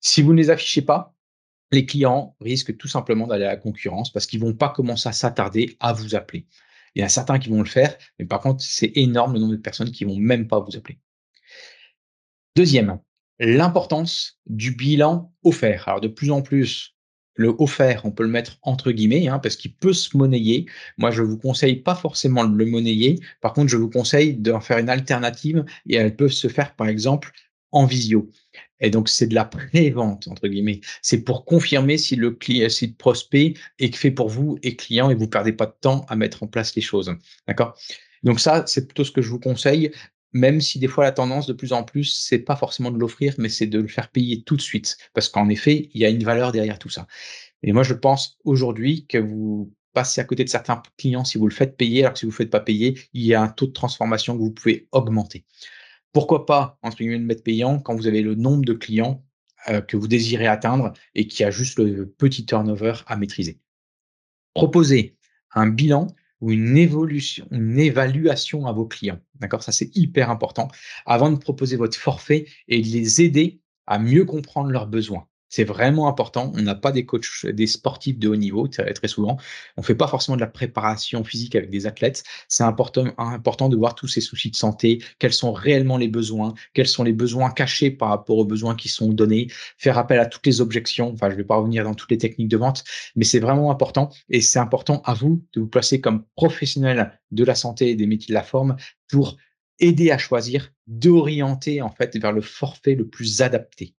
Si 0.00 0.22
vous 0.22 0.32
ne 0.32 0.38
les 0.38 0.50
affichez 0.50 0.82
pas, 0.82 1.14
les 1.72 1.84
clients 1.84 2.36
risquent 2.40 2.76
tout 2.76 2.88
simplement 2.88 3.26
d'aller 3.26 3.44
à 3.44 3.48
la 3.48 3.56
concurrence 3.56 4.12
parce 4.12 4.26
qu'ils 4.26 4.40
vont 4.40 4.54
pas 4.54 4.68
commencer 4.68 5.08
à 5.08 5.12
s'attarder 5.12 5.76
à 5.80 5.92
vous 5.92 6.14
appeler. 6.14 6.46
Il 6.94 7.00
y 7.00 7.02
a 7.02 7.08
certains 7.08 7.38
qui 7.38 7.50
vont 7.50 7.58
le 7.58 7.68
faire, 7.68 7.96
mais 8.18 8.24
par 8.24 8.40
contre, 8.40 8.62
c'est 8.62 8.92
énorme 8.94 9.34
le 9.34 9.40
nombre 9.40 9.52
de 9.52 9.60
personnes 9.60 9.90
qui 9.90 10.04
vont 10.04 10.16
même 10.16 10.48
pas 10.48 10.60
vous 10.60 10.76
appeler. 10.76 10.98
Deuxième, 12.54 12.98
l'importance 13.38 14.40
du 14.46 14.74
bilan 14.74 15.32
offert. 15.42 15.88
Alors, 15.88 16.00
de 16.00 16.08
plus 16.08 16.30
en 16.30 16.40
plus, 16.40 16.95
le 17.36 17.54
offert, 17.58 18.04
on 18.04 18.10
peut 18.10 18.22
le 18.22 18.28
mettre 18.28 18.58
entre 18.62 18.90
guillemets, 18.90 19.28
hein, 19.28 19.38
parce 19.38 19.56
qu'il 19.56 19.74
peut 19.74 19.92
se 19.92 20.16
monnayer. 20.16 20.66
Moi, 20.98 21.10
je 21.10 21.22
vous 21.22 21.38
conseille 21.38 21.76
pas 21.76 21.94
forcément 21.94 22.44
de 22.44 22.56
le 22.56 22.66
monnayer. 22.66 23.20
Par 23.40 23.52
contre, 23.52 23.68
je 23.68 23.76
vous 23.76 23.90
conseille 23.90 24.34
d'en 24.34 24.60
faire 24.60 24.78
une 24.78 24.88
alternative 24.88 25.64
et 25.88 25.96
elle 25.96 26.16
peut 26.16 26.28
se 26.28 26.48
faire, 26.48 26.74
par 26.74 26.88
exemple, 26.88 27.32
en 27.72 27.84
visio. 27.84 28.30
Et 28.80 28.90
donc, 28.90 29.08
c'est 29.08 29.26
de 29.26 29.34
la 29.34 29.44
pré-vente, 29.44 30.28
entre 30.28 30.48
guillemets. 30.48 30.80
C'est 31.02 31.22
pour 31.22 31.44
confirmer 31.44 31.98
si 31.98 32.16
le, 32.16 32.30
client, 32.30 32.68
si 32.68 32.88
le 32.88 32.94
prospect 32.94 33.54
est 33.78 33.94
fait 33.94 34.10
pour 34.10 34.28
vous 34.28 34.58
et 34.62 34.76
client 34.76 35.10
et 35.10 35.14
vous 35.14 35.28
perdez 35.28 35.52
pas 35.52 35.66
de 35.66 35.74
temps 35.80 36.04
à 36.08 36.16
mettre 36.16 36.42
en 36.42 36.46
place 36.46 36.74
les 36.74 36.82
choses. 36.82 37.14
D'accord? 37.46 37.78
Donc 38.22 38.40
ça, 38.40 38.64
c'est 38.66 38.86
plutôt 38.86 39.04
ce 39.04 39.12
que 39.12 39.22
je 39.22 39.30
vous 39.30 39.38
conseille, 39.38 39.92
même 40.32 40.60
si 40.60 40.78
des 40.78 40.88
fois 40.88 41.04
la 41.04 41.12
tendance 41.12 41.46
de 41.46 41.52
plus 41.52 41.72
en 41.72 41.82
plus, 41.82 42.04
c'est 42.04 42.38
pas 42.38 42.56
forcément 42.56 42.90
de 42.90 42.98
l'offrir, 42.98 43.34
mais 43.38 43.48
c'est 43.48 43.66
de 43.66 43.80
le 43.80 43.88
faire 43.88 44.10
payer 44.10 44.42
tout 44.42 44.56
de 44.56 44.62
suite. 44.62 44.96
Parce 45.14 45.28
qu'en 45.28 45.48
effet, 45.48 45.88
il 45.94 46.00
y 46.00 46.04
a 46.04 46.08
une 46.08 46.24
valeur 46.24 46.52
derrière 46.52 46.78
tout 46.78 46.88
ça. 46.90 47.06
Et 47.62 47.72
moi, 47.72 47.82
je 47.82 47.94
pense 47.94 48.38
aujourd'hui 48.44 49.06
que 49.06 49.18
vous 49.18 49.72
passez 49.92 50.20
à 50.20 50.24
côté 50.24 50.44
de 50.44 50.48
certains 50.50 50.82
clients 50.98 51.24
si 51.24 51.38
vous 51.38 51.48
le 51.48 51.54
faites 51.54 51.76
payer, 51.76 52.02
alors 52.02 52.12
que 52.12 52.18
si 52.18 52.26
vous 52.26 52.30
ne 52.30 52.34
le 52.34 52.36
faites 52.36 52.50
pas 52.50 52.60
payer, 52.60 52.98
il 53.14 53.22
y 53.24 53.34
a 53.34 53.40
un 53.40 53.48
taux 53.48 53.66
de 53.66 53.72
transformation 53.72 54.34
que 54.34 54.42
vous 54.42 54.50
pouvez 54.50 54.88
augmenter. 54.92 55.46
Pourquoi 56.12 56.46
pas, 56.46 56.78
entre 56.82 56.98
guillemets, 56.98 57.18
de 57.18 57.24
mettre 57.24 57.42
payant 57.42 57.78
quand 57.78 57.94
vous 57.94 58.06
avez 58.06 58.22
le 58.22 58.34
nombre 58.34 58.64
de 58.64 58.74
clients 58.74 59.24
euh, 59.68 59.80
que 59.80 59.96
vous 59.96 60.08
désirez 60.08 60.46
atteindre 60.46 60.92
et 61.14 61.26
qui 61.26 61.44
a 61.44 61.50
juste 61.50 61.78
le 61.78 62.08
petit 62.08 62.44
turnover 62.44 62.94
à 63.06 63.16
maîtriser? 63.16 63.58
Proposez 64.54 65.16
un 65.54 65.66
bilan 65.66 66.08
ou 66.40 66.52
une 66.52 66.76
évolution, 66.76 67.46
une 67.50 67.78
évaluation 67.78 68.66
à 68.66 68.72
vos 68.72 68.86
clients. 68.86 69.20
D'accord? 69.36 69.62
Ça, 69.62 69.72
c'est 69.72 69.94
hyper 69.96 70.30
important 70.30 70.68
avant 71.06 71.30
de 71.30 71.36
proposer 71.36 71.76
votre 71.76 71.96
forfait 71.98 72.46
et 72.68 72.80
de 72.80 72.86
les 72.86 73.22
aider 73.22 73.60
à 73.86 73.98
mieux 73.98 74.24
comprendre 74.24 74.70
leurs 74.70 74.86
besoins. 74.86 75.26
C'est 75.48 75.64
vraiment 75.64 76.08
important. 76.08 76.52
On 76.54 76.62
n'a 76.62 76.74
pas 76.74 76.92
des 76.92 77.06
coachs, 77.06 77.46
des 77.46 77.66
sportifs 77.66 78.18
de 78.18 78.28
haut 78.28 78.36
niveau 78.36 78.66
très, 78.68 79.08
souvent. 79.08 79.36
On 79.76 79.80
ne 79.80 79.86
fait 79.86 79.94
pas 79.94 80.08
forcément 80.08 80.36
de 80.36 80.40
la 80.40 80.48
préparation 80.48 81.22
physique 81.24 81.54
avec 81.54 81.70
des 81.70 81.86
athlètes. 81.86 82.24
C'est 82.48 82.64
important, 82.64 83.06
important 83.16 83.68
de 83.68 83.76
voir 83.76 83.94
tous 83.94 84.08
ces 84.08 84.20
soucis 84.20 84.50
de 84.50 84.56
santé, 84.56 85.02
quels 85.18 85.32
sont 85.32 85.52
réellement 85.52 85.98
les 85.98 86.08
besoins, 86.08 86.54
quels 86.74 86.88
sont 86.88 87.04
les 87.04 87.12
besoins 87.12 87.50
cachés 87.50 87.90
par 87.90 88.08
rapport 88.08 88.38
aux 88.38 88.44
besoins 88.44 88.74
qui 88.74 88.88
sont 88.88 89.12
donnés, 89.12 89.46
faire 89.78 89.98
appel 89.98 90.18
à 90.18 90.26
toutes 90.26 90.46
les 90.46 90.60
objections. 90.60 91.12
Enfin, 91.12 91.28
je 91.28 91.34
ne 91.34 91.38
vais 91.38 91.44
pas 91.44 91.56
revenir 91.56 91.84
dans 91.84 91.94
toutes 91.94 92.10
les 92.10 92.18
techniques 92.18 92.48
de 92.48 92.56
vente, 92.56 92.84
mais 93.14 93.24
c'est 93.24 93.40
vraiment 93.40 93.70
important. 93.70 94.10
Et 94.28 94.40
c'est 94.40 94.58
important 94.58 95.00
à 95.04 95.14
vous 95.14 95.44
de 95.54 95.60
vous 95.60 95.68
placer 95.68 96.00
comme 96.00 96.24
professionnel 96.34 97.20
de 97.30 97.44
la 97.44 97.54
santé 97.54 97.90
et 97.90 97.96
des 97.96 98.06
métiers 98.06 98.28
de 98.32 98.34
la 98.34 98.42
forme 98.42 98.76
pour 99.08 99.36
aider 99.78 100.10
à 100.10 100.18
choisir, 100.18 100.72
d'orienter 100.86 101.82
en 101.82 101.90
fait 101.90 102.16
vers 102.16 102.32
le 102.32 102.40
forfait 102.40 102.94
le 102.94 103.06
plus 103.08 103.42
adapté. 103.42 103.94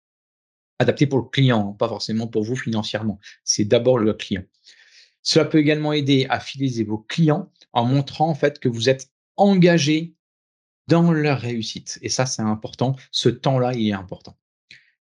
Adapté 0.78 1.06
pour 1.06 1.18
le 1.18 1.28
client, 1.28 1.72
pas 1.72 1.88
forcément 1.88 2.26
pour 2.26 2.42
vous 2.42 2.56
financièrement. 2.56 3.18
C'est 3.44 3.64
d'abord 3.64 3.98
le 3.98 4.12
client. 4.14 4.44
Cela 5.22 5.44
peut 5.44 5.58
également 5.58 5.92
aider 5.92 6.26
à 6.28 6.38
fidéliser 6.38 6.84
vos 6.84 6.98
clients 6.98 7.50
en 7.72 7.84
montrant 7.84 8.28
en 8.28 8.34
fait 8.34 8.58
que 8.58 8.68
vous 8.68 8.88
êtes 8.88 9.10
engagé 9.36 10.14
dans 10.88 11.12
leur 11.12 11.40
réussite. 11.40 11.98
Et 12.02 12.08
ça, 12.08 12.26
c'est 12.26 12.42
important. 12.42 12.96
Ce 13.10 13.28
temps-là, 13.28 13.72
il 13.74 13.88
est 13.88 13.92
important. 13.92 14.36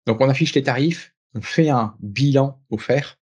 Donc, 0.05 0.21
on 0.21 0.29
affiche 0.29 0.53
les 0.53 0.63
tarifs, 0.63 1.15
on 1.33 1.41
fait 1.41 1.69
un 1.69 1.95
bilan 1.99 2.61
offert. 2.69 3.17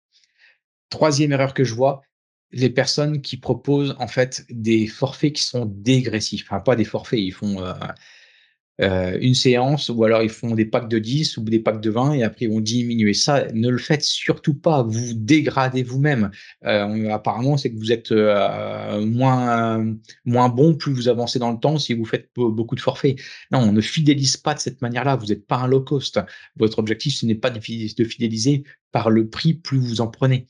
Troisième 0.88 1.32
erreur 1.32 1.54
que 1.54 1.62
je 1.62 1.74
vois, 1.74 2.02
les 2.50 2.70
personnes 2.70 3.22
qui 3.22 3.36
proposent 3.36 3.94
en 4.00 4.08
fait 4.08 4.44
des 4.50 4.88
forfaits 4.88 5.34
qui 5.34 5.44
sont 5.44 5.66
dégressifs. 5.66 6.44
Enfin, 6.44 6.60
pas 6.60 6.74
des 6.74 6.84
forfaits, 6.84 7.20
ils 7.20 7.32
font 7.32 7.62
euh, 7.62 7.72
euh, 8.80 9.18
une 9.20 9.34
séance 9.34 9.90
ou 9.90 10.04
alors 10.04 10.22
ils 10.22 10.30
font 10.30 10.54
des 10.54 10.64
packs 10.64 10.88
de 10.88 10.98
10 10.98 11.36
ou 11.36 11.42
des 11.42 11.58
packs 11.58 11.80
de 11.80 11.90
20 11.90 12.14
et 12.14 12.22
après 12.22 12.46
ils 12.46 12.50
vont 12.50 12.60
diminuer. 12.60 13.12
Ça, 13.12 13.46
ne 13.52 13.68
le 13.68 13.78
faites 13.78 14.02
surtout 14.02 14.54
pas. 14.54 14.82
Vous 14.82 15.12
dégradez 15.14 15.82
vous-même. 15.82 16.30
Euh, 16.64 17.10
apparemment, 17.10 17.56
c'est 17.56 17.70
que 17.70 17.76
vous 17.76 17.92
êtes 17.92 18.12
euh, 18.12 19.04
moins, 19.04 19.94
moins 20.24 20.48
bon 20.48 20.74
plus 20.74 20.92
vous 20.92 21.08
avancez 21.08 21.38
dans 21.38 21.52
le 21.52 21.58
temps 21.58 21.78
si 21.78 21.94
vous 21.94 22.04
faites 22.04 22.30
beaucoup 22.34 22.74
de 22.74 22.80
forfaits. 22.80 23.16
Non, 23.50 23.60
on 23.60 23.72
ne 23.72 23.80
fidélise 23.80 24.36
pas 24.36 24.54
de 24.54 24.60
cette 24.60 24.80
manière-là. 24.80 25.16
Vous 25.16 25.26
n'êtes 25.26 25.46
pas 25.46 25.56
un 25.56 25.66
low 25.66 25.82
cost. 25.82 26.20
Votre 26.56 26.78
objectif, 26.78 27.14
ce 27.14 27.26
n'est 27.26 27.34
pas 27.34 27.50
de 27.50 27.60
fidéliser 27.60 28.64
par 28.92 29.10
le 29.10 29.28
prix 29.28 29.54
plus 29.54 29.78
vous 29.78 30.00
en 30.00 30.08
prenez. 30.08 30.48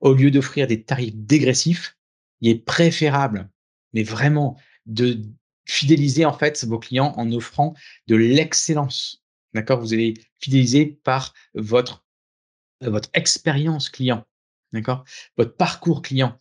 Au 0.00 0.14
lieu 0.14 0.30
d'offrir 0.30 0.66
des 0.66 0.82
tarifs 0.82 1.14
dégressifs, 1.14 1.96
il 2.40 2.50
est 2.50 2.64
préférable, 2.64 3.50
mais 3.92 4.02
vraiment, 4.02 4.56
de 4.86 5.22
fidéliser 5.68 6.24
en 6.24 6.32
fait 6.32 6.64
vos 6.64 6.78
clients 6.78 7.14
en 7.16 7.30
offrant 7.32 7.74
de 8.08 8.16
l'excellence. 8.16 9.22
D'accord? 9.54 9.80
Vous 9.80 9.92
allez 9.92 10.14
fidéliser 10.40 10.86
par 11.04 11.34
votre, 11.54 12.04
votre 12.80 13.08
expérience 13.14 13.88
client. 13.88 14.24
D'accord? 14.72 15.04
Votre 15.36 15.54
parcours 15.54 16.02
client. 16.02 16.38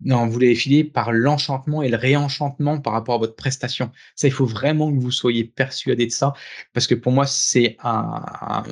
Non, 0.00 0.26
vous 0.26 0.38
l'avez 0.38 0.54
filé 0.54 0.84
par 0.84 1.10
l'enchantement 1.10 1.82
et 1.82 1.88
le 1.88 1.96
réenchantement 1.96 2.80
par 2.80 2.92
rapport 2.92 3.14
à 3.14 3.18
votre 3.18 3.34
prestation. 3.34 3.90
Ça, 4.14 4.28
il 4.28 4.30
faut 4.30 4.44
vraiment 4.44 4.92
que 4.92 5.00
vous 5.00 5.10
soyez 5.10 5.44
persuadé 5.44 6.04
de 6.04 6.12
ça, 6.12 6.34
parce 6.74 6.86
que 6.86 6.94
pour 6.94 7.12
moi, 7.12 7.26
c'est 7.26 7.78
un, 7.82 8.62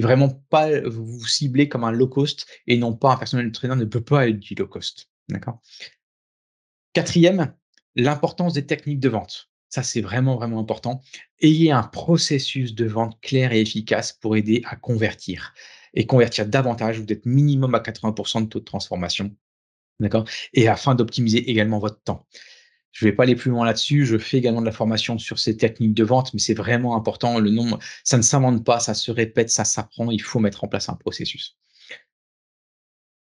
vraiment 0.00 0.30
pas 0.48 0.80
vous 0.88 1.26
cibler 1.26 1.68
comme 1.68 1.84
un 1.84 1.90
low 1.90 2.08
cost 2.08 2.46
et 2.66 2.78
non 2.78 2.94
pas 2.94 3.12
un 3.12 3.16
personnel 3.18 3.52
trainer 3.52 3.76
ne 3.76 3.84
peut 3.84 4.00
pas 4.00 4.26
être 4.26 4.38
du 4.38 4.54
low 4.54 4.66
cost. 4.66 5.10
D'accord? 5.28 5.60
Quatrième, 6.94 7.54
l'importance 7.94 8.54
des 8.54 8.64
techniques 8.64 9.00
de 9.00 9.10
vente. 9.10 9.49
Ça, 9.70 9.84
c'est 9.84 10.00
vraiment, 10.00 10.36
vraiment 10.36 10.58
important. 10.58 11.00
Ayez 11.40 11.70
un 11.70 11.84
processus 11.84 12.74
de 12.74 12.86
vente 12.86 13.20
clair 13.20 13.52
et 13.52 13.60
efficace 13.60 14.12
pour 14.12 14.36
aider 14.36 14.62
à 14.66 14.76
convertir. 14.76 15.54
Et 15.94 16.06
convertir 16.06 16.46
davantage, 16.46 17.00
vous 17.00 17.06
êtes 17.10 17.24
minimum 17.24 17.74
à 17.74 17.78
80% 17.78 18.42
de 18.42 18.46
taux 18.46 18.58
de 18.58 18.64
transformation. 18.64 19.34
D'accord? 20.00 20.24
Et 20.54 20.68
afin 20.68 20.94
d'optimiser 20.94 21.50
également 21.50 21.78
votre 21.78 22.02
temps. 22.02 22.26
Je 22.90 23.04
ne 23.04 23.10
vais 23.10 23.16
pas 23.16 23.22
aller 23.22 23.36
plus 23.36 23.50
loin 23.50 23.64
là-dessus. 23.64 24.04
Je 24.04 24.18
fais 24.18 24.38
également 24.38 24.60
de 24.60 24.66
la 24.66 24.72
formation 24.72 25.18
sur 25.18 25.38
ces 25.38 25.56
techniques 25.56 25.94
de 25.94 26.02
vente, 26.02 26.34
mais 26.34 26.40
c'est 26.40 26.54
vraiment 26.54 26.96
important. 26.96 27.38
Le 27.38 27.50
nombre, 27.50 27.78
ça 28.02 28.16
ne 28.16 28.22
s'invente 28.22 28.64
pas, 28.64 28.80
ça 28.80 28.94
se 28.94 29.12
répète, 29.12 29.50
ça 29.50 29.64
s'apprend. 29.64 30.10
Il 30.10 30.22
faut 30.22 30.40
mettre 30.40 30.64
en 30.64 30.68
place 30.68 30.88
un 30.88 30.94
processus. 30.94 31.56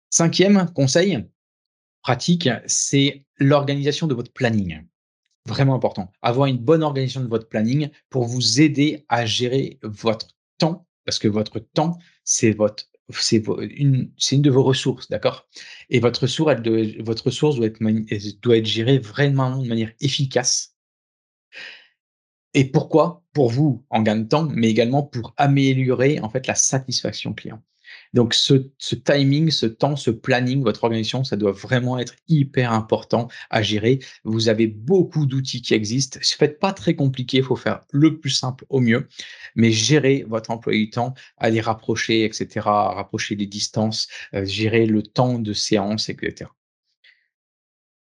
Cinquième 0.08 0.70
conseil 0.72 1.26
pratique, 2.02 2.48
c'est 2.66 3.24
l'organisation 3.36 4.06
de 4.06 4.14
votre 4.14 4.32
planning. 4.32 4.82
Vraiment 5.46 5.74
important. 5.74 6.12
Avoir 6.22 6.46
une 6.46 6.58
bonne 6.58 6.82
organisation 6.82 7.22
de 7.22 7.28
votre 7.28 7.48
planning 7.48 7.90
pour 8.10 8.24
vous 8.24 8.60
aider 8.60 9.04
à 9.08 9.26
gérer 9.26 9.78
votre 9.82 10.28
temps, 10.58 10.86
parce 11.04 11.18
que 11.18 11.28
votre 11.28 11.58
temps, 11.58 11.98
c'est 12.24 12.52
votre 12.52 12.90
c'est 13.12 13.42
une, 13.58 14.12
une 14.30 14.42
de 14.42 14.50
vos 14.50 14.62
ressources, 14.62 15.08
d'accord? 15.08 15.48
Et 15.88 16.00
votre 16.00 16.22
ressource, 16.22 16.54
doit, 16.62 16.82
votre 17.00 17.26
ressource 17.26 17.56
doit 17.56 17.66
être, 17.66 17.80
doit 18.40 18.56
être 18.56 18.66
gérée 18.66 18.98
vraiment 18.98 19.56
de 19.58 19.66
manière 19.66 19.92
efficace. 20.00 20.76
Et 22.54 22.70
pourquoi? 22.70 23.24
Pour 23.32 23.50
vous, 23.50 23.84
en 23.90 24.02
gain 24.02 24.16
de 24.16 24.28
temps, 24.28 24.48
mais 24.54 24.68
également 24.68 25.02
pour 25.02 25.34
améliorer 25.36 26.20
en 26.20 26.28
fait 26.28 26.46
la 26.46 26.54
satisfaction 26.54 27.32
client. 27.32 27.62
Donc, 28.12 28.34
ce, 28.34 28.54
timing, 28.94 29.50
ce 29.50 29.66
temps, 29.66 29.96
ce 29.96 30.10
planning, 30.10 30.62
votre 30.62 30.84
organisation, 30.84 31.24
ça 31.24 31.36
doit 31.36 31.52
vraiment 31.52 31.98
être 31.98 32.14
hyper 32.28 32.72
important 32.72 33.28
à 33.50 33.62
gérer. 33.62 34.00
Vous 34.24 34.48
avez 34.48 34.66
beaucoup 34.66 35.26
d'outils 35.26 35.62
qui 35.62 35.74
existent. 35.74 36.18
Ne 36.18 36.24
faites 36.24 36.58
pas 36.58 36.72
très 36.72 36.94
compliqué, 36.94 37.38
il 37.38 37.44
faut 37.44 37.56
faire 37.56 37.80
le 37.92 38.18
plus 38.18 38.30
simple 38.30 38.64
au 38.68 38.80
mieux, 38.80 39.08
mais 39.54 39.70
gérer 39.70 40.24
votre 40.28 40.50
emploi 40.50 40.72
du 40.72 40.90
temps, 40.90 41.14
les 41.42 41.60
rapprocher, 41.60 42.24
etc., 42.24 42.60
rapprocher 42.64 43.36
les 43.36 43.46
distances, 43.46 44.08
euh, 44.34 44.44
gérer 44.44 44.86
le 44.86 45.02
temps 45.02 45.38
de 45.38 45.52
séance, 45.52 46.08
etc. 46.08 46.50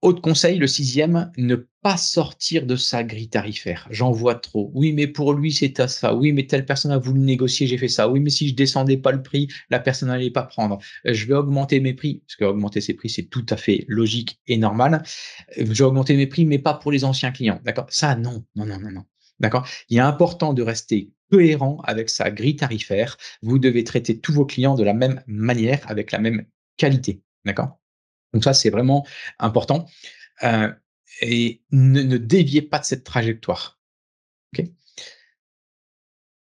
Autre 0.01 0.21
conseil, 0.21 0.57
le 0.57 0.65
sixième, 0.65 1.31
ne 1.37 1.55
pas 1.83 1.95
sortir 1.95 2.65
de 2.65 2.75
sa 2.75 3.03
grille 3.03 3.29
tarifaire. 3.29 3.87
J'en 3.91 4.11
vois 4.11 4.33
trop. 4.33 4.71
Oui, 4.73 4.93
mais 4.93 5.05
pour 5.05 5.33
lui, 5.33 5.51
c'est 5.53 5.79
à 5.79 5.87
ça. 5.87 6.15
Oui, 6.15 6.33
mais 6.33 6.47
telle 6.47 6.65
personne 6.65 6.91
a 6.91 6.97
voulu 6.97 7.19
négocier, 7.19 7.67
j'ai 7.67 7.77
fait 7.77 7.87
ça. 7.87 8.09
Oui, 8.09 8.19
mais 8.19 8.31
si 8.31 8.47
je 8.47 8.55
descendais 8.55 8.97
pas 8.97 9.11
le 9.11 9.21
prix, 9.21 9.47
la 9.69 9.79
personne 9.79 10.09
n'allait 10.09 10.31
pas 10.31 10.41
prendre. 10.41 10.79
Euh, 11.05 11.13
je 11.13 11.27
vais 11.27 11.35
augmenter 11.35 11.79
mes 11.79 11.93
prix, 11.93 12.23
parce 12.25 12.35
qu'augmenter 12.35 12.81
ses 12.81 12.95
prix, 12.95 13.09
c'est 13.09 13.25
tout 13.25 13.45
à 13.49 13.57
fait 13.57 13.85
logique 13.87 14.39
et 14.47 14.57
normal. 14.57 15.03
Euh, 15.59 15.65
je 15.67 15.73
vais 15.73 15.83
augmenter 15.83 16.15
mes 16.15 16.25
prix, 16.25 16.45
mais 16.45 16.57
pas 16.57 16.73
pour 16.73 16.91
les 16.91 17.03
anciens 17.03 17.31
clients. 17.31 17.61
D'accord? 17.63 17.85
Ça, 17.89 18.15
non, 18.15 18.43
non, 18.55 18.65
non, 18.65 18.79
non, 18.79 18.91
non. 18.91 19.03
D'accord? 19.39 19.67
Il 19.89 19.97
est 19.97 20.01
important 20.01 20.53
de 20.55 20.63
rester 20.63 21.11
cohérent 21.31 21.79
avec 21.83 22.09
sa 22.09 22.31
grille 22.31 22.55
tarifaire. 22.55 23.17
Vous 23.43 23.59
devez 23.59 23.83
traiter 23.83 24.19
tous 24.19 24.33
vos 24.33 24.45
clients 24.47 24.73
de 24.73 24.83
la 24.83 24.93
même 24.93 25.21
manière, 25.27 25.81
avec 25.89 26.11
la 26.11 26.17
même 26.17 26.45
qualité. 26.77 27.21
D'accord? 27.45 27.80
Donc 28.33 28.43
ça, 28.43 28.53
c'est 28.53 28.69
vraiment 28.69 29.05
important. 29.39 29.87
Euh, 30.43 30.71
et 31.21 31.61
ne, 31.71 32.17
déviez 32.17 32.61
pas 32.61 32.79
de 32.79 32.85
cette 32.85 33.03
trajectoire. 33.03 33.79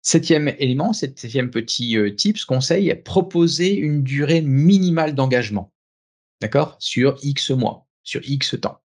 septième 0.02 0.50
élément, 0.60 0.94
septième 0.94 1.52
petit 1.52 1.96
euh, 1.96 2.14
tips, 2.14 2.46
conseil, 2.46 2.94
proposer 3.04 3.76
une 3.76 4.04
durée 4.04 4.42
minimale 4.42 5.16
d'engagement. 5.16 5.72
D'accord? 6.42 6.76
Sur 6.80 7.18
X 7.22 7.52
mois, 7.52 7.88
sur 8.04 8.22
X 8.24 8.56
temps. 8.60 8.82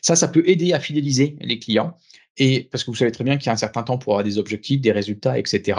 Ça, 0.00 0.16
ça 0.16 0.28
peut 0.28 0.46
aider 0.48 0.72
à 0.72 0.80
fidéliser 0.80 1.36
les 1.40 1.58
clients. 1.58 1.96
Et 2.36 2.64
parce 2.70 2.84
que 2.84 2.90
vous 2.90 2.96
savez 2.96 3.12
très 3.12 3.24
bien 3.24 3.36
qu'il 3.36 3.46
y 3.46 3.50
a 3.50 3.52
un 3.52 3.56
certain 3.56 3.82
temps 3.82 3.98
pour 3.98 4.14
avoir 4.14 4.24
des 4.24 4.38
objectifs, 4.38 4.80
des 4.80 4.92
résultats, 4.92 5.38
etc. 5.38 5.78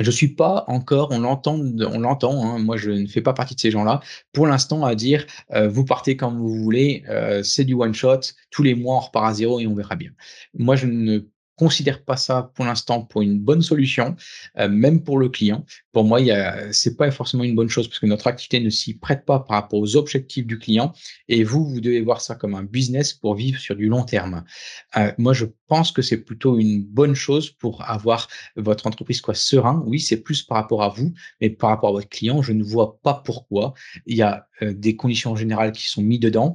Je 0.00 0.10
suis 0.10 0.28
pas 0.28 0.64
encore, 0.68 1.08
on 1.12 1.20
l'entend, 1.20 1.58
on 1.58 1.98
l'entend. 2.00 2.44
Hein, 2.44 2.58
moi, 2.58 2.76
je 2.76 2.90
ne 2.90 3.06
fais 3.06 3.20
pas 3.22 3.34
partie 3.34 3.54
de 3.54 3.60
ces 3.60 3.70
gens-là. 3.70 4.00
Pour 4.32 4.46
l'instant, 4.46 4.84
à 4.84 4.94
dire, 4.94 5.26
euh, 5.52 5.68
vous 5.68 5.84
partez 5.84 6.16
comme 6.16 6.38
vous 6.38 6.54
voulez, 6.56 7.04
euh, 7.08 7.42
c'est 7.42 7.64
du 7.64 7.74
one 7.74 7.94
shot. 7.94 8.20
Tous 8.50 8.62
les 8.62 8.74
mois, 8.74 8.96
on 8.96 9.00
repart 9.00 9.26
à 9.26 9.34
zéro 9.34 9.60
et 9.60 9.66
on 9.66 9.74
verra 9.74 9.96
bien. 9.96 10.10
Moi, 10.54 10.76
je 10.76 10.86
ne 10.86 11.20
considère 11.56 12.04
pas 12.04 12.16
ça 12.16 12.50
pour 12.54 12.64
l'instant 12.64 13.02
pour 13.02 13.22
une 13.22 13.38
bonne 13.38 13.62
solution, 13.62 14.16
euh, 14.58 14.68
même 14.68 15.02
pour 15.02 15.18
le 15.18 15.28
client. 15.28 15.64
Pour 15.92 16.04
moi, 16.04 16.18
ce 16.20 16.88
n'est 16.88 16.94
pas 16.94 17.10
forcément 17.10 17.44
une 17.44 17.54
bonne 17.54 17.68
chose 17.68 17.88
parce 17.88 17.98
que 17.98 18.06
notre 18.06 18.26
activité 18.26 18.60
ne 18.60 18.70
s'y 18.70 18.94
prête 18.94 19.24
pas 19.24 19.40
par 19.40 19.60
rapport 19.60 19.78
aux 19.78 19.96
objectifs 19.96 20.46
du 20.46 20.58
client. 20.58 20.92
Et 21.28 21.44
vous, 21.44 21.66
vous 21.66 21.80
devez 21.80 22.00
voir 22.00 22.20
ça 22.20 22.34
comme 22.34 22.54
un 22.54 22.62
business 22.62 23.12
pour 23.12 23.34
vivre 23.34 23.60
sur 23.60 23.76
du 23.76 23.88
long 23.88 24.04
terme. 24.04 24.44
Euh, 24.96 25.12
moi, 25.18 25.34
je 25.34 25.46
pense 25.68 25.92
que 25.92 26.02
c'est 26.02 26.18
plutôt 26.18 26.58
une 26.58 26.82
bonne 26.82 27.14
chose 27.14 27.50
pour 27.50 27.88
avoir 27.88 28.28
votre 28.56 28.86
entreprise 28.86 29.20
quoi 29.20 29.34
serein. 29.34 29.82
Oui, 29.86 30.00
c'est 30.00 30.18
plus 30.22 30.42
par 30.42 30.58
rapport 30.58 30.82
à 30.82 30.88
vous, 30.88 31.12
mais 31.40 31.50
par 31.50 31.70
rapport 31.70 31.90
à 31.90 31.92
votre 31.92 32.08
client, 32.08 32.42
je 32.42 32.52
ne 32.52 32.62
vois 32.64 32.98
pas 33.02 33.22
pourquoi. 33.24 33.74
Il 34.06 34.16
y 34.16 34.22
a 34.22 34.46
euh, 34.62 34.72
des 34.72 34.96
conditions 34.96 35.36
générales 35.36 35.72
qui 35.72 35.88
sont 35.88 36.02
mises 36.02 36.20
dedans. 36.20 36.54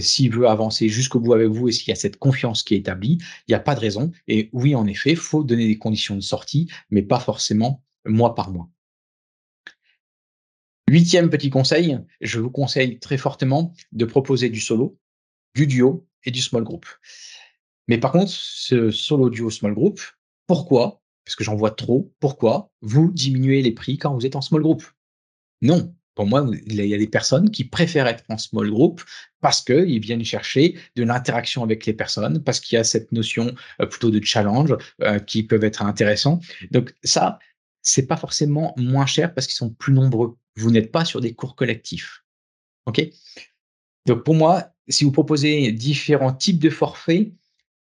S'il 0.00 0.30
veut 0.30 0.48
avancer 0.48 0.88
jusqu'au 0.88 1.18
bout 1.18 1.32
avec 1.32 1.48
vous 1.48 1.68
et 1.68 1.72
s'il 1.72 1.88
y 1.88 1.92
a 1.92 1.96
cette 1.96 2.18
confiance 2.18 2.62
qui 2.62 2.74
est 2.74 2.78
établie, 2.78 3.18
il 3.46 3.52
n'y 3.52 3.54
a 3.54 3.60
pas 3.60 3.74
de 3.74 3.80
raison. 3.80 4.12
Et 4.28 4.50
oui, 4.52 4.74
en 4.74 4.86
effet, 4.86 5.10
il 5.10 5.16
faut 5.16 5.42
donner 5.42 5.66
des 5.66 5.78
conditions 5.78 6.14
de 6.14 6.20
sortie, 6.20 6.70
mais 6.90 7.02
pas 7.02 7.18
forcément 7.18 7.82
mois 8.04 8.34
par 8.34 8.50
mois. 8.50 8.68
Huitième 10.88 11.28
petit 11.28 11.50
conseil, 11.50 11.98
je 12.20 12.38
vous 12.38 12.50
conseille 12.50 12.98
très 12.98 13.18
fortement 13.18 13.74
de 13.92 14.04
proposer 14.04 14.48
du 14.48 14.60
solo, 14.60 14.98
du 15.54 15.66
duo 15.66 16.06
et 16.24 16.30
du 16.30 16.40
small 16.40 16.64
group. 16.64 16.86
Mais 17.88 17.98
par 17.98 18.12
contre, 18.12 18.30
ce 18.30 18.90
solo, 18.90 19.30
duo, 19.30 19.50
small 19.50 19.74
group, 19.74 20.00
pourquoi? 20.46 21.02
Parce 21.24 21.36
que 21.36 21.44
j'en 21.44 21.56
vois 21.56 21.72
trop. 21.72 22.12
Pourquoi 22.20 22.70
vous 22.80 23.10
diminuez 23.12 23.60
les 23.60 23.72
prix 23.72 23.98
quand 23.98 24.14
vous 24.14 24.24
êtes 24.24 24.36
en 24.36 24.40
small 24.40 24.62
group? 24.62 24.82
Non, 25.60 25.94
pour 26.18 26.26
moi, 26.26 26.44
il 26.66 26.84
y 26.84 26.94
a 26.94 26.98
des 26.98 27.06
personnes 27.06 27.48
qui 27.48 27.62
préfèrent 27.62 28.08
être 28.08 28.24
en 28.28 28.38
small 28.38 28.68
group 28.68 29.04
parce 29.40 29.60
qu'ils 29.60 30.00
viennent 30.00 30.24
chercher 30.24 30.76
de 30.96 31.04
l'interaction 31.04 31.62
avec 31.62 31.86
les 31.86 31.92
personnes, 31.92 32.42
parce 32.42 32.58
qu'il 32.58 32.74
y 32.74 32.78
a 32.80 32.82
cette 32.82 33.12
notion 33.12 33.54
euh, 33.80 33.86
plutôt 33.86 34.10
de 34.10 34.20
challenge 34.20 34.74
euh, 35.02 35.20
qui 35.20 35.44
peuvent 35.44 35.62
être 35.62 35.80
intéressants. 35.80 36.40
Donc 36.72 36.92
ça, 37.04 37.38
c'est 37.82 38.08
pas 38.08 38.16
forcément 38.16 38.74
moins 38.76 39.06
cher 39.06 39.32
parce 39.32 39.46
qu'ils 39.46 39.54
sont 39.54 39.70
plus 39.70 39.92
nombreux. 39.92 40.36
Vous 40.56 40.72
n'êtes 40.72 40.90
pas 40.90 41.04
sur 41.04 41.20
des 41.20 41.34
cours 41.34 41.54
collectifs. 41.54 42.24
OK? 42.86 43.00
Donc 44.06 44.24
pour 44.24 44.34
moi, 44.34 44.74
si 44.88 45.04
vous 45.04 45.12
proposez 45.12 45.70
différents 45.70 46.32
types 46.32 46.58
de 46.58 46.70
forfaits, 46.70 47.30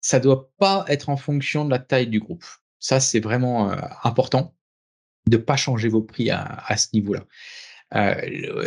ça 0.01 0.19
doit 0.19 0.51
pas 0.57 0.83
être 0.89 1.07
en 1.07 1.15
fonction 1.15 1.63
de 1.63 1.69
la 1.69 1.79
taille 1.79 2.07
du 2.07 2.19
groupe. 2.19 2.43
Ça, 2.79 2.99
c'est 2.99 3.21
vraiment 3.21 3.71
euh, 3.71 3.77
important. 4.03 4.53
de 5.27 5.37
ne 5.37 5.41
pas 5.41 5.55
changer 5.55 5.87
vos 5.87 6.01
prix 6.01 6.29
à, 6.29 6.75
ce 6.75 6.87
niveau-là. 6.91 7.23
Euh, 7.95 8.15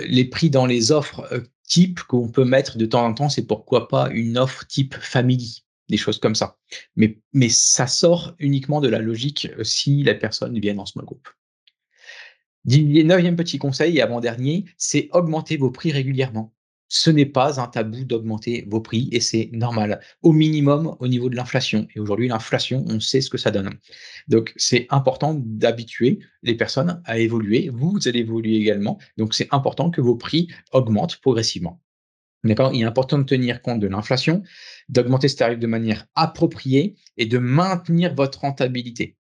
les 0.07 0.25
prix 0.25 0.51
dans 0.51 0.67
les 0.67 0.93
offres 0.93 1.29
euh, 1.33 1.41
type 1.65 2.01
qu'on 2.01 2.29
peut 2.29 2.45
mettre 2.45 2.79
de 2.79 2.87
temps 2.87 3.05
en 3.05 3.13
temps, 3.13 3.29
c'est 3.29 3.47
pourquoi 3.47 3.89
pas 3.89 4.09
une 4.11 4.39
offre 4.39 4.67
type 4.67 4.95
family, 4.95 5.65
des 5.89 5.99
choses 5.99 6.19
comme 6.19 6.35
ça. 6.35 6.57
Mais, 6.97 7.19
mais 7.33 7.49
ça 7.51 7.87
sort 7.87 8.35
uniquement 8.39 8.81
de 8.81 8.89
la 8.89 8.99
logique 8.99 9.49
euh, 9.59 9.65
si 9.65 10.03
la 10.03 10.15
personne 10.15 10.59
vient 10.59 10.79
en 10.79 10.87
small 10.87 11.05
group. 11.05 11.29
Neuvième 12.65 13.37
petit 13.37 13.59
conseil 13.59 13.99
et 13.99 14.03
avant-dernier, 14.03 14.67
c'est 14.77 15.09
augmenter 15.13 15.57
vos 15.57 15.71
prix 15.71 15.93
régulièrement 15.93 16.55
ce 16.91 17.09
n'est 17.09 17.25
pas 17.25 17.61
un 17.61 17.69
tabou 17.69 18.05
d'augmenter 18.05 18.67
vos 18.69 18.81
prix 18.81 19.09
et 19.13 19.21
c'est 19.21 19.49
normal, 19.53 20.01
au 20.23 20.33
minimum 20.33 20.97
au 20.99 21.07
niveau 21.07 21.31
de 21.31 21.37
l'inflation. 21.37 21.87
Et 21.95 22.01
aujourd'hui, 22.01 22.27
l'inflation, 22.27 22.85
on 22.89 22.99
sait 22.99 23.21
ce 23.21 23.31
que 23.31 23.39
ça 23.39 23.53
donne. 23.53 23.71
Donc, 24.27 24.53
c'est 24.57 24.89
important 24.91 25.35
d'habituer 25.39 26.19
les 26.43 26.57
personnes 26.57 27.01
à 27.05 27.19
évoluer. 27.19 27.71
Vous, 27.73 27.93
vous 27.93 28.09
allez 28.09 28.19
évoluer 28.19 28.57
également. 28.57 28.99
Donc, 29.17 29.35
c'est 29.35 29.47
important 29.53 29.91
que 29.91 30.01
vos 30.01 30.17
prix 30.17 30.49
augmentent 30.73 31.19
progressivement. 31.19 31.81
D'accord? 32.43 32.75
Il 32.75 32.83
est 32.83 32.87
important 32.87 33.19
de 33.19 33.25
tenir 33.25 33.63
compte 33.63 33.79
de 33.79 33.87
l'inflation, 33.87 34.43
d'augmenter 34.89 35.29
ce 35.29 35.37
tarif 35.37 35.61
de 35.61 35.67
manière 35.69 36.07
appropriée 36.17 36.97
et 37.17 37.27
de 37.27 37.39
maintenir 37.39 38.17
votre 38.17 38.41
rentabilité. 38.41 39.17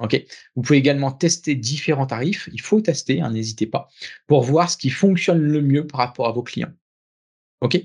Ok? 0.00 0.20
Vous 0.56 0.62
pouvez 0.62 0.78
également 0.78 1.12
tester 1.12 1.54
différents 1.54 2.06
tarifs. 2.06 2.48
Il 2.52 2.60
faut 2.60 2.80
tester, 2.80 3.20
hein, 3.20 3.30
n'hésitez 3.30 3.66
pas, 3.66 3.86
pour 4.26 4.42
voir 4.42 4.68
ce 4.68 4.76
qui 4.76 4.90
fonctionne 4.90 5.38
le 5.38 5.62
mieux 5.62 5.86
par 5.86 6.00
rapport 6.00 6.26
à 6.26 6.32
vos 6.32 6.42
clients. 6.42 6.72
OK 7.62 7.80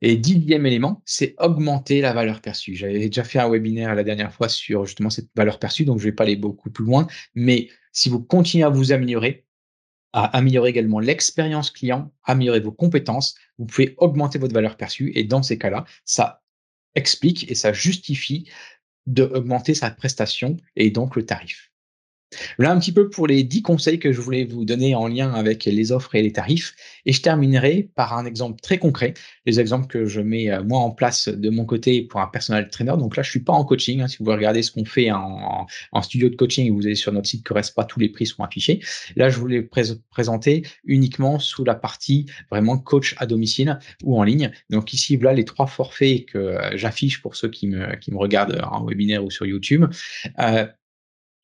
Et 0.00 0.16
dixième 0.16 0.64
élément, 0.64 1.02
c'est 1.04 1.34
augmenter 1.38 2.00
la 2.00 2.14
valeur 2.14 2.40
perçue. 2.40 2.74
J'avais 2.74 3.06
déjà 3.06 3.24
fait 3.24 3.38
un 3.38 3.48
webinaire 3.48 3.94
la 3.94 4.04
dernière 4.04 4.32
fois 4.32 4.48
sur 4.48 4.86
justement 4.86 5.10
cette 5.10 5.28
valeur 5.36 5.58
perçue, 5.58 5.84
donc 5.84 5.98
je 5.98 6.06
ne 6.06 6.10
vais 6.10 6.16
pas 6.16 6.24
aller 6.24 6.36
beaucoup 6.36 6.70
plus 6.70 6.84
loin. 6.86 7.06
Mais 7.34 7.68
si 7.92 8.08
vous 8.08 8.22
continuez 8.22 8.64
à 8.64 8.70
vous 8.70 8.92
améliorer, 8.92 9.46
à 10.14 10.24
améliorer 10.36 10.70
également 10.70 10.98
l'expérience 10.98 11.70
client, 11.70 12.10
améliorer 12.24 12.60
vos 12.60 12.72
compétences, 12.72 13.34
vous 13.58 13.66
pouvez 13.66 13.94
augmenter 13.98 14.38
votre 14.38 14.54
valeur 14.54 14.78
perçue. 14.78 15.12
Et 15.14 15.24
dans 15.24 15.42
ces 15.42 15.58
cas-là, 15.58 15.84
ça 16.06 16.42
explique 16.94 17.50
et 17.50 17.54
ça 17.54 17.74
justifie 17.74 18.48
d'augmenter 19.06 19.74
sa 19.74 19.90
prestation 19.90 20.56
et 20.74 20.90
donc 20.90 21.16
le 21.16 21.26
tarif. 21.26 21.69
Voilà 22.58 22.72
un 22.72 22.78
petit 22.78 22.92
peu 22.92 23.10
pour 23.10 23.26
les 23.26 23.42
10 23.42 23.62
conseils 23.62 23.98
que 23.98 24.12
je 24.12 24.20
voulais 24.20 24.44
vous 24.44 24.64
donner 24.64 24.94
en 24.94 25.08
lien 25.08 25.32
avec 25.32 25.64
les 25.64 25.92
offres 25.92 26.14
et 26.14 26.22
les 26.22 26.32
tarifs. 26.32 26.74
Et 27.06 27.12
je 27.12 27.22
terminerai 27.22 27.90
par 27.94 28.16
un 28.16 28.24
exemple 28.24 28.60
très 28.60 28.78
concret, 28.78 29.14
les 29.46 29.60
exemples 29.60 29.86
que 29.86 30.06
je 30.06 30.20
mets 30.20 30.50
euh, 30.50 30.62
moi 30.62 30.80
en 30.80 30.90
place 30.90 31.28
de 31.28 31.50
mon 31.50 31.64
côté 31.64 32.02
pour 32.02 32.20
un 32.20 32.26
personal 32.26 32.68
trainer. 32.70 32.94
Donc 32.98 33.16
là, 33.16 33.22
je 33.22 33.30
suis 33.30 33.40
pas 33.40 33.52
en 33.52 33.64
coaching. 33.64 34.00
Hein. 34.00 34.08
Si 34.08 34.18
vous 34.20 34.30
regardez 34.30 34.62
ce 34.62 34.70
qu'on 34.70 34.84
fait 34.84 35.10
en, 35.10 35.66
studio 36.02 36.28
de 36.28 36.36
coaching, 36.36 36.72
vous 36.74 36.86
allez 36.86 36.94
sur 36.94 37.12
notre 37.12 37.28
site 37.28 37.44
pas 37.74 37.84
tous 37.84 38.00
les 38.00 38.08
prix 38.08 38.26
sont 38.26 38.42
affichés. 38.42 38.80
Là, 39.16 39.28
je 39.28 39.38
voulais 39.38 39.62
présenter 40.10 40.62
uniquement 40.84 41.38
sous 41.38 41.64
la 41.64 41.74
partie 41.74 42.26
vraiment 42.50 42.78
coach 42.78 43.14
à 43.18 43.26
domicile 43.26 43.78
ou 44.04 44.18
en 44.18 44.22
ligne. 44.22 44.50
Donc 44.70 44.92
ici, 44.92 45.16
voilà 45.16 45.34
les 45.34 45.44
trois 45.44 45.66
forfaits 45.66 46.26
que 46.26 46.38
euh, 46.38 46.76
j'affiche 46.76 47.20
pour 47.22 47.36
ceux 47.36 47.48
qui 47.48 47.66
me, 47.66 47.96
qui 47.96 48.10
regardent 48.12 48.60
en 48.70 48.84
webinaire 48.84 49.24
ou 49.24 49.30
sur 49.30 49.46
YouTube. 49.46 49.86
Euh, 50.38 50.66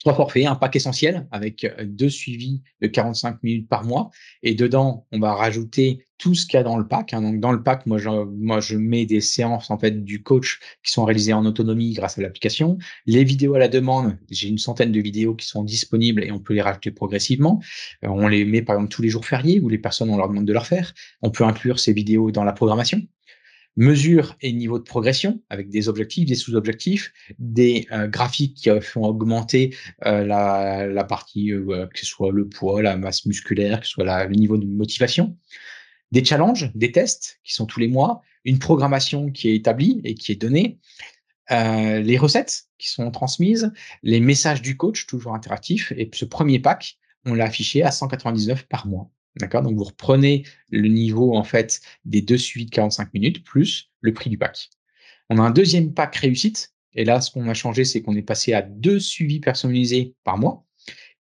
trois 0.00 0.14
forfaits, 0.14 0.46
un 0.46 0.54
pack 0.54 0.76
essentiel 0.76 1.26
avec 1.30 1.64
euh, 1.64 1.84
deux 1.84 2.10
suivis 2.10 2.62
de 2.80 2.86
45 2.86 3.42
minutes 3.42 3.68
par 3.68 3.84
mois. 3.84 4.10
Et 4.42 4.54
dedans, 4.54 5.06
on 5.12 5.18
va 5.18 5.34
rajouter 5.34 6.06
tout 6.18 6.34
ce 6.34 6.46
qu'il 6.46 6.54
y 6.54 6.60
a 6.60 6.62
dans 6.62 6.78
le 6.78 6.86
pack. 6.86 7.12
Hein. 7.12 7.22
Donc, 7.22 7.40
dans 7.40 7.52
le 7.52 7.62
pack, 7.62 7.86
moi 7.86 7.98
je, 7.98 8.08
moi, 8.08 8.60
je 8.60 8.76
mets 8.76 9.06
des 9.06 9.20
séances 9.20 9.70
en 9.70 9.78
fait 9.78 10.04
du 10.04 10.22
coach 10.22 10.60
qui 10.82 10.92
sont 10.92 11.04
réalisées 11.04 11.32
en 11.32 11.44
autonomie 11.44 11.92
grâce 11.92 12.18
à 12.18 12.22
l'application. 12.22 12.78
Les 13.06 13.24
vidéos 13.24 13.54
à 13.54 13.58
la 13.58 13.68
demande, 13.68 14.16
j'ai 14.30 14.48
une 14.48 14.58
centaine 14.58 14.92
de 14.92 15.00
vidéos 15.00 15.34
qui 15.34 15.46
sont 15.46 15.64
disponibles 15.64 16.24
et 16.24 16.32
on 16.32 16.38
peut 16.38 16.54
les 16.54 16.62
rajouter 16.62 16.90
progressivement. 16.90 17.60
Euh, 18.04 18.08
on 18.08 18.28
les 18.28 18.44
met 18.44 18.62
par 18.62 18.76
exemple 18.76 18.92
tous 18.92 19.02
les 19.02 19.08
jours 19.08 19.24
fériés 19.24 19.60
où 19.60 19.68
les 19.68 19.78
personnes, 19.78 20.10
on 20.10 20.16
leur 20.16 20.28
demande 20.28 20.46
de 20.46 20.52
leur 20.52 20.66
faire. 20.66 20.94
On 21.22 21.30
peut 21.30 21.44
inclure 21.44 21.78
ces 21.78 21.92
vidéos 21.92 22.30
dans 22.30 22.44
la 22.44 22.52
programmation 22.52 23.02
mesure 23.76 24.36
et 24.40 24.52
niveau 24.52 24.78
de 24.78 24.84
progression 24.84 25.42
avec 25.50 25.68
des 25.68 25.88
objectifs, 25.88 26.26
des 26.26 26.34
sous-objectifs, 26.34 27.12
des 27.38 27.86
euh, 27.92 28.08
graphiques 28.08 28.56
qui 28.56 28.70
font 28.80 29.04
augmenter 29.04 29.76
euh, 30.06 30.24
la, 30.24 31.04
partie, 31.04 31.52
euh, 31.52 31.86
que 31.86 31.98
ce 31.98 32.06
soit 32.06 32.32
le 32.32 32.48
poids, 32.48 32.82
la 32.82 32.96
masse 32.96 33.26
musculaire, 33.26 33.80
que 33.80 33.86
ce 33.86 33.92
soit 33.92 34.24
le 34.24 34.34
niveau 34.34 34.56
de 34.56 34.66
motivation, 34.66 35.36
des 36.10 36.24
challenges, 36.24 36.70
des 36.74 36.92
tests 36.92 37.40
qui 37.44 37.52
sont 37.52 37.66
tous 37.66 37.80
les 37.80 37.88
mois, 37.88 38.22
une 38.44 38.58
programmation 38.58 39.30
qui 39.30 39.48
est 39.48 39.56
établie 39.56 40.00
et 40.04 40.14
qui 40.14 40.32
est 40.32 40.36
donnée, 40.40 40.78
les 41.50 42.18
recettes 42.18 42.64
qui 42.78 42.88
sont 42.88 43.10
transmises, 43.10 43.72
les 44.02 44.20
messages 44.20 44.62
du 44.62 44.76
coach 44.76 45.06
toujours 45.06 45.34
interactifs 45.34 45.92
et 45.96 46.08
ce 46.12 46.24
premier 46.24 46.58
pack, 46.58 46.98
on 47.24 47.34
l'a 47.34 47.44
affiché 47.44 47.82
à 47.82 47.90
199 47.90 48.66
par 48.68 48.86
mois. 48.86 49.10
D'accord? 49.36 49.62
Donc, 49.62 49.76
vous 49.76 49.84
reprenez 49.84 50.44
le 50.70 50.88
niveau, 50.88 51.36
en 51.36 51.44
fait, 51.44 51.80
des 52.04 52.22
deux 52.22 52.38
suivis 52.38 52.66
de 52.66 52.70
45 52.70 53.12
minutes 53.14 53.44
plus 53.44 53.90
le 54.00 54.12
prix 54.12 54.30
du 54.30 54.38
pack. 54.38 54.70
On 55.28 55.38
a 55.38 55.42
un 55.42 55.50
deuxième 55.50 55.92
pack 55.92 56.16
réussite. 56.16 56.72
Et 56.94 57.04
là, 57.04 57.20
ce 57.20 57.30
qu'on 57.30 57.48
a 57.48 57.54
changé, 57.54 57.84
c'est 57.84 58.00
qu'on 58.00 58.16
est 58.16 58.22
passé 58.22 58.54
à 58.54 58.62
deux 58.62 58.98
suivis 58.98 59.40
personnalisés 59.40 60.14
par 60.24 60.38
mois. 60.38 60.64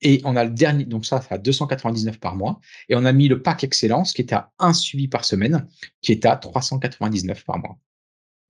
Et 0.02 0.22
on 0.26 0.36
a 0.36 0.44
le 0.44 0.52
dernier, 0.52 0.86
donc 0.86 1.06
ça, 1.06 1.22
ça 1.22 1.36
à 1.36 1.38
299 1.38 2.20
par 2.20 2.36
mois. 2.36 2.60
Et 2.90 2.96
on 2.96 3.06
a 3.06 3.14
mis 3.14 3.28
le 3.28 3.42
pack 3.42 3.64
excellence 3.64 4.14
qui 4.14 4.22
est 4.22 4.34
à 4.34 4.52
un 4.60 4.74
suivi 4.74 5.08
par 5.08 5.26
semaine, 5.26 5.68
qui 6.02 6.12
est 6.12 6.26
à 6.26 6.36
399 6.36 7.44
par 7.46 7.58
mois. 7.58 7.80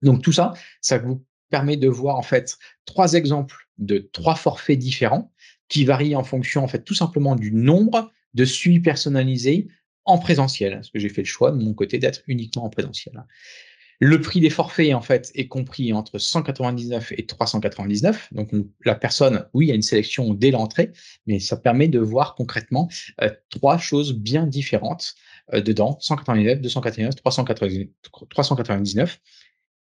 Donc 0.02 0.22
tout 0.22 0.32
ça, 0.32 0.52
ça 0.80 0.98
vous 0.98 1.24
permet 1.50 1.76
de 1.76 1.88
voir 1.88 2.16
en 2.16 2.22
fait 2.22 2.58
trois 2.84 3.14
exemples 3.14 3.68
de 3.78 3.98
trois 4.12 4.34
forfaits 4.34 4.78
différents 4.78 5.32
qui 5.68 5.84
varient 5.84 6.16
en 6.16 6.24
fonction 6.24 6.64
en 6.64 6.68
fait 6.68 6.84
tout 6.84 6.94
simplement 6.94 7.36
du 7.36 7.52
nombre 7.52 8.12
de 8.34 8.44
suivi 8.44 8.80
personnalisé 8.80 9.68
en 10.04 10.18
présentiel, 10.18 10.74
parce 10.74 10.90
que 10.90 10.98
j'ai 10.98 11.08
fait 11.08 11.22
le 11.22 11.26
choix 11.26 11.50
de 11.50 11.56
mon 11.56 11.72
côté 11.72 11.98
d'être 11.98 12.22
uniquement 12.26 12.64
en 12.64 12.70
présentiel. 12.70 13.24
Le 14.00 14.20
prix 14.20 14.40
des 14.40 14.50
forfaits, 14.50 14.92
en 14.92 15.00
fait, 15.00 15.30
est 15.34 15.46
compris 15.46 15.92
entre 15.92 16.18
199 16.18 17.12
et 17.16 17.26
399. 17.26 18.28
Donc, 18.32 18.50
la 18.84 18.94
personne, 18.94 19.46
oui, 19.54 19.70
a 19.70 19.74
une 19.74 19.82
sélection 19.82 20.34
dès 20.34 20.50
l'entrée, 20.50 20.90
mais 21.26 21.38
ça 21.38 21.56
permet 21.56 21.88
de 21.88 22.00
voir 22.00 22.34
concrètement 22.34 22.88
euh, 23.22 23.30
trois 23.50 23.78
choses 23.78 24.12
bien 24.14 24.46
différentes 24.46 25.14
euh, 25.52 25.60
dedans 25.60 25.96
199, 26.00 26.60
299, 26.60 27.14
399. 28.28 29.20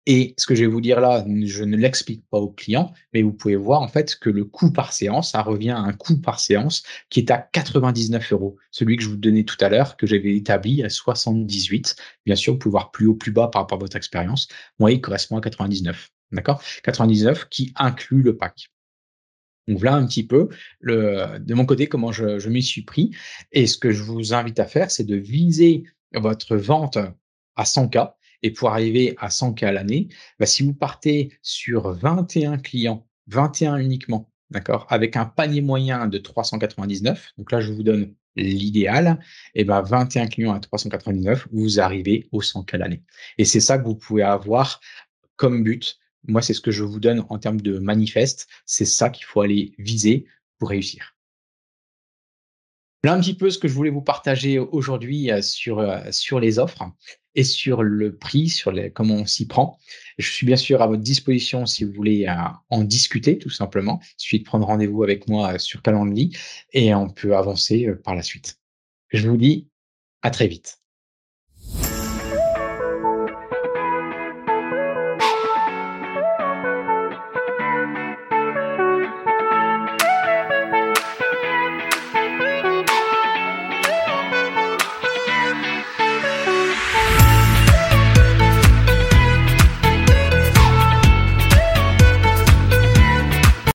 Et 0.05 0.33
ce 0.37 0.45
que 0.45 0.55
je 0.55 0.61
vais 0.61 0.67
vous 0.67 0.81
dire 0.81 0.99
là, 0.99 1.25
je 1.45 1.63
ne 1.63 1.77
l'explique 1.77 2.27
pas 2.29 2.37
au 2.37 2.49
client, 2.49 2.91
mais 3.13 3.21
vous 3.21 3.31
pouvez 3.31 3.55
voir 3.55 3.81
en 3.81 3.87
fait 3.87 4.17
que 4.17 4.29
le 4.29 4.43
coût 4.43 4.71
par 4.71 4.91
séance, 4.91 5.31
ça 5.31 5.41
revient 5.41 5.69
à 5.69 5.79
un 5.79 5.93
coût 5.93 6.19
par 6.19 6.41
séance 6.41 6.83
qui 7.09 7.21
est 7.21 7.31
à 7.31 7.37
99 7.37 8.33
euros. 8.33 8.57
Celui 8.71 8.97
que 8.97 9.03
je 9.03 9.09
vous 9.09 9.15
donnais 9.15 9.45
tout 9.45 9.55
à 9.61 9.69
l'heure, 9.69 9.95
que 9.95 10.05
j'avais 10.05 10.35
établi 10.35 10.83
à 10.83 10.89
78. 10.89 11.95
Bien 12.25 12.35
sûr, 12.35 12.53
vous 12.53 12.59
pouvez 12.59 12.71
voir 12.71 12.91
plus 12.91 13.07
haut, 13.07 13.15
plus 13.15 13.31
bas 13.31 13.47
par 13.47 13.61
rapport 13.61 13.77
à 13.77 13.79
votre 13.79 13.95
expérience. 13.95 14.49
Moi, 14.77 14.91
il 14.91 14.99
correspond 14.99 15.37
à 15.37 15.41
99. 15.41 16.09
D'accord? 16.33 16.61
99 16.83 17.47
qui 17.49 17.71
inclut 17.77 18.23
le 18.23 18.35
pack. 18.35 18.71
Donc 19.69 19.79
voilà 19.79 19.95
un 19.95 20.05
petit 20.05 20.27
peu 20.27 20.49
de 20.81 21.53
mon 21.53 21.65
côté 21.65 21.87
comment 21.87 22.11
je, 22.11 22.39
je 22.39 22.49
m'y 22.49 22.61
suis 22.61 22.81
pris. 22.81 23.11
Et 23.53 23.67
ce 23.67 23.77
que 23.77 23.91
je 23.91 24.03
vous 24.03 24.33
invite 24.33 24.59
à 24.59 24.65
faire, 24.65 24.91
c'est 24.91 25.05
de 25.05 25.15
viser 25.15 25.85
votre 26.13 26.57
vente 26.57 26.97
à 27.55 27.63
100K 27.63 28.13
et 28.43 28.51
pour 28.51 28.69
arriver 28.69 29.15
à 29.17 29.29
100K 29.29 29.65
à 29.65 29.71
l'année, 29.71 30.09
bah, 30.39 30.45
si 30.45 30.63
vous 30.63 30.73
partez 30.73 31.37
sur 31.41 31.93
21 31.93 32.57
clients, 32.57 33.07
21 33.27 33.77
uniquement, 33.77 34.29
d'accord, 34.51 34.85
avec 34.89 35.15
un 35.15 35.25
panier 35.25 35.61
moyen 35.61 36.07
de 36.07 36.17
399, 36.17 37.31
donc 37.37 37.51
là, 37.51 37.61
je 37.61 37.71
vous 37.71 37.83
donne 37.83 38.13
l'idéal, 38.35 39.19
et 39.55 39.63
ben 39.63 39.81
21 39.81 40.27
clients 40.27 40.53
à 40.53 40.59
399, 40.59 41.47
vous 41.51 41.79
arrivez 41.79 42.27
au 42.31 42.41
100K 42.41 42.75
à 42.75 42.77
l'année. 42.79 43.03
Et 43.37 43.45
c'est 43.45 43.59
ça 43.59 43.77
que 43.77 43.85
vous 43.85 43.95
pouvez 43.95 44.23
avoir 44.23 44.81
comme 45.35 45.63
but. 45.63 45.97
Moi, 46.27 46.41
c'est 46.41 46.53
ce 46.53 46.61
que 46.61 46.71
je 46.71 46.83
vous 46.83 46.99
donne 46.99 47.25
en 47.29 47.37
termes 47.37 47.61
de 47.61 47.79
manifeste. 47.79 48.47
C'est 48.65 48.85
ça 48.85 49.09
qu'il 49.09 49.25
faut 49.25 49.41
aller 49.41 49.73
viser 49.77 50.25
pour 50.57 50.69
réussir. 50.69 51.15
Là, 53.03 53.13
un 53.13 53.19
petit 53.19 53.35
peu 53.35 53.49
ce 53.49 53.59
que 53.59 53.67
je 53.67 53.73
voulais 53.73 53.89
vous 53.89 54.01
partager 54.01 54.59
aujourd'hui 54.59 55.29
euh, 55.29 55.41
sur, 55.41 55.79
euh, 55.79 55.99
sur 56.11 56.39
les 56.39 56.57
offres 56.57 56.83
et 57.35 57.43
sur 57.43 57.83
le 57.83 58.15
prix, 58.15 58.49
sur 58.49 58.71
les, 58.71 58.91
comment 58.91 59.15
on 59.15 59.25
s'y 59.25 59.47
prend. 59.47 59.79
Je 60.17 60.29
suis 60.29 60.45
bien 60.45 60.55
sûr 60.55 60.81
à 60.81 60.87
votre 60.87 61.01
disposition 61.01 61.65
si 61.65 61.83
vous 61.83 61.93
voulez 61.93 62.27
euh, 62.27 62.33
en 62.69 62.83
discuter, 62.83 63.37
tout 63.37 63.49
simplement. 63.49 63.99
Il 64.03 64.21
suffit 64.21 64.39
de 64.39 64.45
prendre 64.45 64.65
rendez-vous 64.65 65.03
avec 65.03 65.27
moi 65.27 65.57
sur 65.59 65.81
Calendly 65.81 66.35
et 66.73 66.93
on 66.93 67.09
peut 67.09 67.35
avancer 67.35 67.87
par 68.03 68.15
la 68.15 68.21
suite. 68.21 68.59
Je 69.09 69.27
vous 69.29 69.37
dis 69.37 69.69
à 70.21 70.31
très 70.31 70.47
vite. 70.47 70.82